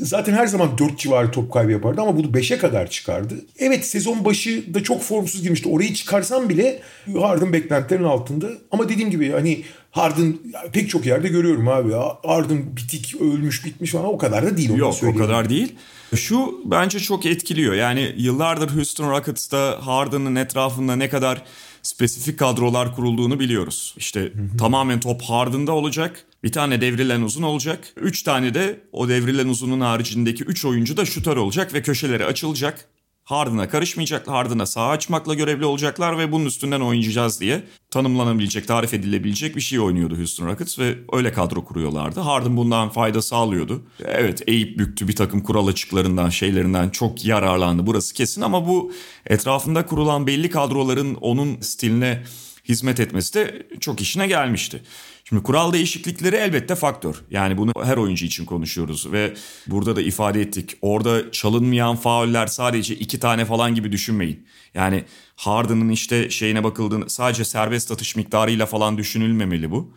zaten 0.02 0.34
her 0.34 0.48
zaman 0.48 0.78
4 0.78 1.00
civarı 1.00 1.32
top 1.32 1.54
kaybı 1.54 1.72
yapardı 1.72 2.02
ama 2.02 2.18
bunu 2.18 2.28
5'e 2.28 2.58
kadar 2.58 2.90
çıkardı. 2.90 3.36
Evet 3.60 3.86
sezon 3.86 4.26
başı 4.26 4.74
da 4.74 4.84
çok 4.84 5.02
formsuz 5.02 5.42
girmişti. 5.42 5.70
Orayı 5.70 5.94
çıkarsam 5.94 6.50
bile 6.50 6.80
Harden 7.20 7.54
beklentilerin 7.54 8.04
altında. 8.04 8.48
Ama 8.72 8.90
dediğim 8.90 9.12
gibi 9.12 9.32
hani 9.32 9.64
Harden 9.92 10.38
pek 10.72 10.90
çok 10.90 11.06
yerde 11.06 11.28
görüyorum 11.28 11.68
abi. 11.68 11.94
Harden 12.28 12.78
bitik, 12.78 13.22
ölmüş, 13.22 13.66
bitmiş 13.66 13.92
falan 13.92 14.06
o 14.06 14.18
kadar 14.18 14.46
da 14.46 14.58
değil. 14.58 14.76
Yok 14.76 14.96
o 15.04 15.16
kadar 15.16 15.50
değil. 15.50 15.76
Şu 16.16 16.62
bence 16.66 17.00
çok 17.00 17.26
etkiliyor. 17.26 17.74
Yani 17.74 18.14
yıllardır 18.18 18.76
Houston 18.76 19.12
Rockets'ta 19.12 19.78
Harden'ın 19.82 20.36
etrafında 20.36 20.96
ne 20.96 21.10
kadar 21.10 21.44
spesifik 21.84 22.40
kadrolar 22.40 22.96
kurulduğunu 22.96 23.40
biliyoruz. 23.40 23.94
İşte 23.98 24.32
tamamen 24.58 25.00
top 25.00 25.22
Harden'da 25.22 25.72
olacak. 25.72 26.26
Bir 26.44 26.52
tane 26.52 26.82
devrilen 26.82 27.22
uzun 27.22 27.44
olacak. 27.44 27.94
Üç 27.96 28.24
tane 28.24 28.54
de 28.54 28.80
o 28.92 29.10
devrilen 29.10 29.48
uzunun 29.48 29.82
haricindeki 29.82 30.44
üç 30.44 30.66
oyuncu 30.66 30.98
da 30.98 31.06
şutör 31.06 31.38
olacak 31.38 31.74
ve 31.74 31.82
köşeleri 31.82 32.26
açılacak. 32.26 32.86
Harden'a 33.24 33.70
karışmayacaklar. 33.70 34.36
Harden'a 34.36 34.66
saha 34.66 34.90
açmakla 34.90 35.34
görevli 35.34 35.66
olacaklar 35.66 36.18
ve 36.18 36.32
bunun 36.32 36.46
üstünden 36.46 36.82
oynayacağız 36.82 37.42
diye 37.42 37.64
tanımlanabilecek, 37.92 38.68
tarif 38.68 38.94
edilebilecek 38.94 39.56
bir 39.56 39.62
şey 39.62 39.80
oynuyordu 39.80 40.18
Houston 40.18 40.48
Rockets 40.48 40.80
ve 40.80 40.96
öyle 41.14 41.34
kadro 41.34 41.66
kuruyorlardı. 41.66 42.20
Harden 42.20 42.58
bundan 42.58 42.90
fayda 42.90 43.22
sağlıyordu. 43.22 43.82
Evet 44.06 44.42
eğip 44.48 44.80
büktü 44.80 45.08
bir 45.08 45.16
takım 45.16 45.42
kural 45.42 45.68
açıklarından, 45.68 46.30
şeylerinden 46.30 46.90
çok 46.90 47.26
yararlandı 47.26 47.88
burası 47.88 48.14
kesin 48.14 48.42
ama 48.42 48.68
bu 48.68 48.92
etrafında 49.26 49.86
kurulan 49.86 50.28
belli 50.28 50.50
kadroların 50.50 51.16
onun 51.16 51.62
stiline 51.62 52.24
hizmet 52.70 53.00
etmesi 53.00 53.34
de 53.34 53.68
çok 53.80 54.02
işine 54.02 54.28
gelmişti. 54.28 54.82
Şimdi 55.30 55.44
kural 55.44 55.74
değişiklikleri 55.74 56.36
elbette 56.36 56.76
faktör. 56.76 57.16
Yani 57.32 57.58
bunu 57.58 57.74
her 57.84 57.98
oyuncu 57.98 58.26
için 58.26 58.46
konuşuyoruz 58.46 59.12
ve 59.12 59.34
burada 59.68 59.96
da 59.96 60.02
ifade 60.02 60.42
ettik. 60.42 60.78
Orada 60.82 61.32
çalınmayan 61.32 61.96
fauller 61.96 62.48
sadece 62.48 62.96
iki 62.96 63.20
tane 63.20 63.46
falan 63.46 63.76
gibi 63.76 63.92
düşünmeyin. 63.92 64.48
Yani 64.74 65.04
Harden'ın 65.36 65.90
işte 65.90 66.30
şeyine 66.30 66.64
bakıldığında 66.64 67.10
sadece 67.10 67.46
serbest 67.46 67.92
atış 67.92 68.16
miktarıyla 68.16 68.66
falan 68.66 68.98
düşünülmemeli 68.98 69.72
bu. 69.72 69.94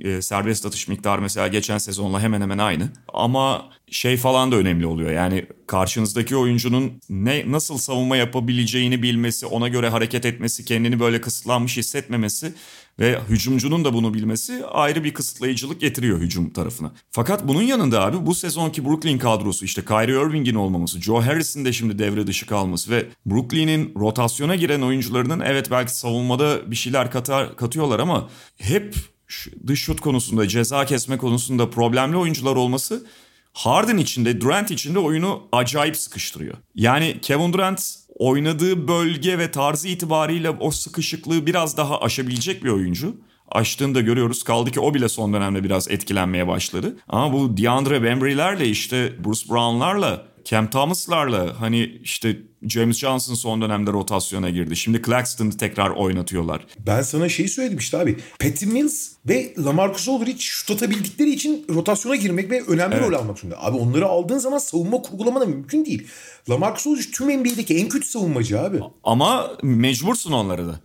E, 0.00 0.22
serbest 0.22 0.66
atış 0.66 0.88
miktarı 0.88 1.22
mesela 1.22 1.48
geçen 1.48 1.78
sezonla 1.78 2.20
hemen 2.20 2.40
hemen 2.40 2.58
aynı. 2.58 2.88
Ama 3.12 3.70
şey 3.90 4.16
falan 4.16 4.52
da 4.52 4.56
önemli 4.56 4.86
oluyor. 4.86 5.10
Yani 5.10 5.46
karşınızdaki 5.66 6.36
oyuncunun 6.36 7.00
ne 7.08 7.52
nasıl 7.52 7.78
savunma 7.78 8.16
yapabileceğini 8.16 9.02
bilmesi, 9.02 9.46
ona 9.46 9.68
göre 9.68 9.88
hareket 9.88 10.26
etmesi, 10.26 10.64
kendini 10.64 11.00
böyle 11.00 11.20
kısıtlanmış 11.20 11.76
hissetmemesi 11.76 12.52
ve 12.98 13.20
hücumcunun 13.28 13.84
da 13.84 13.94
bunu 13.94 14.14
bilmesi 14.14 14.66
ayrı 14.66 15.04
bir 15.04 15.14
kısıtlayıcılık 15.14 15.80
getiriyor 15.80 16.20
hücum 16.20 16.50
tarafına. 16.50 16.92
Fakat 17.10 17.48
bunun 17.48 17.62
yanında 17.62 18.04
abi 18.04 18.26
bu 18.26 18.34
sezonki 18.34 18.84
Brooklyn 18.84 19.18
kadrosu 19.18 19.64
işte 19.64 19.84
Kyrie 19.84 20.28
Irving'in 20.28 20.54
olmaması, 20.54 21.00
Joe 21.00 21.20
Harris'in 21.20 21.64
de 21.64 21.72
şimdi 21.72 21.98
devre 21.98 22.26
dışı 22.26 22.46
kalması 22.46 22.90
ve 22.90 23.06
Brooklyn'in 23.26 23.92
rotasyona 23.96 24.56
giren 24.56 24.82
oyuncularının 24.82 25.40
evet 25.40 25.70
belki 25.70 25.94
savunmada 25.94 26.70
bir 26.70 26.76
şeyler 26.76 27.10
katar, 27.10 27.56
katıyorlar 27.56 28.00
ama 28.00 28.28
hep 28.56 28.94
dış 29.66 29.80
şut 29.80 30.00
konusunda, 30.00 30.48
ceza 30.48 30.84
kesme 30.84 31.16
konusunda 31.16 31.70
problemli 31.70 32.16
oyuncular 32.16 32.56
olması 32.56 33.06
Harden 33.52 33.96
içinde, 33.96 34.40
Durant 34.40 34.70
içinde 34.70 34.98
oyunu 34.98 35.42
acayip 35.52 35.96
sıkıştırıyor. 35.96 36.54
Yani 36.74 37.18
Kevin 37.22 37.52
Durant 37.52 37.94
oynadığı 38.18 38.88
bölge 38.88 39.38
ve 39.38 39.50
tarzı 39.50 39.88
itibariyle 39.88 40.50
o 40.50 40.70
sıkışıklığı 40.70 41.46
biraz 41.46 41.76
daha 41.76 42.00
aşabilecek 42.00 42.64
bir 42.64 42.70
oyuncu. 42.70 43.16
Aştığını 43.50 43.94
da 43.94 44.00
görüyoruz. 44.00 44.42
Kaldı 44.42 44.70
ki 44.70 44.80
o 44.80 44.94
bile 44.94 45.08
son 45.08 45.32
dönemde 45.32 45.64
biraz 45.64 45.90
etkilenmeye 45.90 46.48
başladı. 46.48 46.96
Ama 47.08 47.32
bu 47.32 47.56
DeAndre 47.56 48.02
Bembry'lerle 48.02 48.68
işte 48.68 49.24
Bruce 49.24 49.48
Brown'larla 49.48 50.27
Cam 50.48 50.70
Thomas'larla 50.70 51.60
hani 51.60 52.00
işte 52.02 52.36
James 52.68 52.98
Johnson 52.98 53.34
son 53.34 53.62
dönemde 53.62 53.92
rotasyona 53.92 54.50
girdi. 54.50 54.76
Şimdi 54.76 55.02
Claxton'ı 55.02 55.56
tekrar 55.56 55.90
oynatıyorlar. 55.90 56.66
Ben 56.86 57.02
sana 57.02 57.28
şeyi 57.28 57.48
söyledim 57.48 57.78
işte 57.78 57.98
abi. 57.98 58.16
Patty 58.38 58.66
Mills 58.66 59.08
ve 59.26 59.54
Lamarcus 59.58 60.08
Aldridge 60.08 60.38
şut 60.38 60.70
atabildikleri 60.70 61.30
için 61.30 61.66
rotasyona 61.70 62.16
girmek 62.16 62.50
ve 62.50 62.62
önemli 62.62 62.94
evet. 62.94 63.08
rol 63.08 63.14
almak 63.14 63.38
zorunda. 63.38 63.64
Abi 63.64 63.76
onları 63.76 64.06
aldığın 64.06 64.38
zaman 64.38 64.58
savunma 64.58 65.02
kurgulamana 65.02 65.44
mümkün 65.44 65.84
değil. 65.84 66.06
Lamarcus 66.50 66.86
Aldridge 66.86 67.10
tüm 67.10 67.40
NBA'deki 67.40 67.76
en 67.76 67.88
kötü 67.88 68.08
savunmacı 68.08 68.60
abi. 68.60 68.80
Ama 69.04 69.50
mecbursun 69.62 70.32
onları 70.32 70.66
da. 70.66 70.80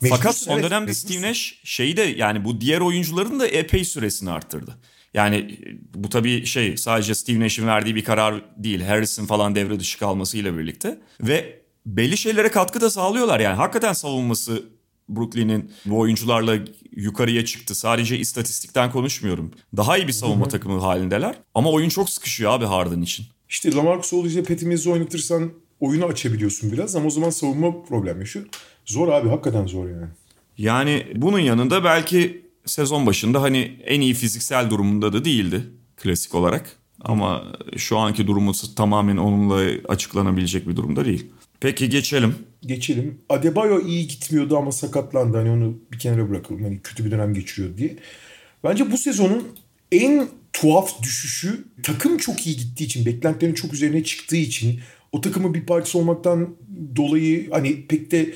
Mecbursun, 0.00 0.22
Fakat 0.22 0.36
son 0.36 0.54
evet, 0.54 0.64
dönemde 0.64 0.86
mecbursun. 0.86 1.08
Steve 1.08 1.30
Nash 1.30 1.60
şeyi 1.64 1.96
de 1.96 2.02
yani 2.02 2.44
bu 2.44 2.60
diğer 2.60 2.80
oyuncuların 2.80 3.40
da 3.40 3.46
epey 3.46 3.84
süresini 3.84 4.30
arttırdı. 4.30 4.78
Yani 5.14 5.58
bu 5.94 6.08
tabii 6.08 6.46
şey 6.46 6.76
sadece 6.76 7.14
Steve 7.14 7.40
Nash'in 7.40 7.66
verdiği 7.66 7.94
bir 7.94 8.04
karar 8.04 8.42
değil. 8.56 8.82
Harrison 8.82 9.26
falan 9.26 9.54
devre 9.54 9.80
dışı 9.80 9.98
kalmasıyla 9.98 10.58
birlikte. 10.58 11.00
Ve 11.20 11.62
belli 11.86 12.16
şeylere 12.16 12.50
katkı 12.50 12.80
da 12.80 12.90
sağlıyorlar. 12.90 13.40
Yani 13.40 13.56
hakikaten 13.56 13.92
savunması 13.92 14.62
Brooklyn'in 15.08 15.72
bu 15.86 15.98
oyuncularla 15.98 16.58
yukarıya 16.96 17.44
çıktı. 17.44 17.74
Sadece 17.74 18.18
istatistikten 18.18 18.90
konuşmuyorum. 18.92 19.50
Daha 19.76 19.98
iyi 19.98 20.08
bir 20.08 20.12
savunma 20.12 20.44
Hı-hı. 20.44 20.50
takımı 20.50 20.80
halindeler. 20.80 21.34
Ama 21.54 21.70
oyun 21.70 21.88
çok 21.88 22.10
sıkışıyor 22.10 22.52
abi 22.52 22.64
Harden 22.64 23.02
için. 23.02 23.26
İşte 23.48 23.72
Lamarcus 23.72 24.14
Aldridge'le 24.14 24.66
Mills'i 24.66 24.90
oynatırsan 24.90 25.50
oyunu 25.80 26.04
açabiliyorsun 26.04 26.72
biraz 26.72 26.96
ama 26.96 27.06
o 27.06 27.10
zaman 27.10 27.30
savunma 27.30 27.82
problem 27.84 28.20
yaşıyor. 28.20 28.46
Zor 28.86 29.08
abi 29.08 29.28
hakikaten 29.28 29.66
zor 29.66 29.88
yani. 29.88 30.06
Yani 30.58 31.06
bunun 31.14 31.38
yanında 31.38 31.84
belki 31.84 32.41
sezon 32.66 33.06
başında 33.06 33.42
hani 33.42 33.78
en 33.84 34.00
iyi 34.00 34.14
fiziksel 34.14 34.70
durumunda 34.70 35.12
da 35.12 35.24
değildi 35.24 35.62
klasik 35.96 36.34
olarak. 36.34 36.76
Ama 37.00 37.44
şu 37.76 37.98
anki 37.98 38.26
durumu 38.26 38.52
tamamen 38.76 39.16
onunla 39.16 39.70
açıklanabilecek 39.88 40.68
bir 40.68 40.76
durumda 40.76 41.04
değil. 41.04 41.26
Peki 41.60 41.88
geçelim. 41.88 42.34
Geçelim. 42.62 43.18
Adebayo 43.28 43.80
iyi 43.86 44.08
gitmiyordu 44.08 44.56
ama 44.56 44.72
sakatlandı. 44.72 45.36
Hani 45.36 45.50
onu 45.50 45.78
bir 45.92 45.98
kenara 45.98 46.30
bırakalım. 46.30 46.62
Hani 46.62 46.80
kötü 46.82 47.04
bir 47.04 47.10
dönem 47.10 47.34
geçiriyor 47.34 47.76
diye. 47.76 47.96
Bence 48.64 48.92
bu 48.92 48.98
sezonun 48.98 49.48
en 49.92 50.28
tuhaf 50.52 51.02
düşüşü 51.02 51.64
takım 51.82 52.18
çok 52.18 52.46
iyi 52.46 52.56
gittiği 52.56 52.84
için, 52.84 53.06
beklentilerin 53.06 53.54
çok 53.54 53.74
üzerine 53.74 54.04
çıktığı 54.04 54.36
için, 54.36 54.80
o 55.12 55.20
takımın 55.20 55.54
bir 55.54 55.66
parçası 55.66 55.98
olmaktan 55.98 56.56
dolayı 56.96 57.50
hani 57.50 57.86
pek 57.86 58.10
de 58.10 58.34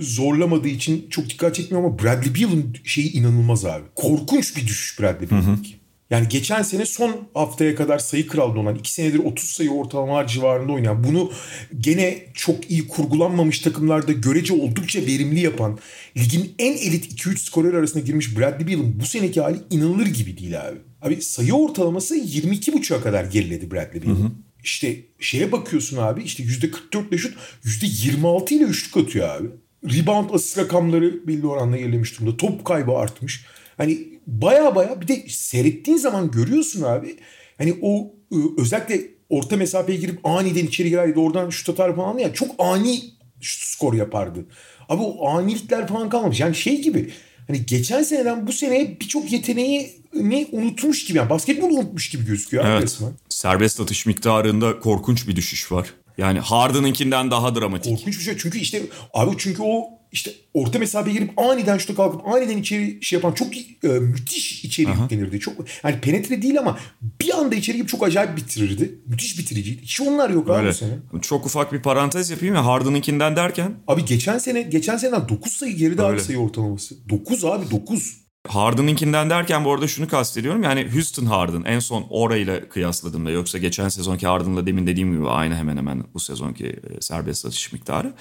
zorlamadığı 0.00 0.68
için 0.68 1.06
çok 1.10 1.30
dikkat 1.30 1.54
çekmiyor 1.54 1.84
ama 1.84 1.98
Bradley 1.98 2.34
Beal'ın 2.34 2.76
şeyi 2.84 3.12
inanılmaz 3.12 3.64
abi. 3.64 3.84
Korkunç 3.94 4.56
bir 4.56 4.66
düşüş 4.66 5.00
Bradley 5.00 5.30
Beal'ınki. 5.30 5.76
Yani 6.10 6.28
geçen 6.28 6.62
sene 6.62 6.86
son 6.86 7.28
haftaya 7.34 7.74
kadar 7.74 7.98
sayı 7.98 8.26
kralında 8.26 8.60
olan, 8.60 8.74
iki 8.74 8.92
senedir 8.92 9.18
30 9.18 9.50
sayı 9.50 9.70
ortalamalar 9.70 10.26
civarında 10.26 10.72
oynayan, 10.72 11.04
bunu 11.04 11.32
gene 11.78 12.24
çok 12.34 12.70
iyi 12.70 12.88
kurgulanmamış 12.88 13.58
takımlarda 13.58 14.12
görece 14.12 14.54
oldukça 14.54 15.00
verimli 15.00 15.40
yapan, 15.40 15.78
ligin 16.16 16.54
en 16.58 16.72
elit 16.72 17.12
2-3 17.12 17.36
skorer 17.36 17.74
arasına 17.74 18.02
girmiş 18.02 18.38
Bradley 18.38 18.68
Beal'ın 18.68 19.00
bu 19.00 19.06
seneki 19.06 19.40
hali 19.40 19.58
inanılır 19.70 20.06
gibi 20.06 20.38
değil 20.38 20.68
abi. 20.68 20.78
Abi 21.02 21.22
sayı 21.22 21.52
ortalaması 21.52 22.16
22.5'a 22.16 23.00
kadar 23.00 23.24
geriledi 23.24 23.70
Bradley 23.70 24.02
Beal'ın. 24.02 24.34
İşte 24.64 24.96
şeye 25.20 25.52
bakıyorsun 25.52 25.96
abi 25.96 26.22
işte 26.22 26.42
%44 26.42 27.08
ile 27.08 27.18
şut 27.18 27.36
%26 27.64 28.54
ile 28.54 28.64
üçlük 28.64 28.96
atıyor 28.96 29.28
abi 29.28 29.48
rebound 29.86 30.30
asist 30.30 30.58
rakamları 30.58 31.26
belli 31.28 31.46
oranla 31.46 31.76
gerilemiş 31.76 32.20
durumda. 32.20 32.36
Top 32.36 32.64
kaybı 32.64 32.92
artmış. 32.92 33.44
Hani 33.76 33.98
baya 34.26 34.74
baya 34.74 35.00
bir 35.00 35.08
de 35.08 35.24
seyrettiğin 35.28 35.98
zaman 35.98 36.30
görüyorsun 36.30 36.82
abi. 36.82 37.16
Hani 37.58 37.76
o 37.82 38.14
ıı, 38.34 38.42
özellikle 38.58 39.00
orta 39.30 39.56
mesafeye 39.56 39.98
girip 39.98 40.26
aniden 40.26 40.66
içeri 40.66 40.90
girer 40.90 41.14
de 41.14 41.20
oradan 41.20 41.50
şut 41.50 41.68
atar 41.68 41.96
falan 41.96 42.18
ya 42.18 42.32
çok 42.32 42.50
ani 42.58 43.00
skor 43.40 43.94
yapardı. 43.94 44.46
Abi 44.88 45.02
o 45.02 45.28
anilikler 45.28 45.86
falan 45.88 46.08
kalmamış. 46.08 46.40
Yani 46.40 46.54
şey 46.54 46.82
gibi 46.82 47.12
hani 47.46 47.66
geçen 47.66 48.02
seneden 48.02 48.46
bu 48.46 48.52
seneye 48.52 49.00
birçok 49.00 49.32
yeteneği 49.32 50.02
ne 50.14 50.46
unutmuş 50.52 51.04
gibi 51.04 51.18
yani 51.18 51.30
basketbol 51.30 51.70
unutmuş 51.70 52.08
gibi 52.10 52.26
gözüküyor 52.26 52.64
evet. 52.66 52.82
resmen. 52.82 53.12
Serbest 53.28 53.80
atış 53.80 54.06
miktarında 54.06 54.80
korkunç 54.80 55.28
bir 55.28 55.36
düşüş 55.36 55.72
var. 55.72 55.94
Yani 56.18 56.38
Harden'ınkinden 56.38 57.30
daha 57.30 57.54
dramatik. 57.54 57.96
Korkunç 57.96 58.18
bir 58.18 58.22
şey. 58.24 58.36
Çünkü 58.38 58.58
işte 58.58 58.82
abi 59.14 59.34
çünkü 59.38 59.62
o 59.62 59.84
işte 60.12 60.30
orta 60.54 60.78
mesafeye 60.78 61.16
girip 61.16 61.38
aniden 61.38 61.78
şuta 61.78 61.94
kalkıp 61.94 62.28
aniden 62.28 62.58
içeri 62.58 62.98
şey 63.02 63.16
yapan 63.16 63.32
çok 63.32 63.56
e, 63.56 63.88
müthiş 63.88 64.64
içeri 64.64 64.88
Aha. 64.88 65.02
yüklenirdi. 65.02 65.40
Çok 65.40 65.54
yani 65.84 66.00
penetre 66.00 66.42
değil 66.42 66.58
ama 66.58 66.78
bir 67.02 67.38
anda 67.38 67.54
içeri 67.54 67.76
girip 67.76 67.88
çok 67.88 68.02
acayip 68.02 68.36
bitirirdi. 68.36 68.98
Müthiş 69.06 69.38
bitiriciydi. 69.38 69.82
Hiç 69.82 70.00
onlar 70.00 70.30
yok 70.30 70.50
Öyle. 70.50 70.68
abi 70.68 70.74
sene. 70.74 70.92
Çok 71.22 71.46
ufak 71.46 71.72
bir 71.72 71.82
parantez 71.82 72.30
yapayım 72.30 72.54
ya 72.54 72.66
Harden'ınkinden 72.66 73.36
derken. 73.36 73.74
Abi 73.88 74.04
geçen 74.04 74.38
sene 74.38 74.62
geçen 74.62 74.96
seneden 74.96 75.28
9 75.28 75.52
sayı 75.52 75.76
geride 75.76 76.02
Öyle. 76.02 76.12
abi 76.12 76.20
sayı 76.20 76.38
ortalaması. 76.38 77.08
9 77.08 77.44
abi 77.44 77.70
9. 77.70 78.25
Harden'ınkinden 78.48 79.30
derken 79.30 79.64
bu 79.64 79.72
arada 79.72 79.88
şunu 79.88 80.08
kastediyorum. 80.08 80.62
Yani 80.62 80.88
Houston 80.92 81.26
Harden 81.26 81.62
en 81.64 81.78
son 81.78 82.06
orayla 82.10 82.68
kıyasladığımda 82.68 83.30
yoksa 83.30 83.58
geçen 83.58 83.88
sezonki 83.88 84.26
Harden'la 84.26 84.66
demin 84.66 84.86
dediğim 84.86 85.12
gibi 85.12 85.28
aynı 85.28 85.54
hemen 85.54 85.76
hemen 85.76 86.04
bu 86.14 86.20
sezonki 86.20 86.66
e, 86.66 87.00
serbest 87.00 87.46
atış 87.46 87.72
miktarı. 87.72 88.14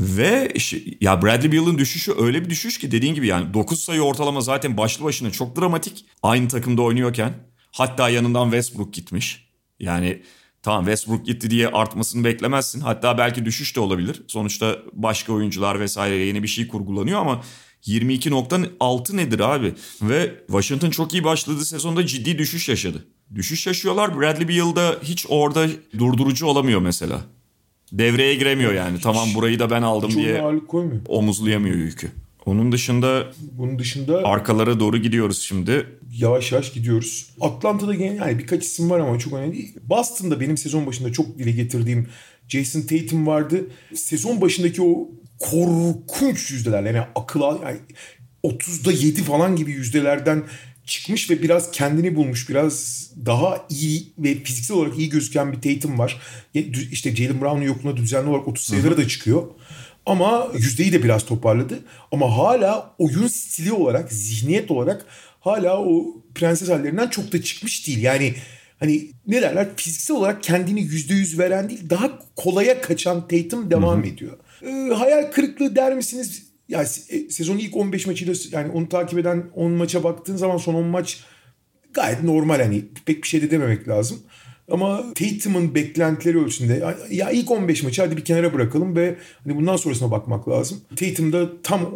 Ve 0.00 0.52
ya 1.00 1.22
Bradley 1.22 1.52
Beal'ın 1.52 1.78
düşüşü 1.78 2.14
öyle 2.18 2.44
bir 2.44 2.50
düşüş 2.50 2.78
ki 2.78 2.90
dediğin 2.90 3.14
gibi 3.14 3.26
yani 3.26 3.54
9 3.54 3.80
sayı 3.80 4.02
ortalama 4.02 4.40
zaten 4.40 4.76
başlı 4.76 5.04
başına 5.04 5.30
çok 5.30 5.60
dramatik. 5.60 6.04
Aynı 6.22 6.48
takımda 6.48 6.82
oynuyorken 6.82 7.32
hatta 7.72 8.08
yanından 8.08 8.44
Westbrook 8.44 8.94
gitmiş. 8.94 9.48
Yani 9.80 10.22
tamam 10.62 10.84
Westbrook 10.84 11.26
gitti 11.26 11.50
diye 11.50 11.68
artmasını 11.68 12.24
beklemezsin. 12.24 12.80
Hatta 12.80 13.18
belki 13.18 13.44
düşüş 13.44 13.76
de 13.76 13.80
olabilir. 13.80 14.22
Sonuçta 14.28 14.78
başka 14.92 15.32
oyuncular 15.32 15.80
vesaire 15.80 16.16
yeni 16.16 16.42
bir 16.42 16.48
şey 16.48 16.68
kurgulanıyor 16.68 17.20
ama 17.20 17.42
22.6 17.86 19.16
nedir 19.16 19.40
abi? 19.40 19.74
Ve 20.02 20.34
Washington 20.46 20.90
çok 20.90 21.12
iyi 21.12 21.24
başladığı 21.24 21.64
sezonda 21.64 22.06
ciddi 22.06 22.38
düşüş 22.38 22.68
yaşadı. 22.68 23.04
Düşüş 23.34 23.66
yaşıyorlar. 23.66 24.20
Bradley 24.20 24.48
Beal 24.48 24.94
hiç 25.02 25.26
orada 25.28 25.68
durdurucu 25.98 26.46
olamıyor 26.46 26.80
mesela. 26.80 27.20
Devreye 27.92 28.34
giremiyor 28.34 28.72
yani. 28.72 28.96
Hiç, 28.96 29.02
tamam 29.02 29.28
burayı 29.34 29.58
da 29.58 29.70
ben 29.70 29.82
aldım 29.82 30.10
diye 30.14 30.42
omuzlayamıyor 31.08 31.76
yükü. 31.76 32.10
Onun 32.46 32.72
dışında 32.72 33.32
bunun 33.52 33.78
dışında 33.78 34.24
arkalara 34.24 34.80
doğru 34.80 34.98
gidiyoruz 34.98 35.42
şimdi. 35.42 35.86
Yavaş 36.18 36.52
yavaş 36.52 36.72
gidiyoruz. 36.72 37.30
Atlanta'da 37.40 37.94
gene 37.94 38.14
yani 38.14 38.38
birkaç 38.38 38.64
isim 38.64 38.90
var 38.90 39.00
ama 39.00 39.18
çok 39.18 39.32
önemli 39.32 39.52
değil. 39.52 39.76
Boston'da 39.82 40.40
benim 40.40 40.56
sezon 40.56 40.86
başında 40.86 41.12
çok 41.12 41.38
dile 41.38 41.50
getirdiğim 41.50 42.08
Jason 42.48 42.80
Tatum 42.80 43.26
vardı. 43.26 43.66
Sezon 43.94 44.40
başındaki 44.40 44.82
o 44.82 45.08
korkunç 45.50 46.50
yüzdeler. 46.50 46.82
Yani 46.82 47.00
akıl 47.14 47.40
yani 47.40 47.78
30'da 48.44 48.92
7 48.92 49.22
falan 49.22 49.56
gibi 49.56 49.70
yüzdelerden 49.70 50.42
çıkmış 50.86 51.30
ve 51.30 51.42
biraz 51.42 51.70
kendini 51.70 52.16
bulmuş. 52.16 52.48
Biraz 52.48 53.06
daha 53.26 53.66
iyi 53.70 54.12
ve 54.18 54.34
fiziksel 54.34 54.76
olarak 54.76 54.98
iyi 54.98 55.08
gözüken 55.08 55.52
bir 55.52 55.60
Tatum 55.60 55.98
var. 55.98 56.20
İşte 56.90 57.16
Jalen 57.16 57.40
Brown'un 57.40 57.62
yokluğunda 57.62 57.96
düzenli 57.96 58.28
olarak 58.28 58.48
30 58.48 58.64
sayıları 58.64 58.96
da 58.96 59.08
çıkıyor. 59.08 59.42
Ama 60.06 60.48
yüzdeyi 60.58 60.92
de 60.92 61.02
biraz 61.02 61.26
toparladı. 61.26 61.78
Ama 62.12 62.36
hala 62.36 62.94
oyun 62.98 63.26
stili 63.26 63.72
olarak, 63.72 64.12
zihniyet 64.12 64.70
olarak 64.70 65.06
hala 65.40 65.78
o 65.80 66.04
prenses 66.34 66.68
hallerinden 66.68 67.08
çok 67.08 67.32
da 67.32 67.42
çıkmış 67.42 67.86
değil. 67.86 68.02
Yani 68.02 68.34
hani 68.80 69.10
ne 69.26 69.42
derler 69.42 69.68
fiziksel 69.76 70.16
olarak 70.16 70.42
kendini 70.42 70.82
yüzde 70.82 71.14
yüz 71.14 71.38
veren 71.38 71.68
değil 71.68 71.90
daha 71.90 72.18
kolaya 72.36 72.80
kaçan 72.80 73.28
Tatum 73.28 73.70
devam 73.70 74.04
ediyor. 74.04 74.38
Ee, 74.66 74.94
hayal 74.94 75.32
kırıklığı 75.32 75.76
der 75.76 75.94
misiniz? 75.96 76.42
Yani 76.68 76.86
se- 76.86 77.30
sezonun 77.30 77.58
ilk 77.58 77.76
15 77.76 78.06
maçıyla 78.06 78.34
yani 78.52 78.72
onu 78.72 78.88
takip 78.88 79.18
eden 79.18 79.44
10 79.54 79.70
maça 79.72 80.04
baktığın 80.04 80.36
zaman 80.36 80.56
son 80.56 80.74
10 80.74 80.84
maç 80.84 81.20
gayet 81.92 82.22
normal 82.22 82.60
hani 82.60 82.84
pek 83.06 83.22
bir 83.22 83.28
şey 83.28 83.42
de 83.42 83.50
dememek 83.50 83.88
lazım. 83.88 84.18
Ama 84.70 85.04
Tatum'un 85.14 85.74
beklentileri 85.74 86.38
ölçüsünde 86.38 86.74
ya- 86.74 86.98
ya 87.10 87.30
ilk 87.30 87.50
15 87.50 87.82
maçı 87.82 88.02
hadi 88.02 88.16
bir 88.16 88.24
kenara 88.24 88.52
bırakalım 88.54 88.96
ve 88.96 89.16
hani 89.44 89.56
bundan 89.56 89.76
sonrasına 89.76 90.10
bakmak 90.10 90.48
lazım. 90.48 90.80
Tatum 90.96 91.32
da 91.32 91.62
tam 91.62 91.94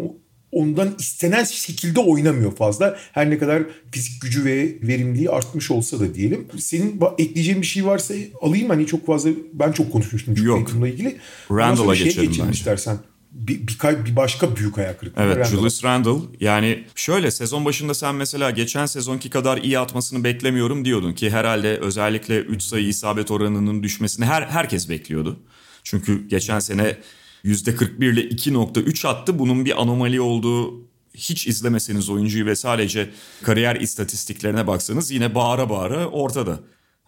ondan 0.53 0.95
istenen 0.99 1.45
şekilde 1.45 2.01
oynamıyor 2.01 2.57
fazla. 2.57 2.99
Her 3.13 3.31
ne 3.31 3.39
kadar 3.39 3.63
fizik 3.93 4.23
gücü 4.23 4.45
ve 4.45 4.77
verimliliği 4.83 5.31
artmış 5.31 5.71
olsa 5.71 6.01
da 6.01 6.15
diyelim. 6.15 6.49
Senin 6.59 7.01
ekleyeceğin 7.19 7.63
bir 7.63 7.67
şey 7.67 7.87
varsa 7.87 8.15
alayım 8.41 8.69
hani 8.69 8.87
çok 8.87 9.07
fazla 9.07 9.31
ben 9.53 9.73
çok 9.73 9.93
konuşmuştum 9.93 10.35
çünkü 10.35 10.49
Yok. 10.49 10.67
Tatum'la 10.67 10.89
ilgili. 10.89 11.17
Randall'a 11.51 11.95
şeye 11.95 12.05
geçelim 12.05 12.31
bence. 12.31 12.51
istersen. 12.51 12.99
Bir, 13.33 13.67
bir, 13.67 14.05
bir 14.07 14.17
başka 14.17 14.57
büyük 14.57 14.79
ayak 14.79 15.01
kırıklığı. 15.01 15.23
Evet 15.23 15.37
Randall'a. 15.37 15.51
Julius 15.51 15.85
Randle 15.85 16.21
yani 16.41 16.85
şöyle 16.95 17.31
sezon 17.31 17.65
başında 17.65 17.95
sen 17.95 18.15
mesela 18.15 18.51
geçen 18.51 18.87
sezonki 18.87 19.31
kadar 19.31 19.59
iyi 19.59 19.79
atmasını 19.79 20.25
beklemiyorum 20.25 20.85
diyordun 20.85 21.13
ki 21.13 21.31
herhalde 21.31 21.79
özellikle 21.79 22.39
3 22.39 22.63
sayı 22.63 22.89
isabet 22.89 23.31
oranının 23.31 23.83
düşmesini 23.83 24.25
her 24.25 24.43
herkes 24.43 24.89
bekliyordu. 24.89 25.41
Çünkü 25.83 26.29
geçen 26.29 26.59
sene 26.59 26.97
%41 27.45 28.13
ile 28.13 28.21
2.3 28.21 29.09
attı. 29.09 29.39
Bunun 29.39 29.65
bir 29.65 29.83
anomali 29.83 30.21
olduğu 30.21 30.89
hiç 31.15 31.47
izlemeseniz 31.47 32.11
oyuncuyu 32.11 32.47
ve 32.47 32.57
sadece 32.57 33.11
kariyer 33.43 33.77
istatistiklerine 33.77 34.67
baksanız 34.67 35.11
yine 35.11 35.35
bağıra 35.35 35.71
bağıra 35.71 36.07
ortada. 36.07 36.61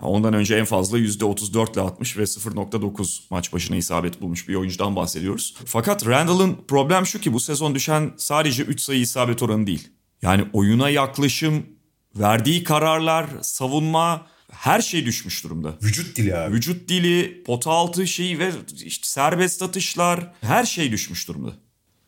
Ondan 0.02 0.34
önce 0.34 0.56
en 0.56 0.64
fazla 0.64 0.98
%34 0.98 1.72
ile 1.72 1.80
atmış 1.80 2.16
ve 2.16 2.22
0.9 2.22 3.20
maç 3.30 3.52
başına 3.52 3.76
isabet 3.76 4.20
bulmuş 4.20 4.48
bir 4.48 4.54
oyuncudan 4.54 4.96
bahsediyoruz. 4.96 5.54
Fakat 5.64 6.06
Randall'ın 6.06 6.58
problem 6.68 7.06
şu 7.06 7.20
ki 7.20 7.32
bu 7.32 7.40
sezon 7.40 7.74
düşen 7.74 8.12
sadece 8.16 8.62
3 8.62 8.80
sayı 8.80 9.00
isabet 9.00 9.42
oranı 9.42 9.66
değil. 9.66 9.88
Yani 10.22 10.44
oyuna 10.52 10.90
yaklaşım, 10.90 11.66
verdiği 12.16 12.64
kararlar, 12.64 13.26
savunma 13.42 14.26
her 14.52 14.80
şey 14.80 15.06
düşmüş 15.06 15.44
durumda. 15.44 15.74
Vücut 15.82 16.16
dili 16.16 16.36
abi. 16.36 16.54
Vücut 16.54 16.88
dili, 16.88 17.42
pota 17.44 17.70
altı 17.70 18.06
şeyi 18.06 18.38
ve 18.38 18.50
işte 18.84 19.08
serbest 19.08 19.62
atışlar 19.62 20.32
her 20.40 20.64
şey 20.64 20.92
düşmüş 20.92 21.28
durumda. 21.28 21.52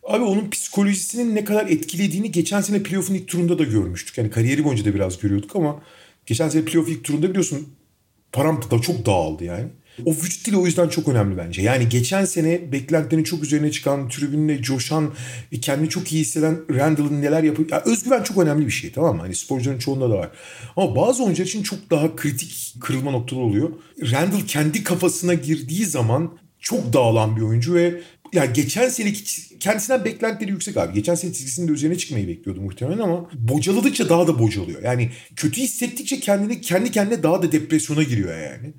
Abi 0.02 0.24
onun 0.24 0.50
psikolojisinin 0.50 1.34
ne 1.34 1.44
kadar 1.44 1.66
etkilediğini 1.66 2.32
geçen 2.32 2.60
sene 2.60 2.82
playoff'un 2.82 3.14
ilk 3.14 3.28
turunda 3.28 3.58
da 3.58 3.64
görmüştük. 3.64 4.18
Yani 4.18 4.30
kariyeri 4.30 4.64
boyunca 4.64 4.84
da 4.84 4.94
biraz 4.94 5.18
görüyorduk 5.18 5.56
ama 5.56 5.82
geçen 6.26 6.48
sene 6.48 6.64
playoff 6.64 6.88
ilk 6.88 7.04
turunda 7.04 7.28
biliyorsun 7.28 7.68
paramparça 8.32 8.78
çok 8.78 9.06
dağıldı 9.06 9.44
yani. 9.44 9.68
O 10.04 10.10
vücut 10.10 10.46
dili 10.46 10.56
o 10.56 10.66
yüzden 10.66 10.88
çok 10.88 11.08
önemli 11.08 11.36
bence. 11.36 11.62
Yani 11.62 11.88
geçen 11.88 12.24
sene 12.24 12.72
beklentilerin 12.72 13.24
çok 13.24 13.44
üzerine 13.44 13.70
çıkan, 13.70 14.08
tribünle 14.08 14.62
coşan, 14.62 15.12
kendini 15.60 15.88
çok 15.88 16.12
iyi 16.12 16.20
hisseden 16.20 16.58
Randall'ın 16.70 17.22
neler 17.22 17.42
yapıp... 17.42 17.72
Ya 17.72 17.82
özgüven 17.86 18.22
çok 18.22 18.38
önemli 18.38 18.66
bir 18.66 18.70
şey 18.70 18.92
tamam 18.92 19.16
mı? 19.16 19.22
Hani 19.22 19.34
sporcuların 19.34 19.78
çoğunda 19.78 20.10
da 20.10 20.14
var. 20.14 20.30
Ama 20.76 20.96
bazı 20.96 21.24
oyuncular 21.24 21.46
için 21.46 21.62
çok 21.62 21.90
daha 21.90 22.16
kritik 22.16 22.74
kırılma 22.80 23.10
noktaları 23.10 23.44
oluyor. 23.44 23.70
Randall 24.00 24.46
kendi 24.46 24.84
kafasına 24.84 25.34
girdiği 25.34 25.86
zaman 25.86 26.38
çok 26.60 26.92
dağılan 26.92 27.36
bir 27.36 27.42
oyuncu 27.42 27.74
ve 27.74 28.00
ya 28.32 28.44
geçen 28.44 28.88
seneki 28.88 29.24
kendisinden 29.58 30.04
beklentileri 30.04 30.50
yüksek 30.50 30.76
abi. 30.76 30.94
Geçen 30.94 31.14
sene 31.14 31.32
çizgisinin 31.32 31.68
de 31.68 31.72
üzerine 31.72 31.98
çıkmayı 31.98 32.28
bekliyordu 32.28 32.60
muhtemelen 32.60 32.98
ama 32.98 33.30
bocaladıkça 33.34 34.08
daha 34.08 34.26
da 34.26 34.38
bocalıyor. 34.38 34.82
Yani 34.82 35.10
kötü 35.36 35.60
hissettikçe 35.60 36.20
kendini 36.20 36.60
kendi 36.60 36.90
kendine 36.90 37.22
daha 37.22 37.42
da 37.42 37.52
depresyona 37.52 38.02
giriyor 38.02 38.38
yani. 38.38 38.72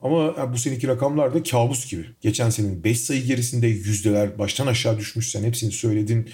Ama 0.00 0.52
bu 0.52 0.58
seneki 0.58 0.88
rakamlar 0.88 1.34
da 1.34 1.42
kabus 1.42 1.90
gibi. 1.90 2.06
Geçen 2.20 2.50
senenin 2.50 2.84
5 2.84 3.00
sayı 3.00 3.24
gerisinde 3.24 3.66
yüzdeler 3.66 4.38
baştan 4.38 4.66
aşağı 4.66 4.98
düşmüş. 4.98 5.30
Sen 5.30 5.42
hepsini 5.44 5.72
söyledin. 5.72 6.30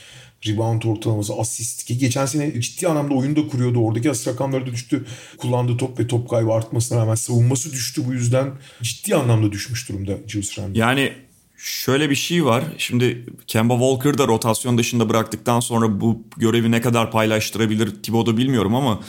Rebound 0.46 0.82
ortalaması, 0.82 1.34
asist 1.34 1.84
ki 1.84 1.98
geçen 1.98 2.26
sene 2.26 2.60
ciddi 2.60 2.88
anlamda 2.88 3.14
oyunu 3.14 3.36
da 3.36 3.48
kuruyordu. 3.48 3.78
Oradaki 3.78 4.10
asist 4.10 4.28
rakamları 4.28 4.66
da 4.66 4.72
düştü. 4.72 5.06
Kullandığı 5.38 5.76
top 5.76 5.98
ve 5.98 6.06
top 6.06 6.30
kaybı 6.30 6.52
artmasına 6.52 6.98
rağmen 6.98 7.14
savunması 7.14 7.72
düştü 7.72 8.02
bu 8.06 8.12
yüzden. 8.12 8.52
Ciddi 8.82 9.16
anlamda 9.16 9.52
düşmüş 9.52 9.88
durumda 9.88 10.12
Julius 10.26 10.58
Randle. 10.58 10.78
Yani 10.78 11.12
şöyle 11.56 12.10
bir 12.10 12.14
şey 12.14 12.44
var. 12.44 12.64
Şimdi 12.78 13.26
Kemba 13.46 13.74
Walker 13.74 14.18
da 14.18 14.26
rotasyon 14.26 14.78
dışında 14.78 15.08
bıraktıktan 15.08 15.60
sonra 15.60 16.00
bu 16.00 16.22
görevi 16.36 16.70
ne 16.70 16.80
kadar 16.80 17.10
paylaştırabilir 17.10 18.02
Thibodeau 18.02 18.36
bilmiyorum 18.36 18.74
ama 18.74 19.00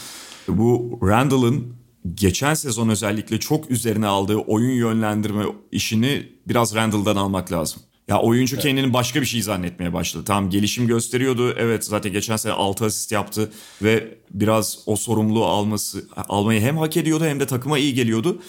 bu 0.48 1.00
Randall'ın 1.02 1.75
geçen 2.14 2.54
sezon 2.54 2.88
özellikle 2.88 3.40
çok 3.40 3.70
üzerine 3.70 4.06
aldığı 4.06 4.36
oyun 4.36 4.70
yönlendirme 4.70 5.44
işini 5.72 6.32
biraz 6.48 6.74
Randall'dan 6.74 7.16
almak 7.16 7.52
lazım. 7.52 7.82
Ya 8.08 8.20
oyuncu 8.20 8.58
kendini 8.58 8.92
başka 8.92 9.20
bir 9.20 9.26
şey 9.26 9.42
zannetmeye 9.42 9.92
başladı. 9.92 10.24
Tamam 10.26 10.50
gelişim 10.50 10.86
gösteriyordu. 10.86 11.54
Evet 11.56 11.84
zaten 11.84 12.12
geçen 12.12 12.36
sene 12.36 12.52
6 12.52 12.84
asist 12.84 13.12
yaptı 13.12 13.52
ve 13.82 14.18
biraz 14.30 14.78
o 14.86 14.96
sorumluluğu 14.96 15.44
alması 15.44 16.08
almayı 16.16 16.60
hem 16.60 16.78
hak 16.78 16.96
ediyordu 16.96 17.24
hem 17.24 17.40
de 17.40 17.46
takıma 17.46 17.78
iyi 17.78 17.94
geliyordu. 17.94 18.42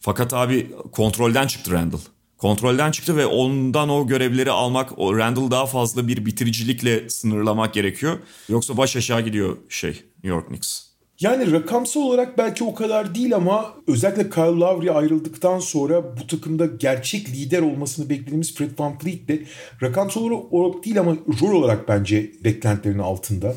Fakat 0.00 0.34
abi 0.34 0.70
kontrolden 0.92 1.46
çıktı 1.46 1.70
Randall. 1.70 2.00
Kontrolden 2.38 2.90
çıktı 2.90 3.16
ve 3.16 3.26
ondan 3.26 3.88
o 3.88 4.06
görevleri 4.06 4.50
almak, 4.50 4.98
o 4.98 5.18
Randall 5.18 5.50
daha 5.50 5.66
fazla 5.66 6.08
bir 6.08 6.26
bitiricilikle 6.26 7.10
sınırlamak 7.10 7.74
gerekiyor. 7.74 8.18
Yoksa 8.48 8.76
baş 8.76 8.96
aşağı 8.96 9.20
gidiyor 9.20 9.56
şey 9.68 9.90
New 9.90 10.28
York 10.28 10.48
Knicks. 10.48 10.91
Yani 11.22 11.52
rakamsal 11.52 12.00
olarak 12.00 12.38
belki 12.38 12.64
o 12.64 12.74
kadar 12.74 13.14
değil 13.14 13.34
ama 13.36 13.74
özellikle 13.86 14.30
Kyle 14.30 14.42
Lowry 14.42 14.90
ayrıldıktan 14.90 15.58
sonra 15.58 16.16
bu 16.16 16.26
takımda 16.26 16.66
gerçek 16.66 17.28
lider 17.28 17.62
olmasını 17.62 18.08
beklediğimiz 18.10 18.54
Fred 18.54 18.70
VanVleet 18.78 19.28
de 19.28 19.42
rakamsal 19.82 20.20
olarak 20.50 20.84
değil 20.84 21.00
ama 21.00 21.16
rol 21.42 21.52
olarak 21.52 21.88
bence 21.88 22.30
beklentilerin 22.44 22.98
altında. 22.98 23.54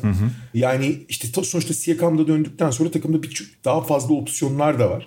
Yani 0.54 0.96
işte 1.08 1.32
ta- 1.32 1.42
sonuçta 1.44 1.74
Siakam'da 1.74 2.26
döndükten 2.26 2.70
sonra 2.70 2.90
takımda 2.90 3.22
bir 3.22 3.56
daha 3.64 3.80
fazla 3.80 4.14
opsiyonlar 4.14 4.78
da 4.78 4.90
var. 4.90 5.06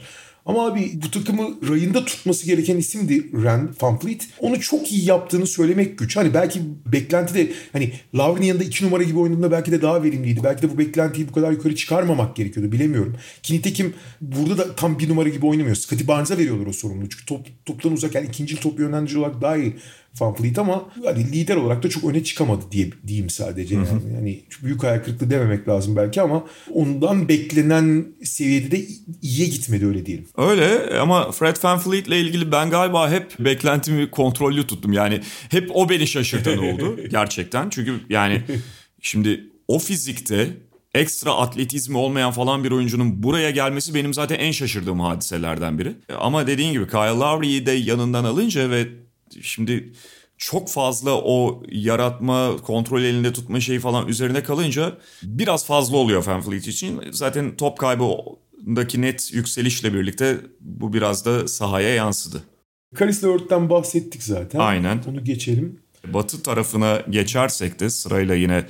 Ama 0.50 0.66
abi 0.66 0.91
bu 1.04 1.12
takımı 1.12 1.70
rayında 1.70 2.06
tutması 2.06 2.45
gereken 2.45 2.78
isimdi 2.78 3.43
Rand 3.43 3.70
Van 3.82 4.00
Vliet. 4.04 4.28
Onu 4.39 4.60
çok 4.60 4.91
iyi 4.91 5.06
yaptığını 5.06 5.47
söylemek 5.47 5.97
güç. 5.97 6.18
Hani 6.18 6.34
belki 6.34 6.60
beklenti 6.86 7.34
de 7.34 7.52
hani 7.74 7.91
Lavrin'in 8.16 8.45
yanında 8.45 8.64
iki 8.64 8.86
numara 8.86 9.04
gibi 9.04 9.20
oynadığında 9.20 9.52
belki 9.52 9.72
de 9.72 9.82
daha 9.82 10.04
verimliydi. 10.04 10.43
Belki 10.43 10.62
de 10.62 10.74
bu 10.74 10.78
beklentiyi 10.78 11.30
bu 11.30 11.34
kadar 11.34 11.52
yukarı 11.52 11.76
çıkarmamak 11.76 12.36
gerekiyordu 12.36 12.72
bilemiyorum. 12.72 13.16
Ki 13.43 13.54
nitekim 13.54 13.93
burada 14.22 14.58
da 14.58 14.76
tam 14.76 15.00
bir 15.00 15.10
numara 15.10 15.30
gibi 15.30 15.45
oynamıyor. 15.45 15.76
Scottie 15.76 16.08
Barnes'a 16.08 16.38
veriyorlar 16.38 16.66
o 16.66 16.74
sorumluluğu. 16.74 17.10
Çünkü 17.10 17.26
top, 17.26 17.66
toptan 17.66 17.91
uzak 17.91 18.16
yani 18.16 18.28
ikinci 18.28 18.56
top 18.56 18.80
yönlendirici 18.80 19.20
olarak 19.20 19.41
daha 19.41 19.58
iyi 19.58 19.74
Van 20.20 20.36
Vliet 20.39 20.60
ama 20.60 20.86
hani 21.05 21.32
lider 21.32 21.55
olarak 21.55 21.84
da 21.84 21.89
çok 21.89 22.03
öne 22.03 22.24
çıkamadı 22.24 22.62
diye 22.72 22.89
diyeyim 23.07 23.30
sadece. 23.30 23.76
Yani, 23.76 23.88
yani 24.16 24.43
büyük 24.64 24.84
ayak 24.84 25.05
kırıklığı 25.05 25.30
dememek 25.30 25.68
lazım 25.68 25.95
belki 25.95 26.22
ama 26.22 26.45
ondan 26.74 27.28
beklenen 27.30 28.05
seviyede 28.24 28.72
de 28.72 28.88
iyiye 29.22 29.47
gitmedi 29.47 29.88
öyle 29.88 30.05
diyelim. 30.05 30.28
Öyle 30.38 30.99
ama 30.99 31.32
Fred 31.32 31.55
VanVleet 31.64 32.07
ile 32.07 32.20
ilgili 32.20 32.51
ben 32.51 32.70
galiba 32.70 33.12
hep 33.12 33.39
beklentimi 33.39 34.12
kontrollü 34.12 34.68
tuttum. 34.68 34.93
Yani 34.93 35.22
hep 35.49 35.70
o 35.74 35.89
beni 35.89 36.07
şaşırtan 36.07 36.57
oldu 36.74 36.99
gerçekten. 37.12 37.70
Çünkü 37.70 37.99
yani 38.10 38.41
şimdi 39.01 39.43
o 39.68 39.80
fizikte 39.80 40.47
ekstra 40.95 41.34
atletizmi 41.34 41.97
olmayan 41.97 42.32
falan 42.32 42.64
bir 42.64 42.72
oyuncunun 42.72 43.24
buraya 43.24 43.49
gelmesi 43.49 43.93
benim 43.93 44.14
zaten 44.14 44.36
en 44.36 44.51
şaşırdığım 44.51 44.99
hadiselerden 44.99 45.80
biri. 45.80 45.95
Ama 46.20 46.47
dediğin 46.47 46.72
gibi 46.72 46.88
Kyle 46.88 46.99
Lowry'i 46.99 47.66
de 47.66 47.72
yanından 47.72 48.24
alınca 48.24 48.70
ve 48.70 48.88
şimdi 49.41 49.93
çok 50.38 50.69
fazla 50.69 51.21
o 51.21 51.63
yaratma, 51.71 52.57
kontrol 52.57 53.01
elinde 53.01 53.34
tutma 53.34 53.59
şeyi 53.59 53.80
falan 53.80 54.07
üzerine 54.07 54.43
kalınca 54.43 54.97
biraz 55.23 55.65
fazla 55.65 55.97
oluyor 55.97 56.25
VanVleet 56.25 56.67
için. 56.67 57.01
Zaten 57.11 57.57
top 57.57 57.77
kaybındaki 57.77 59.01
net 59.01 59.34
yükselişle 59.34 59.93
birlikte 59.93 60.38
bu 60.59 60.93
biraz 60.93 61.25
da 61.25 61.47
sahaya 61.47 61.95
yansıdı. 61.95 62.43
Karis 62.95 63.23
Levert'ten 63.23 63.69
bahsettik 63.69 64.23
zaten. 64.23 64.59
Aynen. 64.59 65.03
Onu 65.09 65.23
geçelim. 65.23 65.80
Batı 66.07 66.43
tarafına 66.43 67.01
geçersek 67.09 67.80
de 67.80 67.89
sırayla 67.89 68.36
yine 68.36 68.65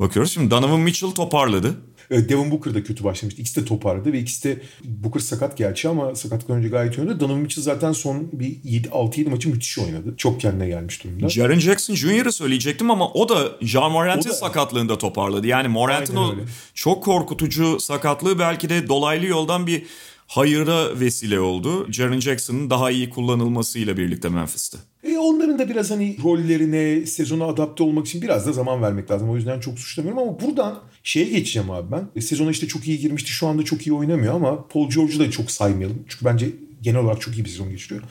bakıyoruz. 0.00 0.32
Şimdi 0.32 0.50
Donovan 0.50 0.80
Mitchell 0.80 1.10
toparladı. 1.10 1.74
E, 2.10 2.28
Devin 2.28 2.50
Booker 2.50 2.74
da 2.74 2.82
kötü 2.84 3.04
başlamıştı. 3.04 3.40
İkisi 3.42 3.60
de 3.60 3.64
toparladı 3.64 4.12
ve 4.12 4.18
ikisi 4.18 4.44
de 4.48 4.60
Booker 4.84 5.20
sakat 5.20 5.56
gerçi 5.58 5.88
ama 5.88 6.14
sakatlıktan 6.14 6.56
önce 6.56 6.68
gayet 6.68 6.98
oynadı. 6.98 7.20
Donovan 7.20 7.40
Mitchell 7.40 7.62
zaten 7.64 7.92
son 7.92 8.28
bir 8.32 8.56
6-7 8.90 9.28
maçı 9.30 9.48
müthiş 9.48 9.78
oynadı. 9.78 10.14
Çok 10.16 10.40
kendine 10.40 10.68
gelmiş 10.68 11.04
durumda. 11.04 11.28
Jaren 11.28 11.58
Jackson 11.58 11.94
Jr.'ı 11.94 12.32
söyleyecektim 12.32 12.90
ama 12.90 13.08
o 13.12 13.28
da 13.28 13.52
John 13.60 13.92
Morant'in 13.92 14.30
da- 14.30 14.34
sakatlığında 14.34 14.98
toparladı. 14.98 15.46
Yani 15.46 15.68
Morant'in 15.68 16.16
o 16.16 16.30
öyle. 16.30 16.42
çok 16.74 17.04
korkutucu 17.04 17.80
sakatlığı 17.80 18.38
belki 18.38 18.68
de 18.68 18.88
dolaylı 18.88 19.26
yoldan 19.26 19.66
bir 19.66 19.82
hayıra 20.26 21.00
vesile 21.00 21.40
oldu. 21.40 21.92
Jaren 21.92 22.20
Jackson'ın 22.20 22.70
daha 22.70 22.90
iyi 22.90 23.10
kullanılmasıyla 23.10 23.96
birlikte 23.96 24.28
Memphis'te. 24.28 24.78
E 25.04 25.18
onların 25.18 25.58
da 25.58 25.68
biraz 25.68 25.90
hani 25.90 26.16
rollerine, 26.24 27.06
sezona 27.06 27.44
adapte 27.44 27.82
olmak 27.82 28.06
için 28.06 28.22
biraz 28.22 28.46
da 28.46 28.52
zaman 28.52 28.82
vermek 28.82 29.10
lazım. 29.10 29.30
O 29.30 29.36
yüzden 29.36 29.60
çok 29.60 29.78
suçlamıyorum 29.78 30.22
ama 30.22 30.40
buradan 30.40 30.80
şeye 31.02 31.24
geçeceğim 31.24 31.70
abi 31.70 31.92
ben. 31.92 32.08
E, 32.16 32.20
sezona 32.20 32.50
işte 32.50 32.68
çok 32.68 32.88
iyi 32.88 32.98
girmişti. 32.98 33.30
Şu 33.30 33.46
anda 33.46 33.62
çok 33.62 33.86
iyi 33.86 33.92
oynamıyor 33.92 34.34
ama 34.34 34.68
Paul 34.68 34.90
George'u 34.90 35.20
da 35.20 35.30
çok 35.30 35.50
saymayalım. 35.50 36.04
Çünkü 36.08 36.24
bence 36.24 36.46
genel 36.82 37.00
olarak 37.00 37.20
çok 37.20 37.36
iyi 37.36 37.44
bir 37.44 37.50
sezon 37.50 37.70
geçiriyor. 37.70 38.02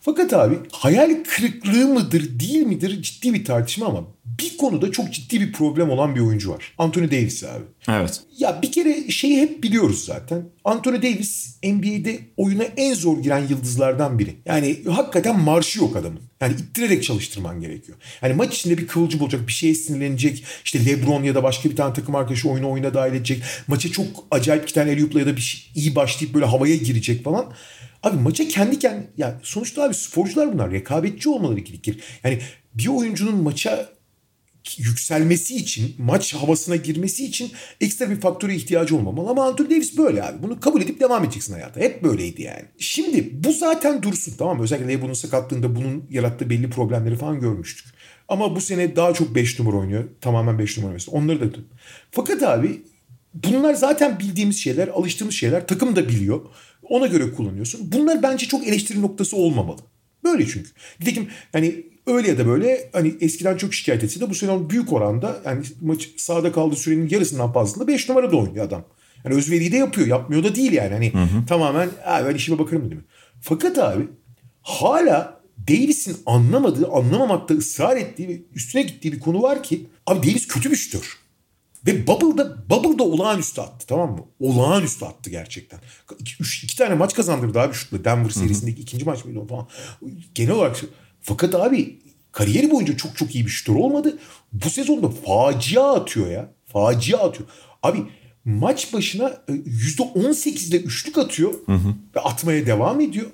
Fakat 0.00 0.32
abi 0.32 0.58
hayal 0.72 1.24
kırıklığı 1.28 1.88
mıdır 1.88 2.40
değil 2.40 2.66
midir 2.66 3.02
ciddi 3.02 3.34
bir 3.34 3.44
tartışma 3.44 3.86
ama 3.86 4.04
bir 4.24 4.56
konuda 4.56 4.92
çok 4.92 5.12
ciddi 5.12 5.40
bir 5.40 5.52
problem 5.52 5.90
olan 5.90 6.14
bir 6.14 6.20
oyuncu 6.20 6.50
var. 6.50 6.74
Anthony 6.78 7.10
Davis 7.10 7.44
abi. 7.44 7.64
Evet. 7.88 8.20
Ya 8.38 8.62
bir 8.62 8.72
kere 8.72 9.10
şeyi 9.10 9.40
hep 9.40 9.62
biliyoruz 9.62 10.04
zaten. 10.04 10.44
Anthony 10.64 11.02
Davis 11.02 11.56
NBA'de 11.64 12.18
oyuna 12.36 12.62
en 12.62 12.94
zor 12.94 13.18
giren 13.22 13.48
yıldızlardan 13.48 14.18
biri. 14.18 14.36
Yani 14.46 14.78
hakikaten 14.90 15.40
marşı 15.40 15.78
yok 15.78 15.96
adamın. 15.96 16.20
Yani 16.40 16.54
ittirerek 16.54 17.04
çalıştırman 17.04 17.60
gerekiyor. 17.60 17.98
Yani 18.22 18.34
maç 18.34 18.54
içinde 18.54 18.78
bir 18.78 18.86
kıvılcım 18.86 19.20
olacak, 19.20 19.46
bir 19.46 19.52
şeye 19.52 19.74
sinirlenecek. 19.74 20.44
İşte 20.64 20.86
LeBron 20.86 21.22
ya 21.22 21.34
da 21.34 21.42
başka 21.42 21.70
bir 21.70 21.76
tane 21.76 21.94
takım 21.94 22.14
arkadaşı 22.14 22.50
oyunu 22.50 22.70
oyuna 22.70 22.94
dahil 22.94 23.12
edecek. 23.12 23.42
Maça 23.66 23.92
çok 23.92 24.06
acayip 24.30 24.62
iki 24.62 24.74
tane 24.74 24.90
Eliup'la 24.90 25.20
ya 25.20 25.26
da 25.26 25.36
bir 25.36 25.40
şey, 25.40 25.70
iyi 25.74 25.94
başlayıp 25.94 26.34
böyle 26.34 26.46
havaya 26.46 26.76
girecek 26.76 27.24
falan. 27.24 27.52
Abi 28.02 28.16
maça 28.16 28.48
kendi 28.48 28.78
kendine... 28.78 29.06
Ya 29.16 29.40
sonuçta 29.42 29.82
abi 29.82 29.94
sporcular 29.94 30.52
bunlar. 30.52 30.70
Rekabetçi 30.70 31.28
olmaları 31.28 31.60
gerekir. 31.60 32.00
Yani 32.24 32.38
bir 32.74 32.86
oyuncunun 32.86 33.42
maça 33.42 33.88
yükselmesi 34.78 35.56
için, 35.56 35.94
maç 35.98 36.34
havasına 36.34 36.76
girmesi 36.76 37.24
için 37.24 37.50
ekstra 37.80 38.10
bir 38.10 38.20
faktöre 38.20 38.54
ihtiyacı 38.54 38.96
olmamalı. 38.96 39.30
Ama 39.30 39.46
Anthony 39.46 39.70
Davis 39.70 39.98
böyle 39.98 40.22
abi. 40.22 40.42
Bunu 40.42 40.60
kabul 40.60 40.82
edip 40.82 41.00
devam 41.00 41.24
edeceksin 41.24 41.52
hayata. 41.52 41.80
Hep 41.80 42.04
böyleydi 42.04 42.42
yani. 42.42 42.64
Şimdi 42.78 43.44
bu 43.44 43.52
zaten 43.52 44.02
dursun 44.02 44.34
tamam 44.38 44.56
mı? 44.56 44.62
Özellikle 44.62 44.88
LeBron'un 44.88 45.12
sakatlığında 45.12 45.76
bunun 45.76 46.04
yarattığı 46.10 46.50
belli 46.50 46.70
problemleri 46.70 47.16
falan 47.16 47.40
görmüştük. 47.40 47.86
Ama 48.28 48.56
bu 48.56 48.60
sene 48.60 48.96
daha 48.96 49.14
çok 49.14 49.34
5 49.34 49.58
numara 49.58 49.76
oynuyor. 49.76 50.04
Tamamen 50.20 50.58
5 50.58 50.78
numara 50.78 50.92
oynuyor. 50.92 51.06
Onları 51.10 51.54
da 51.54 51.58
Fakat 52.10 52.42
abi 52.42 52.82
bunlar 53.34 53.74
zaten 53.74 54.18
bildiğimiz 54.18 54.58
şeyler, 54.58 54.88
alıştığımız 54.88 55.34
şeyler. 55.34 55.66
Takım 55.66 55.96
da 55.96 56.08
biliyor. 56.08 56.40
Ona 56.88 57.06
göre 57.06 57.30
kullanıyorsun. 57.32 57.92
Bunlar 57.92 58.22
bence 58.22 58.46
çok 58.46 58.66
eleştiri 58.66 59.02
noktası 59.02 59.36
olmamalı. 59.36 59.80
Böyle 60.24 60.46
çünkü. 60.46 60.70
Nitekim 61.00 61.28
yani 61.54 61.84
öyle 62.06 62.28
ya 62.28 62.38
da 62.38 62.46
böyle 62.46 62.90
hani 62.92 63.14
eskiden 63.20 63.56
çok 63.56 63.74
şikayet 63.74 64.04
etse 64.04 64.20
de 64.20 64.30
bu 64.30 64.34
sene 64.34 64.70
büyük 64.70 64.92
oranda 64.92 65.40
yani 65.44 65.64
maç 65.80 66.08
sahada 66.16 66.52
kaldığı 66.52 66.76
sürenin 66.76 67.08
yarısından 67.08 67.52
fazlasında 67.52 67.86
5 67.88 68.08
numara 68.08 68.32
da 68.32 68.36
oynuyor 68.36 68.64
adam. 68.66 68.84
Yani 69.24 69.34
özveriyi 69.36 69.72
de 69.72 69.76
yapıyor. 69.76 70.06
Yapmıyor 70.06 70.44
da 70.44 70.54
değil 70.54 70.72
yani. 70.72 70.92
Hani 70.92 71.12
tamamen 71.46 71.88
"Ha, 72.04 72.22
ben 72.28 72.34
işime 72.34 72.58
bakarım 72.58 72.82
değil 72.82 72.96
mi? 73.00 73.06
Fakat 73.40 73.78
abi 73.78 74.08
hala 74.62 75.40
Davis'in 75.68 76.16
anlamadığı, 76.26 76.88
anlamamakta 76.88 77.54
ısrar 77.54 77.96
ettiği 77.96 78.28
ve 78.28 78.40
üstüne 78.54 78.82
gittiği 78.82 79.12
bir 79.12 79.20
konu 79.20 79.42
var 79.42 79.62
ki 79.62 79.86
abi 80.06 80.26
Davis 80.30 80.46
kötü 80.48 80.70
bir 80.70 80.76
şutör. 80.76 81.18
Ve 81.86 82.06
Bubble'da, 82.06 82.70
Bubble'da 82.70 83.02
olağanüstü 83.02 83.60
attı 83.60 83.86
tamam 83.86 84.10
mı? 84.10 84.24
Olağanüstü 84.40 85.04
attı 85.04 85.30
gerçekten. 85.30 85.80
İki, 86.18 86.32
üç, 86.40 86.64
iki 86.64 86.76
tane 86.76 86.94
maç 86.94 87.14
kazandırdı 87.14 87.60
abi 87.60 87.74
şutla. 87.74 88.04
Denver 88.04 88.30
serisindeki 88.30 88.80
ikinci 88.82 89.04
maç 89.04 89.24
mıydı 89.24 89.38
o 89.38 89.46
falan. 89.46 89.66
Genel 90.34 90.52
olarak. 90.52 90.80
Fakat 91.20 91.54
abi 91.54 91.98
kariyeri 92.32 92.70
boyunca 92.70 92.96
çok 92.96 93.16
çok 93.16 93.34
iyi 93.34 93.44
bir 93.46 93.50
şutör 93.50 93.74
olmadı. 93.74 94.18
Bu 94.52 94.70
sezonda 94.70 95.08
facia 95.10 95.94
atıyor 95.94 96.30
ya. 96.30 96.52
Facia 96.66 97.18
atıyor. 97.18 97.48
Abi 97.82 97.98
maç 98.44 98.92
başına 98.92 99.28
e, 99.48 99.52
%18 99.52 100.68
ile 100.68 100.76
üçlük 100.76 101.18
atıyor. 101.18 101.54
Ve 102.16 102.20
atmaya 102.20 102.66
devam 102.66 103.00
ediyor. 103.00 103.26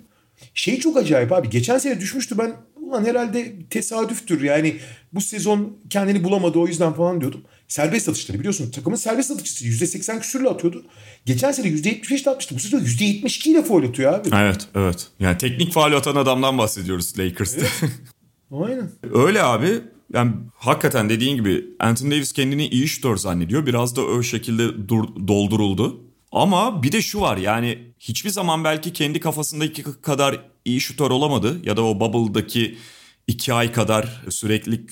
Şey 0.55 0.81
çok 0.81 0.97
acayip 0.97 1.33
abi. 1.33 1.51
Geçen 1.51 1.79
sene 1.79 2.01
düşmüştü 2.01 2.39
ben 2.39 2.53
ulan 2.83 3.05
herhalde 3.05 3.53
tesadüftür 3.71 4.43
yani 4.43 4.77
bu 5.13 5.21
sezon 5.21 5.77
kendini 5.91 6.25
bulamadı 6.25 6.59
o 6.59 6.67
yüzden 6.67 6.93
falan 6.93 7.21
diyordum. 7.21 7.43
Serbest 7.75 8.09
atışları 8.09 8.39
biliyorsun 8.39 8.71
takımın 8.71 8.97
serbest 8.97 9.31
atıcısı 9.31 9.65
%80 9.65 10.21
küsürle 10.21 10.49
atıyordu. 10.49 10.85
Geçen 11.27 11.53
sene 11.53 11.67
%75 11.67 12.23
ile 12.23 12.31
atmıştı. 12.31 12.55
Bu 12.55 12.59
sezon 12.59 12.81
%72 12.81 13.49
ile 13.49 13.63
foul 13.63 13.89
atıyor 13.89 14.13
abi. 14.13 14.29
Evet, 14.33 14.69
evet. 14.75 15.09
Yani 15.21 15.39
teknik 15.39 15.73
faal 15.73 15.93
atan 15.93 16.17
adamdan 16.17 16.59
bahsediyoruz 16.59 17.19
Lakers'ta. 17.19 17.67
Aynen. 18.65 18.91
Öyle 19.13 19.43
abi. 19.43 19.81
Yani 20.13 20.33
hakikaten 20.55 21.09
dediğin 21.09 21.37
gibi 21.37 21.65
Anthony 21.81 22.11
Davis 22.11 22.33
kendini 22.33 22.69
iyi 22.69 22.89
şutör 22.89 23.17
zannediyor. 23.17 23.67
Biraz 23.67 23.97
da 23.97 24.03
o 24.03 24.23
şekilde 24.23 24.89
dur- 24.89 25.29
dolduruldu. 25.29 26.01
Ama 26.33 26.83
bir 26.83 26.93
de 26.93 27.03
şu 27.03 27.21
var 27.21 27.37
yani 27.37 27.79
hiçbir 27.99 28.31
zaman 28.31 28.65
belki 28.65 28.93
kendi 28.93 29.21
kafasındaki 29.21 29.83
kadar 30.03 30.41
iyi 30.65 30.81
şutör 30.81 31.11
olamadı. 31.11 31.61
Ya 31.65 31.77
da 31.77 31.83
o 31.85 32.01
Bubble'daki 32.01 32.79
iki 33.27 33.53
ay 33.53 33.73
kadar 33.73 34.23
sürekli 34.29 34.87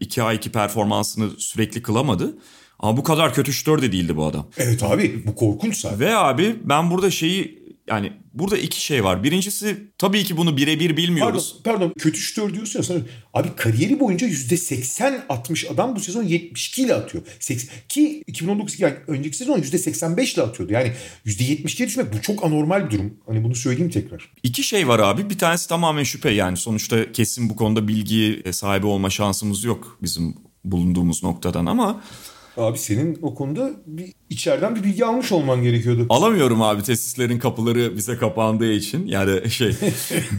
iki 0.00 0.22
ayki 0.22 0.52
performansını 0.52 1.30
sürekli 1.38 1.82
kılamadı. 1.82 2.38
Ama 2.78 2.96
bu 2.96 3.02
kadar 3.02 3.34
kötü 3.34 3.52
şutör 3.52 3.82
de 3.82 3.92
değildi 3.92 4.16
bu 4.16 4.26
adam. 4.26 4.46
Evet 4.56 4.82
abi 4.82 5.26
bu 5.26 5.34
korkunç 5.34 5.76
zaten. 5.76 6.00
Ve 6.00 6.16
abi 6.16 6.56
ben 6.64 6.90
burada 6.90 7.10
şeyi 7.10 7.59
yani 7.90 8.12
burada 8.34 8.56
iki 8.58 8.84
şey 8.84 9.04
var. 9.04 9.24
Birincisi 9.24 9.90
tabii 9.98 10.24
ki 10.24 10.36
bunu 10.36 10.56
birebir 10.56 10.88
Pardon, 10.88 10.96
bilmiyoruz. 10.96 11.56
pardon 11.64 11.92
kötü 11.98 12.20
şutör 12.20 12.54
diyorsun 12.54 12.78
ya 12.78 12.82
sana. 12.82 12.98
Abi 13.34 13.48
kariyeri 13.56 14.00
boyunca 14.00 14.26
%80 14.26 15.20
atmış 15.28 15.70
adam 15.70 15.96
bu 15.96 16.00
sezon 16.00 16.22
72 16.22 16.82
ile 16.82 16.94
atıyor. 16.94 17.24
80, 17.40 17.70
ki 17.88 18.22
2019 18.26 18.80
yani 18.80 18.94
önceki 19.06 19.36
sezon 19.36 19.58
%85 19.58 20.34
ile 20.34 20.42
atıyordu. 20.42 20.72
Yani 20.72 20.92
%72'ye 21.26 21.88
düşmek 21.88 22.12
bu 22.12 22.22
çok 22.22 22.44
anormal 22.44 22.86
bir 22.86 22.90
durum. 22.90 23.14
Hani 23.26 23.44
bunu 23.44 23.54
söyleyeyim 23.54 23.90
tekrar. 23.90 24.30
İki 24.42 24.62
şey 24.62 24.88
var 24.88 24.98
abi. 24.98 25.30
Bir 25.30 25.38
tanesi 25.38 25.68
tamamen 25.68 26.02
şüphe 26.02 26.30
yani 26.30 26.56
sonuçta 26.56 27.12
kesin 27.12 27.50
bu 27.50 27.56
konuda 27.56 27.88
bilgi 27.88 28.42
sahibi 28.52 28.86
olma 28.86 29.10
şansımız 29.10 29.64
yok 29.64 29.98
bizim 30.02 30.34
bulunduğumuz 30.64 31.22
noktadan 31.22 31.66
ama 31.66 32.02
Abi 32.56 32.78
senin 32.78 33.18
o 33.22 33.34
konuda 33.34 33.70
bir 33.86 34.12
içeriden 34.30 34.76
bir 34.76 34.82
bilgi 34.82 35.04
almış 35.04 35.32
olman 35.32 35.62
gerekiyordu. 35.62 36.06
alamıyorum 36.08 36.62
abi 36.62 36.82
tesislerin 36.82 37.38
kapıları 37.38 37.96
bize 37.96 38.16
kapandığı 38.16 38.72
için 38.72 39.06
yani 39.06 39.50
şey 39.50 39.74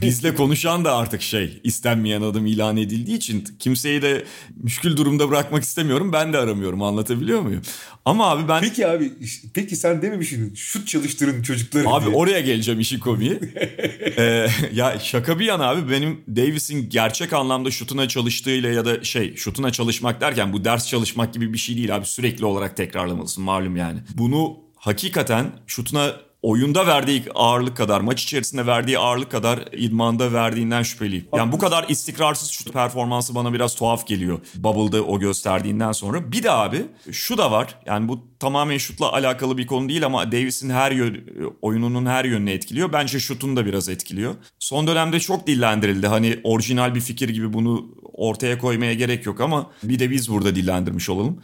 bizle 0.02 0.36
konuşan 0.36 0.86
da 0.86 0.96
artık 0.96 1.22
şey 1.22 1.60
istenmeyen 1.64 2.22
adım 2.22 2.46
ilan 2.46 2.78
edildiği 2.78 3.18
için 3.18 3.44
kimseyi 3.60 4.02
de 4.02 4.26
müşkül 4.56 4.98
durumda 4.98 5.30
bırakmak 5.30 5.64
istemiyorum 5.64 6.14
ben 6.14 6.34
de 6.34 6.38
aramıyorum 6.38 6.84
anlatabiliyor 6.84 7.42
muyum? 7.42 7.62
Ama 8.06 8.30
abi 8.30 8.48
ben 8.48 8.62
Peki 8.62 8.88
abi 8.88 9.12
peki 9.54 9.76
sen 9.76 10.02
dememişsin 10.02 10.56
şut 10.56 10.88
çalıştırın 10.88 11.42
çocukları 11.42 11.90
Abi 11.90 12.06
diye. 12.06 12.16
oraya 12.16 12.40
geleceğim 12.40 12.80
işin 12.80 13.00
komiği. 13.00 13.40
Ee, 14.18 14.48
ya 14.74 15.00
şaka 15.00 15.40
bir 15.40 15.46
yana 15.46 15.70
abi 15.70 15.92
benim 15.92 16.22
Davis'in 16.28 16.90
gerçek 16.90 17.34
anlamda 17.34 17.72
şutuna 17.72 18.08
çalıştığıyla 18.08 18.70
ya 18.70 18.86
da 18.86 19.04
şey 19.04 19.36
şutuna 19.36 19.72
çalışmak 19.72 20.22
derken 20.22 20.54
bu 20.54 20.66
ders 20.66 20.88
çalışmak 20.88 21.34
gibi 21.34 21.54
bir 21.54 21.58
şey 21.58 21.78
değil 21.78 21.96
abi 21.96 22.06
sürekli 22.06 22.46
olarak 22.46 22.78
tekrarlamalısın 22.78 23.44
malum 23.44 23.76
yani. 23.82 24.00
Bunu 24.18 24.58
hakikaten 24.76 25.52
şutuna 25.68 26.12
oyunda 26.42 26.88
verdiği 26.88 27.24
ağırlık 27.36 27.78
kadar 27.78 28.02
maç 28.02 28.24
içerisinde 28.24 28.66
verdiği 28.66 29.00
ağırlık 29.00 29.32
kadar 29.32 29.60
idmanda 29.72 30.34
verdiğinden 30.34 30.84
şüpheliyim. 30.84 31.28
Yani 31.36 31.52
bu 31.52 31.58
kadar 31.58 31.86
istikrarsız 31.90 32.50
şut 32.50 32.74
performansı 32.74 33.36
bana 33.36 33.54
biraz 33.54 33.76
tuhaf 33.76 34.08
geliyor. 34.08 34.40
Bubble'da 34.56 35.04
o 35.04 35.20
gösterdiğinden 35.20 35.92
sonra. 35.92 36.32
Bir 36.32 36.44
de 36.44 36.52
abi 36.52 36.86
şu 37.12 37.38
da 37.38 37.52
var. 37.52 37.76
Yani 37.86 38.08
bu 38.08 38.20
tamamen 38.40 38.78
şutla 38.78 39.14
alakalı 39.14 39.58
bir 39.58 39.68
konu 39.68 39.90
değil 39.90 40.06
ama 40.06 40.32
Davis'in 40.32 40.70
her 40.70 40.92
yön, 40.92 41.26
oyununun 41.62 42.06
her 42.06 42.26
yönünü 42.26 42.52
etkiliyor. 42.52 42.94
Bence 42.94 43.20
şutunu 43.20 43.56
da 43.56 43.66
biraz 43.66 43.90
etkiliyor. 43.90 44.36
Son 44.60 44.88
dönemde 44.88 45.20
çok 45.20 45.48
dillendirildi. 45.48 46.08
Hani 46.08 46.40
orijinal 46.44 46.96
bir 46.96 47.02
fikir 47.02 47.30
gibi 47.30 47.54
bunu 47.54 47.96
ortaya 48.04 48.58
koymaya 48.58 48.94
gerek 48.94 49.26
yok 49.26 49.42
ama 49.42 49.72
bir 49.84 50.00
de 50.00 50.12
biz 50.12 50.30
burada 50.30 50.56
dillendirmiş 50.56 51.10
olalım. 51.10 51.42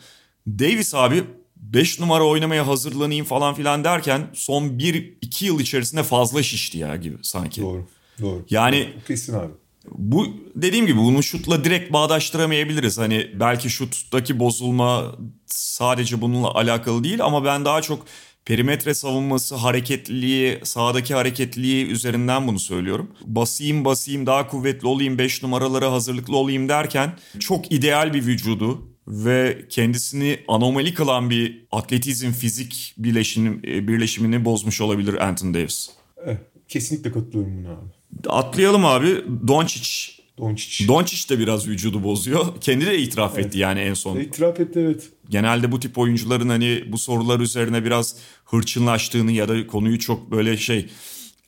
Davis 0.48 0.96
abi 0.96 1.24
5 1.62 2.00
numara 2.00 2.24
oynamaya 2.24 2.68
hazırlanayım 2.68 3.26
falan 3.26 3.54
filan 3.56 3.84
derken 3.84 4.28
son 4.34 4.64
1-2 4.64 5.46
yıl 5.46 5.60
içerisinde 5.60 6.04
fazla 6.04 6.44
şişti 6.44 6.78
ya 6.78 6.96
gibi 6.96 7.18
sanki. 7.22 7.62
Doğru. 7.62 7.88
Doğru. 8.22 8.46
Yani 8.50 8.90
Kesin 9.08 9.34
abi. 9.34 9.52
bu 9.92 10.28
dediğim 10.56 10.86
gibi 10.86 11.00
bunu 11.00 11.24
şutla 11.24 11.64
direkt 11.64 11.94
bağdaştıramayabiliriz. 11.94 12.98
Hani 12.98 13.32
belki 13.40 13.70
şuttaki 13.70 14.40
bozulma 14.40 15.16
sadece 15.46 16.22
bununla 16.22 16.52
alakalı 16.54 17.04
değil 17.04 17.24
ama 17.24 17.46
ben 17.46 17.66
daha 17.66 17.82
çok 17.82 18.06
perimetre 18.46 18.94
savunması, 18.94 19.56
hareketliliği, 19.56 20.60
sahadaki 20.64 21.14
hareketliliği 21.14 21.86
üzerinden 21.86 22.48
bunu 22.48 22.60
söylüyorum. 22.60 23.12
Basayım 23.26 23.86
basayım 23.86 24.26
daha 24.26 24.48
kuvvetli 24.48 24.88
olayım, 24.88 25.18
5 25.18 25.44
numaralara 25.44 25.92
hazırlıklı 25.92 26.38
olayım 26.38 26.70
derken 26.70 27.18
çok 27.40 27.72
ideal 27.72 28.14
bir 28.14 28.26
vücudu, 28.26 28.97
ve 29.08 29.66
kendisini 29.70 30.40
anomali 30.48 30.94
kılan 30.94 31.30
bir 31.30 31.66
atletizm 31.72 32.32
fizik 32.32 32.94
birleşim, 32.98 33.62
e, 33.68 33.88
birleşimini 33.88 34.46
bozmuş 34.46 34.82
olabilir 34.82 35.28
Anthony 35.28 35.54
Davis. 35.54 35.90
Evet, 36.26 36.40
kesinlikle 36.68 37.12
katılıyorum 37.12 37.58
buna 37.58 37.72
abi. 37.72 37.98
Atlayalım 38.30 38.86
abi. 38.86 39.24
Doncic. 39.48 40.18
Doncic. 40.38 40.88
Doncic 40.88 41.30
de 41.30 41.40
biraz 41.40 41.68
vücudu 41.68 42.04
bozuyor. 42.04 42.46
Kendi 42.62 42.86
de 42.86 43.00
itiraf 43.00 43.32
evet. 43.36 43.46
etti 43.46 43.60
yani 43.60 43.80
en 43.80 43.94
son. 43.94 44.20
İtiraf 44.20 44.60
etti 44.60 44.80
evet. 44.80 45.10
Genelde 45.30 45.72
bu 45.72 45.80
tip 45.80 45.98
oyuncuların 45.98 46.50
hani 46.50 46.84
bu 46.88 46.98
sorular 46.98 47.40
üzerine 47.40 47.86
biraz 47.86 48.16
hırçınlaştığını 48.46 49.32
ya 49.32 49.50
da 49.50 49.68
konuyu 49.68 50.00
çok 50.00 50.32
böyle 50.32 50.58
şey 50.58 50.90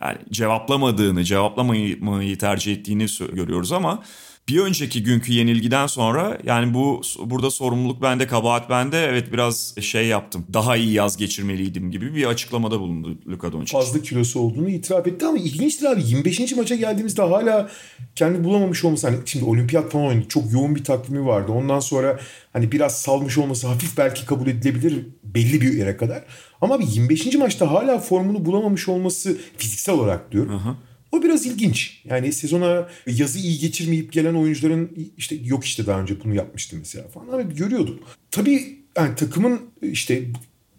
yani 0.02 0.18
cevaplamadığını, 0.32 1.24
cevaplamayı 1.24 2.38
tercih 2.38 2.74
ettiğini 2.74 3.06
görüyoruz 3.34 3.72
ama 3.72 4.04
bir 4.50 4.60
önceki 4.60 5.04
günkü 5.04 5.34
yenilgiden 5.34 5.88
sonra 5.88 6.38
yani 6.44 6.74
bu 6.74 7.02
burada 7.26 7.52
sorumluluk 7.52 8.02
bende, 8.02 8.28
kabahat 8.28 8.70
bende. 8.70 9.06
Evet 9.06 9.34
biraz 9.34 9.76
şey 9.82 10.08
yaptım. 10.08 10.46
Daha 10.54 10.78
iyi 10.78 10.94
yaz 10.94 11.18
geçirmeliydim 11.18 11.92
gibi 11.92 12.16
bir 12.16 12.26
açıklamada 12.26 12.80
bulundu 12.80 13.18
Luka 13.28 13.52
Doncic. 13.52 13.78
Fazla 13.78 14.02
kilosu 14.02 14.40
olduğunu 14.40 14.70
itiraf 14.70 15.08
etti 15.08 15.26
ama 15.26 15.38
ilginçtir 15.38 15.86
abi. 15.86 16.02
25. 16.06 16.56
maça 16.56 16.76
geldiğimizde 16.76 17.22
hala 17.22 17.70
kendi 18.16 18.44
bulamamış 18.44 18.86
olması. 18.86 19.08
Hani 19.08 19.18
şimdi 19.26 19.46
olimpiyat 19.46 19.92
falan 19.92 20.06
oynadı. 20.06 20.26
Çok 20.30 20.52
yoğun 20.52 20.76
bir 20.76 20.84
takvimi 20.84 21.26
vardı. 21.26 21.52
Ondan 21.52 21.80
sonra 21.80 22.20
hani 22.54 22.72
biraz 22.72 23.02
salmış 23.02 23.38
olması 23.38 23.68
hafif 23.68 23.98
belki 23.98 24.26
kabul 24.26 24.48
edilebilir 24.48 25.06
belli 25.24 25.62
bir 25.62 25.74
yere 25.74 25.98
kadar. 25.98 26.24
Ama 26.62 26.80
bir 26.80 26.88
25. 26.88 27.36
maçta 27.36 27.72
hala 27.72 28.00
formunu 28.00 28.46
bulamamış 28.46 28.90
olması 28.90 29.38
fiziksel 29.58 29.96
olarak 29.96 30.32
diyorum. 30.32 30.56
Aha 30.56 30.89
o 31.12 31.24
biraz 31.24 31.46
ilginç. 31.46 32.02
Yani 32.06 32.34
sezona 32.34 32.90
yazı 33.08 33.40
iyi 33.40 33.60
geçirmeyip 33.60 34.14
gelen 34.14 34.34
oyuncuların 34.34 35.12
işte 35.18 35.36
yok 35.44 35.66
işte 35.66 35.86
daha 35.88 36.02
önce 36.02 36.24
bunu 36.24 36.36
yapmıştı 36.36 36.76
mesela 36.80 37.08
falan 37.08 37.28
ama 37.28 37.42
görüyordum. 37.42 38.00
Tabii 38.32 38.80
yani 38.98 39.16
takımın 39.16 39.62
işte 39.82 40.24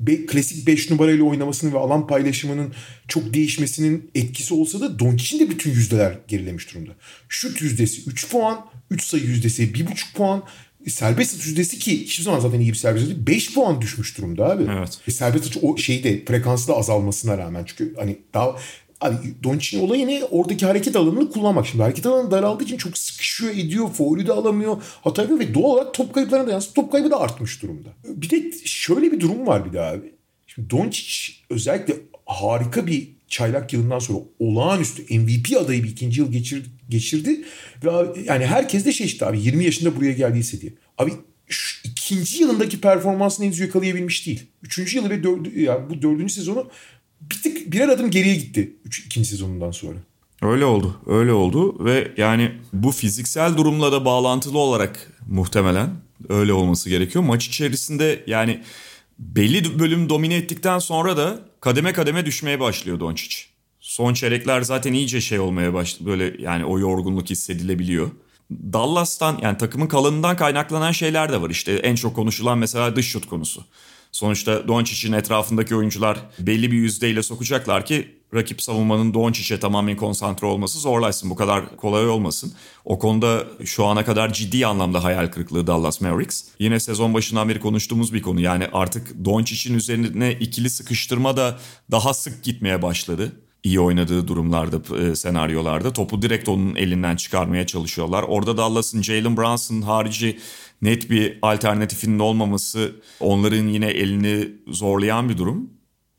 be, 0.00 0.26
klasik 0.26 0.66
5 0.66 0.90
numarayla 0.90 1.24
oynamasının 1.24 1.72
ve 1.72 1.78
alan 1.78 2.06
paylaşımının 2.06 2.72
çok 3.08 3.34
değişmesinin 3.34 4.10
etkisi 4.14 4.54
olsa 4.54 4.80
da 4.80 4.98
Doncic'in 4.98 5.40
de 5.40 5.50
bütün 5.50 5.70
yüzdeler 5.70 6.18
gerilemiş 6.28 6.74
durumda. 6.74 6.92
Şut 7.28 7.62
yüzdesi 7.62 8.10
3 8.10 8.28
puan, 8.28 8.66
3 8.90 9.04
sayı 9.04 9.24
yüzdesi 9.24 9.62
1,5 9.62 10.14
puan, 10.14 10.42
serbest 10.88 11.34
atış 11.34 11.46
yüzdesi 11.46 11.78
ki 11.78 12.00
hiçbir 12.04 12.24
zaman 12.24 12.40
zaten 12.40 12.60
iyi 12.60 12.70
bir 12.70 12.76
serbest 12.76 13.04
atış 13.04 13.26
5 13.26 13.54
puan 13.54 13.80
düşmüş 13.80 14.18
durumda 14.18 14.50
abi. 14.50 14.66
Evet. 14.78 14.98
E, 15.08 15.10
serbest 15.10 15.46
atış 15.46 15.58
o 15.62 15.76
şeyde 15.76 16.24
frekanslı 16.24 16.74
azalmasına 16.74 17.38
rağmen 17.38 17.64
çünkü 17.66 17.94
hani 17.96 18.18
daha 18.34 18.56
Abi 19.00 19.16
Doncic'in 19.44 19.82
olayı 19.82 20.06
ne? 20.06 20.24
Oradaki 20.24 20.66
hareket 20.66 20.96
alanını 20.96 21.30
kullanmak. 21.30 21.66
Şimdi 21.66 21.82
hareket 21.82 22.06
alanı 22.06 22.30
daraldığı 22.30 22.64
için 22.64 22.76
çok 22.76 22.98
sıkışıyor, 22.98 23.52
ediyor, 23.52 23.92
faulü 23.92 24.26
de 24.26 24.32
alamıyor, 24.32 24.82
hata 25.02 25.22
yapıyor 25.22 25.40
ve 25.40 25.54
doğal 25.54 25.64
olarak 25.64 25.94
top 25.94 26.14
kayıplarına 26.14 26.46
da 26.46 26.50
yansıyor. 26.50 26.74
Top 26.74 26.92
kaybı 26.92 27.10
da 27.10 27.20
artmış 27.20 27.62
durumda. 27.62 27.88
Bir 28.04 28.30
de 28.30 28.52
şöyle 28.64 29.12
bir 29.12 29.20
durum 29.20 29.46
var 29.46 29.64
bir 29.64 29.72
daha 29.72 29.90
abi. 29.90 30.12
Şimdi 30.46 30.70
Doncic 30.70 31.32
özellikle 31.50 31.94
harika 32.26 32.86
bir 32.86 33.08
çaylak 33.28 33.72
yılından 33.72 33.98
sonra 33.98 34.18
olağanüstü 34.38 35.18
MVP 35.18 35.56
adayı 35.56 35.84
bir 35.84 35.88
ikinci 35.88 36.20
yıl 36.20 36.32
geçirdi, 36.32 36.68
geçirdi. 36.88 37.44
Ve 37.84 37.90
abi, 37.90 38.24
yani 38.24 38.46
herkes 38.46 38.84
de 38.84 38.92
şey 38.92 39.06
işte 39.06 39.26
abi 39.26 39.40
20 39.40 39.64
yaşında 39.64 39.96
buraya 39.96 40.12
geldiyse 40.12 40.60
diye. 40.60 40.72
Abi 40.98 41.12
şu 41.48 41.88
ikinci 41.88 42.42
yılındaki 42.42 42.80
performansını 42.80 43.46
henüz 43.46 43.60
yakalayabilmiş 43.60 44.26
değil. 44.26 44.42
Üçüncü 44.62 44.96
yılı 44.96 45.10
ve 45.10 45.22
dördü, 45.22 45.60
ya 45.60 45.90
bu 45.90 46.02
dördüncü 46.02 46.34
sezonu 46.34 46.70
bir 47.20 47.42
tık 47.42 47.72
birer 47.72 47.88
adım 47.88 48.10
geriye 48.10 48.34
gitti 48.34 48.76
3 48.84 49.06
ikinci 49.06 49.28
sezonundan 49.28 49.70
sonra. 49.70 49.98
Öyle 50.42 50.64
oldu. 50.64 51.00
Öyle 51.06 51.32
oldu 51.32 51.84
ve 51.84 52.12
yani 52.16 52.52
bu 52.72 52.92
fiziksel 52.92 53.56
durumla 53.56 53.92
da 53.92 54.04
bağlantılı 54.04 54.58
olarak 54.58 55.12
muhtemelen 55.28 55.90
öyle 56.28 56.52
olması 56.52 56.90
gerekiyor. 56.90 57.24
Maç 57.24 57.46
içerisinde 57.46 58.24
yani 58.26 58.60
belli 59.18 59.78
bölüm 59.78 60.08
domine 60.08 60.34
ettikten 60.34 60.78
sonra 60.78 61.16
da 61.16 61.40
kademe 61.60 61.92
kademe 61.92 62.26
düşmeye 62.26 62.60
başlıyor 62.60 63.00
Doncic. 63.00 63.36
Son 63.80 64.14
çeyrekler 64.14 64.62
zaten 64.62 64.92
iyice 64.92 65.20
şey 65.20 65.38
olmaya 65.38 65.74
başladı. 65.74 66.06
Böyle 66.10 66.42
yani 66.42 66.64
o 66.64 66.78
yorgunluk 66.78 67.30
hissedilebiliyor. 67.30 68.10
Dallas'tan 68.50 69.38
yani 69.42 69.58
takımın 69.58 69.86
kalınından 69.86 70.36
kaynaklanan 70.36 70.92
şeyler 70.92 71.32
de 71.32 71.40
var. 71.40 71.50
İşte 71.50 71.72
en 71.72 71.94
çok 71.94 72.16
konuşulan 72.16 72.58
mesela 72.58 72.96
dış 72.96 73.08
şut 73.08 73.26
konusu. 73.26 73.64
Sonuçta 74.12 74.68
Doncic'in 74.68 75.12
etrafındaki 75.12 75.76
oyuncular 75.76 76.18
belli 76.38 76.72
bir 76.72 76.76
yüzdeyle 76.76 77.22
sokacaklar 77.22 77.86
ki 77.86 78.20
rakip 78.34 78.62
savunmanın 78.62 79.14
Doncic'e 79.14 79.60
tamamen 79.60 79.96
konsantre 79.96 80.46
olması 80.46 80.78
zorlaşsın. 80.78 81.30
Bu 81.30 81.36
kadar 81.36 81.76
kolay 81.76 82.08
olmasın. 82.08 82.52
O 82.84 82.98
konuda 82.98 83.46
şu 83.64 83.84
ana 83.84 84.04
kadar 84.04 84.32
ciddi 84.32 84.66
anlamda 84.66 85.04
hayal 85.04 85.26
kırıklığı 85.26 85.66
Dallas 85.66 86.00
Mavericks. 86.00 86.44
Yine 86.58 86.80
sezon 86.80 87.14
başından 87.14 87.48
beri 87.48 87.60
konuştuğumuz 87.60 88.14
bir 88.14 88.22
konu. 88.22 88.40
Yani 88.40 88.66
artık 88.72 89.24
Doncic'in 89.24 89.74
üzerine 89.74 90.32
ikili 90.32 90.70
sıkıştırma 90.70 91.36
da 91.36 91.58
daha 91.90 92.14
sık 92.14 92.44
gitmeye 92.44 92.82
başladı 92.82 93.32
iyi 93.62 93.80
oynadığı 93.80 94.28
durumlarda, 94.28 94.96
e, 94.96 95.16
senaryolarda 95.16 95.92
topu 95.92 96.22
direkt 96.22 96.48
onun 96.48 96.74
elinden 96.74 97.16
çıkarmaya 97.16 97.66
çalışıyorlar. 97.66 98.22
Orada 98.22 98.56
Dallas'ın 98.56 99.02
Jalen 99.02 99.36
Brunson 99.36 99.82
harici 99.82 100.38
net 100.82 101.10
bir 101.10 101.38
alternatifinin 101.42 102.18
olmaması 102.18 102.92
onların 103.20 103.68
yine 103.68 103.86
elini 103.86 104.48
zorlayan 104.68 105.28
bir 105.28 105.38
durum. 105.38 105.70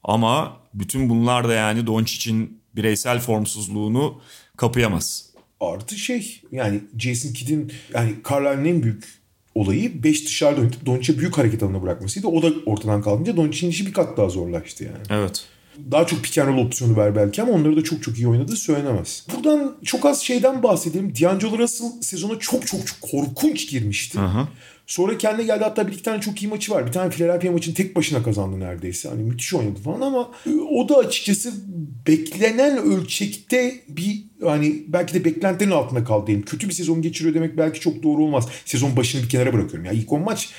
Ama 0.03 0.57
bütün 0.73 1.09
bunlar 1.09 1.47
da 1.47 1.53
yani 1.53 1.87
Doncic'in 1.87 2.61
bireysel 2.75 3.19
formsuzluğunu 3.19 4.21
kapayamaz. 4.57 5.31
Artı 5.59 5.97
şey 5.97 6.41
yani 6.51 6.81
Jason 6.97 7.33
Kidd'in 7.33 7.71
yani 7.93 8.15
Carlisle'ın 8.29 8.65
en 8.65 8.83
büyük 8.83 9.03
olayı 9.55 10.03
5 10.03 10.25
dışarıda 10.25 10.61
oynatıp 10.61 10.85
Doncic'e 10.85 11.19
büyük 11.19 11.37
hareket 11.37 11.63
alanına 11.63 11.81
bırakmasıydı. 11.81 12.27
O 12.27 12.41
da 12.41 12.51
ortadan 12.65 13.01
kalınca 13.01 13.37
Doncic'in 13.37 13.69
işi 13.71 13.85
bir 13.85 13.93
kat 13.93 14.17
daha 14.17 14.29
zorlaştı 14.29 14.83
yani. 14.83 15.03
Evet 15.09 15.47
daha 15.91 16.07
çok 16.07 16.23
pick 16.23 16.47
opsiyonu 16.59 16.97
ver 16.97 17.15
belki 17.15 17.41
ama 17.41 17.51
onları 17.51 17.77
da 17.77 17.83
çok 17.83 18.03
çok 18.03 18.17
iyi 18.17 18.27
oynadığı 18.27 18.55
söylenemez. 18.55 19.25
Buradan 19.35 19.75
çok 19.83 20.05
az 20.05 20.21
şeyden 20.21 20.63
bahsedelim. 20.63 21.13
D'Angelo 21.21 21.57
Russell 21.57 22.01
sezona 22.01 22.39
çok 22.39 22.67
çok 22.67 22.87
çok 22.87 23.01
korkunç 23.01 23.69
girmişti. 23.69 24.19
Aha. 24.19 24.47
Sonra 24.87 25.17
kendine 25.17 25.45
geldi 25.45 25.63
hatta 25.63 25.87
bir 25.87 25.93
iki 25.93 26.03
tane 26.03 26.21
çok 26.21 26.43
iyi 26.43 26.47
maçı 26.47 26.71
var. 26.71 26.87
Bir 26.87 26.91
tane 26.91 27.09
Philadelphia 27.09 27.51
maçını 27.51 27.75
tek 27.75 27.95
başına 27.95 28.23
kazandı 28.23 28.59
neredeyse. 28.59 29.09
Hani 29.09 29.23
müthiş 29.23 29.53
oynadı 29.53 29.79
falan 29.79 30.01
ama 30.01 30.31
e, 30.45 30.49
o 30.49 30.89
da 30.89 30.97
açıkçası 30.97 31.53
beklenen 32.07 32.77
ölçekte 32.77 33.75
bir 33.89 34.23
hani 34.43 34.83
belki 34.87 35.13
de 35.13 35.25
beklentilerin 35.25 35.71
altında 35.71 36.03
kaldı 36.03 36.27
diyelim. 36.27 36.45
Kötü 36.45 36.69
bir 36.69 36.73
sezon 36.73 37.01
geçiriyor 37.01 37.35
demek 37.35 37.57
belki 37.57 37.79
çok 37.79 38.03
doğru 38.03 38.23
olmaz. 38.23 38.47
Sezon 38.65 38.97
başını 38.97 39.23
bir 39.23 39.29
kenara 39.29 39.53
bırakıyorum. 39.53 39.85
Ya 39.85 39.91
ilk 39.91 40.11
10 40.11 40.21
maç 40.21 40.49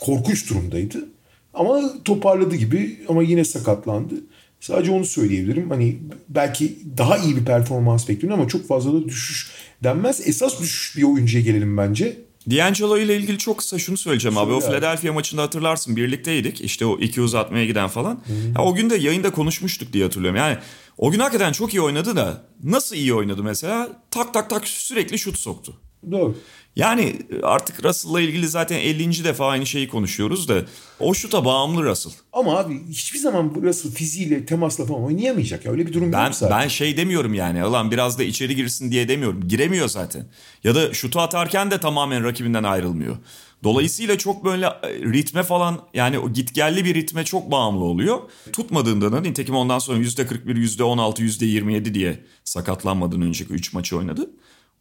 korkunç 0.00 0.50
durumdaydı. 0.50 1.08
Ama 1.54 2.02
toparladı 2.04 2.56
gibi 2.56 3.00
ama 3.08 3.22
yine 3.22 3.44
sakatlandı. 3.44 4.14
Sadece 4.60 4.90
onu 4.90 5.04
söyleyebilirim. 5.04 5.70
Hani 5.70 5.98
belki 6.28 6.78
daha 6.98 7.18
iyi 7.18 7.36
bir 7.36 7.44
performans 7.44 8.08
bekliyorum 8.08 8.40
ama 8.40 8.48
çok 8.48 8.68
fazla 8.68 8.92
da 8.92 9.04
düşüş 9.04 9.50
denmez. 9.84 10.28
Esas 10.28 10.60
düşüş 10.60 10.96
bir 10.96 11.02
oyuncuya 11.02 11.42
gelelim 11.42 11.76
bence. 11.76 12.16
D'Angelo 12.50 12.98
ile 12.98 13.16
ilgili 13.16 13.38
çok 13.38 13.58
kısa 13.58 13.78
şunu 13.78 13.96
söyleyeceğim 13.96 14.34
Söyle 14.34 14.50
abi. 14.50 14.54
O 14.54 14.60
Philadelphia 14.60 15.12
maçında 15.12 15.42
hatırlarsın 15.42 15.96
birlikteydik. 15.96 16.60
İşte 16.60 16.86
o 16.86 16.98
iki 16.98 17.20
uzatmaya 17.20 17.66
giden 17.66 17.88
falan. 17.88 18.20
Ya, 18.56 18.64
o 18.64 18.74
gün 18.74 18.90
de 18.90 18.96
yayında 18.96 19.30
konuşmuştuk 19.30 19.92
diye 19.92 20.04
hatırlıyorum. 20.04 20.36
Yani 20.38 20.58
o 20.98 21.10
gün 21.10 21.18
hakikaten 21.18 21.52
çok 21.52 21.74
iyi 21.74 21.80
oynadı 21.80 22.16
da 22.16 22.42
nasıl 22.64 22.96
iyi 22.96 23.14
oynadı 23.14 23.42
mesela? 23.42 23.88
Tak 24.10 24.34
tak 24.34 24.50
tak 24.50 24.68
sürekli 24.68 25.18
şut 25.18 25.38
soktu. 25.38 25.80
Doğru. 26.10 26.36
Yani 26.76 27.16
artık 27.42 27.84
Russell'la 27.84 28.20
ilgili 28.20 28.48
zaten 28.48 28.78
50. 28.78 29.24
defa 29.24 29.46
aynı 29.46 29.66
şeyi 29.66 29.88
konuşuyoruz 29.88 30.48
da 30.48 30.62
o 31.00 31.14
şuta 31.14 31.44
bağımlı 31.44 31.84
Russell. 31.84 32.12
Ama 32.32 32.58
abi 32.58 32.80
hiçbir 32.88 33.18
zaman 33.18 33.52
Russell 33.62 33.92
fiziğiyle 33.92 34.46
temasla 34.46 34.86
falan 34.86 35.04
oynayamayacak 35.04 35.64
ya. 35.64 35.72
Öyle 35.72 35.86
bir 35.86 35.92
durum 35.92 36.12
ben, 36.12 36.24
yok 36.24 36.34
zaten. 36.34 36.58
Ben 36.58 36.68
şey 36.68 36.96
demiyorum 36.96 37.34
yani. 37.34 37.64
Ulan 37.64 37.90
biraz 37.90 38.18
da 38.18 38.22
içeri 38.22 38.56
girsin 38.56 38.90
diye 38.90 39.08
demiyorum. 39.08 39.48
Giremiyor 39.48 39.88
zaten. 39.88 40.26
Ya 40.64 40.74
da 40.74 40.94
şutu 40.94 41.20
atarken 41.20 41.70
de 41.70 41.80
tamamen 41.80 42.24
rakibinden 42.24 42.64
ayrılmıyor. 42.64 43.16
Dolayısıyla 43.64 44.18
çok 44.18 44.44
böyle 44.44 44.66
e, 44.66 44.88
ritme 45.12 45.42
falan 45.42 45.80
yani 45.94 46.18
o 46.18 46.32
gitgelli 46.32 46.84
bir 46.84 46.94
ritme 46.94 47.24
çok 47.24 47.50
bağımlı 47.50 47.84
oluyor. 47.84 48.18
Tutmadığında 48.52 49.12
da 49.12 49.20
nitekim 49.20 49.54
ondan 49.54 49.78
sonra 49.78 49.98
%41, 49.98 50.44
%16, 50.44 51.22
%27 51.22 51.94
diye 51.94 52.24
sakatlanmadan 52.44 53.22
önceki 53.22 53.52
3 53.52 53.72
maçı 53.72 53.96
oynadı. 53.96 54.30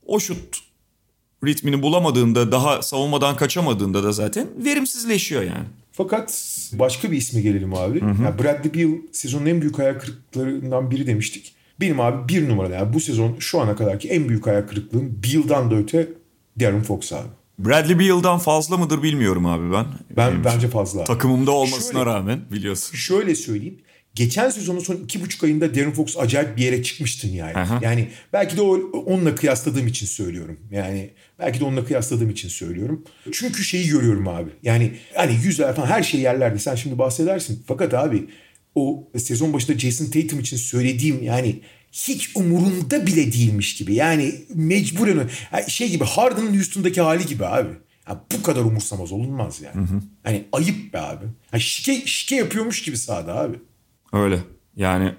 O 0.05 0.19
şut 0.19 0.68
ritmini 1.45 1.81
bulamadığında 1.81 2.51
daha 2.51 2.81
savunmadan 2.81 3.35
kaçamadığında 3.35 4.03
da 4.03 4.11
zaten 4.11 4.47
verimsizleşiyor 4.65 5.41
yani. 5.41 5.65
Fakat 5.91 6.55
başka 6.73 7.11
bir 7.11 7.17
isme 7.17 7.41
gelelim 7.41 7.73
abi. 7.73 8.01
Hı 8.01 8.05
hı. 8.05 8.23
Yani 8.23 8.39
Bradley 8.43 8.73
Beal 8.73 8.97
sezonun 9.11 9.45
en 9.45 9.61
büyük 9.61 9.79
hayal 9.79 9.99
kırıklıklarından 9.99 10.91
biri 10.91 11.07
demiştik. 11.07 11.53
Benim 11.81 11.99
abi 11.99 12.33
bir 12.33 12.49
numara 12.49 12.75
yani 12.75 12.93
bu 12.93 12.99
sezon 12.99 13.35
şu 13.39 13.61
ana 13.61 13.75
kadarki 13.75 14.09
en 14.09 14.29
büyük 14.29 14.47
hayal 14.47 14.61
kırıklığım 14.61 15.19
Beal'dan 15.23 15.71
da 15.71 15.75
öte 15.75 16.09
Darren 16.59 16.83
Fox 16.83 17.13
abi. 17.13 17.27
Bradley 17.59 17.99
Beal'dan 17.99 18.39
fazla 18.39 18.77
mıdır 18.77 19.03
bilmiyorum 19.03 19.45
abi 19.45 19.73
ben. 19.73 19.85
Ben 20.17 20.31
Benim 20.31 20.43
bence 20.43 20.67
fazla. 20.67 21.03
Takımımda 21.03 21.51
olmasına 21.51 21.99
şöyle, 21.99 22.05
rağmen 22.05 22.39
biliyorsun. 22.51 22.95
Şöyle 22.95 23.35
söyleyeyim. 23.35 23.79
Geçen 24.15 24.49
sezonun 24.49 24.79
son 24.79 24.95
iki 24.95 25.21
buçuk 25.21 25.43
ayında 25.43 25.75
Darren 25.75 25.91
Fox 25.91 26.17
acayip 26.17 26.57
bir 26.57 26.63
yere 26.63 26.83
çıkmıştın 26.83 27.29
yani. 27.29 27.57
Aha. 27.57 27.79
Yani 27.83 28.07
belki 28.33 28.57
de 28.57 28.61
o, 28.61 28.77
onunla 28.91 29.35
kıyasladığım 29.35 29.87
için 29.87 30.07
söylüyorum. 30.07 30.59
Yani 30.71 31.09
belki 31.39 31.59
de 31.59 31.63
onunla 31.63 31.85
kıyasladığım 31.85 32.29
için 32.29 32.49
söylüyorum. 32.49 33.05
Çünkü 33.31 33.63
şeyi 33.63 33.87
görüyorum 33.89 34.27
abi. 34.27 34.49
Yani 34.63 34.91
hani 35.15 35.33
yüzler 35.43 35.75
falan 35.75 35.87
her 35.87 36.03
şey 36.03 36.21
yerlerde. 36.21 36.59
Sen 36.59 36.75
şimdi 36.75 36.97
bahsedersin. 36.97 37.63
Fakat 37.67 37.93
abi 37.93 38.25
o 38.75 39.07
sezon 39.17 39.53
başında 39.53 39.79
Jason 39.79 40.05
Tatum 40.05 40.39
için 40.39 40.57
söylediğim 40.57 41.23
yani 41.23 41.61
hiç 41.91 42.31
umurunda 42.35 43.05
bile 43.07 43.33
değilmiş 43.33 43.75
gibi. 43.75 43.93
Yani 43.93 44.35
mecburen 44.53 45.29
şey 45.67 45.89
gibi 45.89 46.03
Harden'ın 46.03 46.55
Houston'daki 46.55 47.01
hali 47.01 47.25
gibi 47.25 47.45
abi. 47.45 47.69
Ya 48.09 48.23
bu 48.37 48.43
kadar 48.43 48.61
umursamaz 48.61 49.11
olunmaz 49.11 49.61
yani. 49.61 49.87
Hani 50.23 50.45
ayıp 50.51 50.93
be 50.93 50.99
abi. 50.99 51.25
Ha 51.51 51.59
şike, 51.59 52.01
şike 52.05 52.35
yapıyormuş 52.35 52.81
gibi 52.81 52.97
sahada 52.97 53.35
abi. 53.35 53.57
Öyle. 54.13 54.39
Yani 54.75 55.13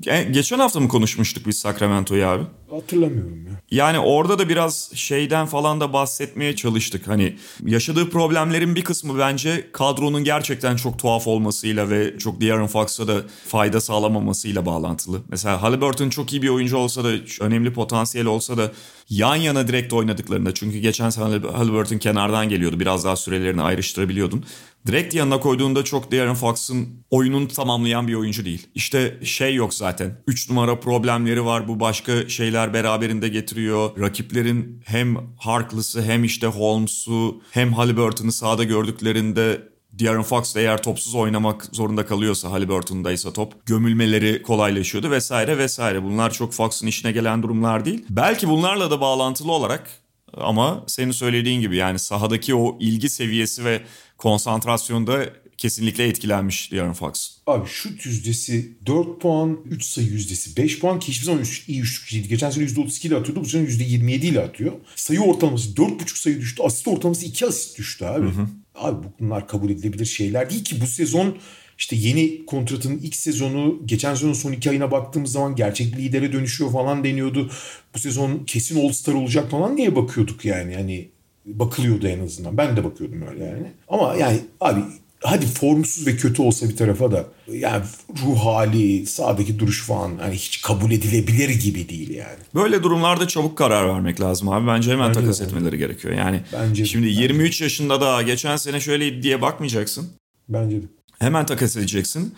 ge- 0.00 0.30
geçen 0.30 0.58
hafta 0.58 0.80
mı 0.80 0.88
konuşmuştuk 0.88 1.46
biz 1.46 1.58
Sacramento'yu 1.58 2.26
abi? 2.26 2.42
Hatırlamıyorum 2.72 3.46
ya. 3.46 3.52
Yani 3.70 3.98
orada 3.98 4.38
da 4.38 4.48
biraz 4.48 4.90
şeyden 4.94 5.46
falan 5.46 5.80
da 5.80 5.92
bahsetmeye 5.92 6.56
çalıştık. 6.56 7.08
Hani 7.08 7.36
yaşadığı 7.66 8.10
problemlerin 8.10 8.74
bir 8.74 8.84
kısmı 8.84 9.18
bence 9.18 9.70
kadronun 9.72 10.24
gerçekten 10.24 10.76
çok 10.76 10.98
tuhaf 10.98 11.26
olmasıyla 11.26 11.90
ve 11.90 12.18
çok 12.18 12.40
De'Aaron 12.40 12.66
Fox'a 12.66 13.08
da 13.08 13.22
fayda 13.48 13.80
sağlamamasıyla 13.80 14.66
bağlantılı. 14.66 15.20
Mesela 15.28 15.62
Halliburton 15.62 16.08
çok 16.10 16.32
iyi 16.32 16.42
bir 16.42 16.48
oyuncu 16.48 16.76
olsa 16.76 17.04
da 17.04 17.10
önemli 17.40 17.72
potansiyel 17.72 18.26
olsa 18.26 18.56
da 18.56 18.72
yan 19.08 19.36
yana 19.36 19.68
direkt 19.68 19.92
oynadıklarında 19.92 20.54
çünkü 20.54 20.78
geçen 20.78 21.10
sene 21.10 21.24
Halliburton 21.52 21.98
kenardan 21.98 22.48
geliyordu. 22.48 22.80
Biraz 22.80 23.04
daha 23.04 23.16
sürelerini 23.16 23.62
ayrıştırabiliyordun. 23.62 24.44
Direkt 24.86 25.14
yanına 25.14 25.40
koyduğunda 25.40 25.84
çok 25.84 26.12
De'Aaron 26.12 26.34
Fox'ın 26.34 26.88
oyununu 27.10 27.48
tamamlayan 27.48 28.08
bir 28.08 28.14
oyuncu 28.14 28.44
değil. 28.44 28.66
İşte 28.74 29.18
şey 29.24 29.54
yok 29.54 29.74
zaten. 29.74 30.22
3 30.26 30.50
numara 30.50 30.80
problemleri 30.80 31.44
var. 31.44 31.68
Bu 31.68 31.80
başka 31.80 32.28
şeyler 32.28 32.61
beraberinde 32.74 33.28
getiriyor. 33.28 34.00
Rakiplerin 34.00 34.82
hem 34.84 35.16
Harkless'ı 35.38 36.02
hem 36.02 36.24
işte 36.24 36.46
Holmes'u 36.46 37.42
hem 37.50 37.72
Halliburton'u 37.72 38.32
sahada 38.32 38.64
gördüklerinde 38.64 39.72
De'Aaron 39.92 40.22
Fox 40.22 40.54
da 40.54 40.60
eğer 40.60 40.82
topsuz 40.82 41.14
oynamak 41.14 41.68
zorunda 41.72 42.06
kalıyorsa 42.06 42.50
Halliburton'daysa 42.50 43.32
top 43.32 43.66
gömülmeleri 43.66 44.42
kolaylaşıyordu 44.42 45.10
vesaire 45.10 45.58
vesaire. 45.58 46.02
Bunlar 46.02 46.30
çok 46.30 46.52
Fox'un 46.52 46.86
işine 46.86 47.12
gelen 47.12 47.42
durumlar 47.42 47.84
değil. 47.84 48.04
Belki 48.10 48.48
bunlarla 48.48 48.90
da 48.90 49.00
bağlantılı 49.00 49.52
olarak 49.52 49.90
ama 50.36 50.84
senin 50.86 51.10
söylediğin 51.10 51.60
gibi 51.60 51.76
yani 51.76 51.98
sahadaki 51.98 52.54
o 52.54 52.76
ilgi 52.80 53.08
seviyesi 53.08 53.64
ve 53.64 53.82
konsantrasyonda 54.18 55.26
kesinlikle 55.62 56.08
etkilenmiş 56.08 56.72
De'Aaron 56.72 56.92
Fox. 56.92 57.30
Abi 57.46 57.68
şut 57.68 58.06
yüzdesi 58.06 58.72
4 58.86 59.20
puan, 59.20 59.58
3 59.70 59.84
sayı 59.84 60.06
yüzdesi 60.06 60.56
5 60.56 60.78
puan 60.78 60.98
ki 60.98 61.08
hiçbir 61.08 61.26
zaman 61.26 61.40
üç, 61.40 61.68
iyi 61.68 61.80
üçlükçüydü. 61.80 62.28
Geçen 62.28 62.50
sene 62.50 62.64
%32 62.64 63.06
ile 63.06 63.16
atıyordu. 63.16 63.40
Bu 63.40 63.48
sene 63.48 63.68
%27 63.68 64.26
ile 64.26 64.40
atıyor. 64.40 64.72
Sayı 64.96 65.20
ortalaması 65.20 65.70
4,5 65.74 66.18
sayı 66.18 66.40
düştü. 66.40 66.62
Asist 66.62 66.88
ortalaması 66.88 67.26
2 67.26 67.46
asist 67.46 67.78
düştü 67.78 68.04
abi. 68.04 68.26
Abi 68.74 69.06
bunlar 69.20 69.48
kabul 69.48 69.70
edilebilir 69.70 70.04
şeyler 70.04 70.50
değil 70.50 70.64
ki 70.64 70.80
bu 70.80 70.86
sezon 70.86 71.36
işte 71.78 71.96
yeni 71.96 72.46
kontratın 72.46 72.98
ilk 72.98 73.16
sezonu 73.16 73.82
geçen 73.86 74.14
sezonun 74.14 74.32
son 74.32 74.52
iki 74.52 74.70
ayına 74.70 74.90
baktığımız 74.90 75.32
zaman 75.32 75.56
gerçek 75.56 75.96
lidere 75.96 76.32
dönüşüyor 76.32 76.72
falan 76.72 77.04
deniyordu. 77.04 77.50
Bu 77.94 77.98
sezon 77.98 78.44
kesin 78.46 78.84
All 78.84 78.92
Star 78.92 79.14
olacak 79.14 79.50
falan 79.50 79.76
diye 79.76 79.96
bakıyorduk 79.96 80.44
yani. 80.44 80.74
Hani 80.74 81.08
bakılıyordu 81.46 82.06
en 82.06 82.20
azından. 82.20 82.56
Ben 82.56 82.76
de 82.76 82.84
bakıyordum 82.84 83.22
öyle 83.30 83.44
yani. 83.44 83.72
Ama 83.88 84.14
yani 84.14 84.38
abi 84.60 84.80
hadi 85.22 85.46
formsuz 85.46 86.06
ve 86.06 86.16
kötü 86.16 86.42
olsa 86.42 86.68
bir 86.68 86.76
tarafa 86.76 87.12
da 87.12 87.26
yani 87.52 87.84
ruh 88.22 88.44
hali, 88.44 89.06
sağdaki 89.06 89.58
duruş 89.58 89.82
falan 89.82 90.18
hani 90.18 90.34
hiç 90.34 90.62
kabul 90.62 90.90
edilebilir 90.90 91.48
gibi 91.48 91.88
değil 91.88 92.10
yani. 92.10 92.38
Böyle 92.54 92.82
durumlarda 92.82 93.28
çabuk 93.28 93.58
karar 93.58 93.88
vermek 93.88 94.20
lazım 94.20 94.48
abi. 94.48 94.66
Bence 94.66 94.92
hemen 94.92 95.08
Bence 95.08 95.20
de, 95.20 95.24
takas 95.24 95.40
bence 95.40 95.50
etmeleri 95.50 95.78
gerekiyor. 95.78 96.14
Yani 96.14 96.40
Bence 96.52 96.82
de, 96.82 96.88
şimdi 96.88 97.06
bence 97.06 97.18
de. 97.18 97.22
23 97.22 97.60
yaşında 97.60 98.00
daha 98.00 98.22
geçen 98.22 98.56
sene 98.56 98.80
şöyleydi 98.80 99.22
diye 99.22 99.42
bakmayacaksın. 99.42 100.08
Bence 100.48 100.82
de. 100.82 100.86
Hemen 101.18 101.46
takas 101.46 101.76
edeceksin. 101.76 102.34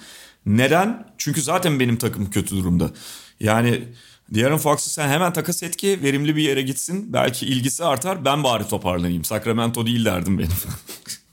Neden? 0.46 1.06
Çünkü 1.18 1.42
zaten 1.42 1.80
benim 1.80 1.96
takım 1.96 2.30
kötü 2.30 2.56
durumda. 2.56 2.90
Yani 3.40 3.82
De'Aaron 4.34 4.58
Fox'u 4.58 4.90
sen 4.90 5.08
hemen 5.08 5.32
takas 5.32 5.62
et 5.62 5.76
ki 5.76 5.98
verimli 6.02 6.36
bir 6.36 6.42
yere 6.42 6.62
gitsin. 6.62 7.12
Belki 7.12 7.46
ilgisi 7.46 7.84
artar. 7.84 8.24
Ben 8.24 8.44
bari 8.44 8.68
toparlanayım. 8.68 9.24
Sacramento 9.24 9.86
değil 9.86 10.04
derdim 10.04 10.38
benim. 10.38 10.50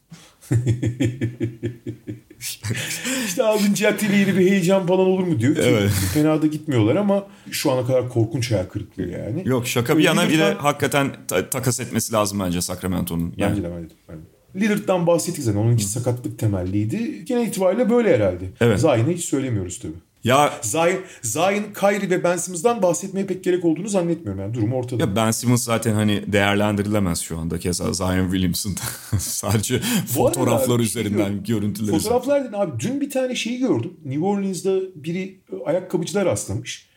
İşte 3.26 3.44
alınca 3.44 3.90
ile 3.98 4.16
yeni 4.16 4.28
bir 4.38 4.50
heyecan 4.50 4.88
falan 4.88 5.00
olur 5.08 5.24
mu 5.24 5.40
diyor 5.40 5.56
ki 5.56 5.62
Evet. 5.66 5.92
fena 6.14 6.42
da 6.42 6.48
gitmiyorlar 6.48 6.96
ama 6.96 7.28
şu 7.52 7.72
ana 7.72 7.86
kadar 7.88 8.10
korkunç 8.10 8.52
hayal 8.52 8.66
kırıklığı 8.66 9.08
yani. 9.08 9.44
Yok 9.46 9.68
şaka 9.68 9.98
bir 9.98 10.04
yana 10.04 10.30
bir 10.30 10.40
de 10.40 10.54
hakikaten 10.54 11.12
ta- 11.28 11.50
takas 11.50 11.80
etmesi 11.80 12.14
lazım 12.14 12.40
bence 12.40 12.62
Sacramento'nun. 12.62 13.34
Yani, 13.38 13.52
Bence 13.52 13.64
de 13.64 13.72
bence 13.76 13.90
de. 13.90 13.94
bence. 14.10 14.22
Lillard'dan 14.66 15.08
bahsettik 15.08 15.44
zaten. 15.44 15.60
Onunki 15.60 15.84
sakatlık 15.84 16.40
temelliydi. 16.40 17.26
Genel 17.26 17.48
itibariyle 17.48 17.90
böyle 17.90 18.16
herhalde. 18.16 18.46
Evet. 18.62 18.80
Zayn'ı 18.80 19.12
hiç 19.12 19.26
söylemiyoruz 19.26 19.80
tabii. 19.80 19.94
Ya 20.24 20.54
Zayn, 20.62 20.98
Zayn, 21.22 21.64
Kyrie 21.80 22.10
ve 22.10 22.24
Ben 22.24 22.38
Simmons'dan 22.38 22.82
bahsetmeye 22.82 23.26
pek 23.26 23.44
gerek 23.44 23.66
olduğunu 23.66 23.88
zannetmiyorum. 23.90 24.42
Yani 24.42 24.54
durum 24.54 24.74
ortada. 24.74 25.04
Ya 25.04 25.16
Ben 25.16 25.32
Simmons 25.32 25.64
zaten 25.64 25.94
hani 25.94 26.24
değerlendirilemez 26.28 27.20
şu 27.20 27.38
anda. 27.40 27.60
Keza 27.60 27.94
Zion 27.94 28.24
Williamson 28.32 28.72
da 28.76 29.18
sadece 29.20 29.80
Bu 30.08 30.14
fotoğraflar 30.14 30.80
bir 30.80 30.84
şey 30.86 31.02
üzerinden 31.02 31.18
diyorum. 31.28 31.44
görüntüler 31.44 31.84
üzerinden. 31.88 32.00
Fotoğraflar 32.00 32.44
dedin 32.44 32.54
abi. 32.54 32.80
Dün 32.80 33.02
bir 33.02 33.10
tane 33.10 33.36
şeyi 33.36 33.60
gördüm. 33.60 33.94
New 34.06 34.26
Orleans'da 34.26 34.80
biri 34.96 35.40
e, 35.54 35.56
ayakkabıcılar 35.66 36.26
rastlamış. 36.26 36.88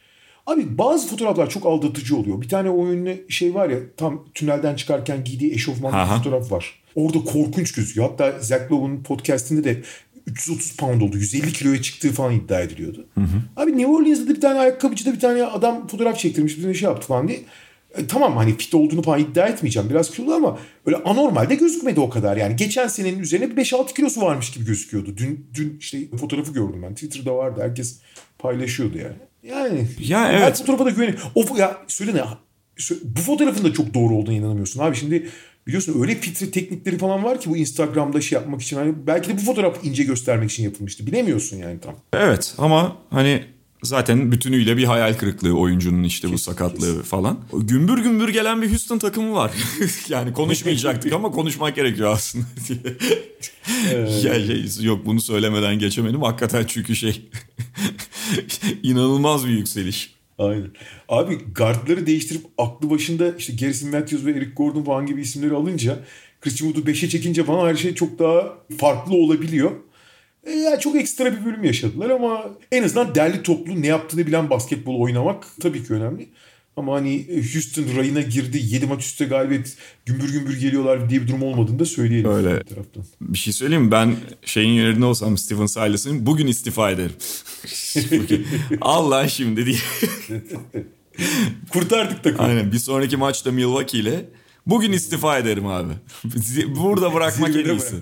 Abi 0.47 0.79
bazı 0.79 1.09
fotoğraflar 1.09 1.51
çok 1.51 1.67
aldatıcı 1.67 2.17
oluyor. 2.17 2.41
Bir 2.41 2.49
tane 2.49 2.71
o 2.71 2.87
ünlü 2.89 3.27
şey 3.29 3.55
var 3.55 3.69
ya 3.69 3.79
tam 3.97 4.25
tünelden 4.35 4.75
çıkarken 4.77 5.25
giydiği 5.25 5.53
eşofman 5.55 5.93
bir 5.93 5.99
Aha. 5.99 6.17
fotoğraf 6.17 6.53
var. 6.53 6.81
Orada 6.95 7.19
korkunç 7.25 7.73
gözüküyor. 7.73 8.11
Hatta 8.11 8.41
Zach 8.41 8.73
Lowe'un 8.73 9.03
podcastinde 9.03 9.65
de 9.65 9.83
330 10.27 10.77
pound 10.77 11.01
oldu. 11.01 11.17
150 11.17 11.53
kiloya 11.53 11.83
çıktığı 11.83 12.13
falan 12.13 12.33
iddia 12.35 12.61
ediliyordu. 12.61 13.07
Abi 13.57 13.79
New 13.79 13.87
Orleans'da 13.87 14.29
da 14.29 14.35
bir 14.35 14.41
tane 14.41 14.59
ayakkabıcıda 14.59 15.13
bir 15.13 15.21
tane 15.21 15.45
adam 15.45 15.89
fotoğraf 15.89 16.19
çektirmiş. 16.19 16.59
Bir 16.59 16.75
şey 16.75 16.89
yaptı 16.89 17.07
falan 17.07 17.29
diye. 17.29 17.41
E, 17.97 18.07
tamam 18.07 18.37
hani 18.37 18.57
fit 18.57 18.75
olduğunu 18.75 19.03
falan 19.03 19.21
iddia 19.21 19.47
etmeyeceğim. 19.47 19.91
Biraz 19.91 20.11
kilolu 20.11 20.35
ama 20.35 20.59
öyle 20.87 20.97
anormalde 20.97 21.55
gözükmedi 21.55 22.01
o 22.01 22.11
kadar. 22.11 22.37
Yani 22.37 22.57
geçen 22.57 22.89
senenin 22.89 23.19
üzerine 23.19 23.57
bir 23.57 23.65
5-6 23.65 23.95
kilosu 23.95 24.21
varmış 24.21 24.51
gibi 24.51 24.65
gözüküyordu. 24.65 25.17
Dün 25.17 25.47
dün 25.55 25.77
işte 25.81 26.17
fotoğrafı 26.17 26.53
gördüm 26.53 26.83
ben. 26.83 26.95
Twitter'da 26.95 27.37
vardı. 27.37 27.61
Herkes 27.63 27.99
paylaşıyordu 28.39 28.99
yani. 28.99 29.17
Yani 29.43 29.87
Ya 29.99 30.21
her 30.21 30.43
evet. 30.43 30.59
fotoğrafa 30.59 30.85
da 30.85 30.91
güvenin. 30.91 31.17
O 31.35 31.57
ya 31.57 31.79
söyle 31.89 32.15
ne? 32.15 32.23
Bu 33.05 33.21
fotoğrafın 33.21 33.65
da 33.65 33.73
çok 33.73 33.95
doğru 33.95 34.15
olduğuna 34.15 34.35
inanamıyorsun 34.35 34.81
abi. 34.81 34.97
Şimdi 34.97 35.29
biliyorsun 35.67 36.03
öyle 36.03 36.15
filtre 36.15 36.51
teknikleri 36.51 36.99
falan 36.99 37.25
var 37.25 37.41
ki 37.41 37.51
bu 37.51 37.57
Instagram'da 37.57 38.21
şey 38.21 38.39
yapmak 38.39 38.63
için. 38.63 38.77
Hani 38.77 38.95
belki 39.07 39.29
de 39.29 39.37
bu 39.37 39.41
fotoğraf 39.41 39.85
ince 39.85 40.05
göstermek 40.05 40.51
için 40.51 40.65
yapılmıştı. 40.65 41.07
Bilemiyorsun 41.07 41.57
yani 41.57 41.81
tam. 41.81 41.95
Evet 42.13 42.55
ama 42.59 42.97
hani 43.11 43.45
zaten 43.83 44.33
bütünüyle 44.33 44.77
bir 44.77 44.85
hayal 44.85 45.15
kırıklığı 45.15 45.53
oyuncunun 45.53 46.03
işte 46.03 46.33
bu 46.33 46.39
sakatlığı 46.39 47.03
falan. 47.03 47.41
Gümbür 47.53 47.99
gümbür 47.99 48.29
gelen 48.29 48.63
bir 48.63 48.71
Houston 48.71 48.99
takımı 48.99 49.35
var. 49.35 49.53
yani 50.09 50.33
konuşmayacaktık 50.33 51.13
ama 51.13 51.31
konuşmak 51.31 51.77
gerekiyor 51.77 52.13
aslında 52.13 52.45
diye. 52.69 52.97
ya 54.23 54.47
şey, 54.47 54.85
yok 54.85 55.07
bunu 55.07 55.21
söylemeden 55.21 55.79
geçemedim. 55.79 56.23
Hakikaten 56.23 56.65
çünkü 56.67 56.97
şey 56.97 57.23
inanılmaz 58.83 59.47
bir 59.47 59.53
yükseliş. 59.53 60.14
Aynen. 60.39 60.71
Abi 61.09 61.39
guardları 61.55 62.07
değiştirip 62.07 62.43
aklı 62.59 62.91
başında 62.91 63.35
işte 63.39 63.53
Garrison 63.61 63.91
Matthews 63.91 64.27
ve 64.27 64.31
Eric 64.31 64.51
Gordon 64.51 64.83
falan 64.83 65.07
gibi 65.07 65.21
isimleri 65.21 65.55
alınca 65.55 65.99
Christian 66.41 66.69
Wood'u 66.69 66.91
5'e 66.91 67.09
çekince 67.09 67.45
falan 67.45 67.69
her 67.69 67.75
şey 67.75 67.95
çok 67.95 68.19
daha 68.19 68.59
farklı 68.79 69.15
olabiliyor. 69.15 69.71
E, 70.47 70.51
yani 70.53 70.81
çok 70.81 70.97
ekstra 70.97 71.33
bir 71.33 71.45
bölüm 71.45 71.65
yaşadılar 71.65 72.11
ama 72.11 72.45
en 72.73 72.83
azından 72.83 73.15
derli 73.15 73.43
toplu 73.43 73.83
ne 73.83 73.87
yaptığını 73.87 74.27
bilen 74.27 74.51
basketbol 74.51 75.01
oynamak 75.01 75.45
tabii 75.61 75.85
ki 75.87 75.93
önemli. 75.95 76.29
Ama 76.77 76.95
hani 76.95 77.27
Houston 77.55 77.97
rayına 77.97 78.21
girdi 78.21 78.61
7 78.63 78.87
maç 78.87 79.05
üstte 79.05 79.25
galibiyet 79.25 79.77
gümbür 80.07 80.33
gümbür 80.33 80.61
geliyorlar 80.61 81.11
diye 81.11 81.23
bir 81.23 81.29
durum 81.29 81.43
olmadığını 81.43 81.79
da 81.79 81.85
söyleyelim. 81.85 82.31
Öyle. 82.31 82.61
bir 82.61 82.65
taraftan. 82.65 83.05
Bir 83.21 83.39
şey 83.39 83.53
söyleyeyim 83.53 83.85
mi? 83.85 83.91
Ben 83.91 84.17
şeyin 84.45 84.73
yerinde 84.73 85.05
olsam 85.05 85.39
Steven 85.39 85.67
Silas'ın 85.67 86.27
bugün 86.27 86.47
istifa 86.47 86.91
ederim. 86.91 87.15
Bugün. 87.97 88.47
Allah 88.81 89.29
şimdi 89.29 89.67
diye. 89.67 89.79
Kurtardık 91.73 92.25
takımı. 92.25 92.49
Aynen 92.49 92.73
bir 92.73 92.79
sonraki 92.79 93.17
maçta 93.17 93.53
Milwaukee 93.53 93.99
ile 93.99 94.25
bugün 94.67 94.93
istifa 94.93 95.39
ederim 95.39 95.67
abi. 95.67 95.93
Burada 96.67 97.15
bırakmak 97.15 97.57
en 97.57 97.65
iyisi. 97.65 97.97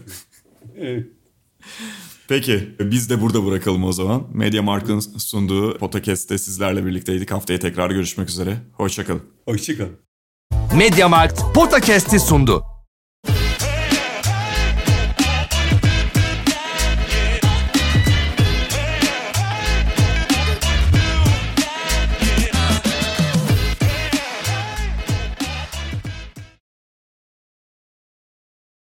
Evet. 0.78 1.06
Peki 2.28 2.68
biz 2.80 3.10
de 3.10 3.22
burada 3.22 3.46
bırakalım 3.46 3.84
o 3.84 3.92
zaman. 3.92 4.22
Media 4.34 4.62
Markt'ın 4.62 5.00
sunduğu 5.00 5.78
podcast'te 5.78 6.38
sizlerle 6.38 6.86
birlikteydik. 6.86 7.30
Haftaya 7.30 7.58
tekrar 7.58 7.90
görüşmek 7.90 8.28
üzere. 8.28 8.56
Hoşçakalın. 8.72 9.22
Hoşçakalın. 9.44 9.96
Mediamarkt 10.76 11.42
Podcast'i 11.54 12.20
sundu. 12.20 12.71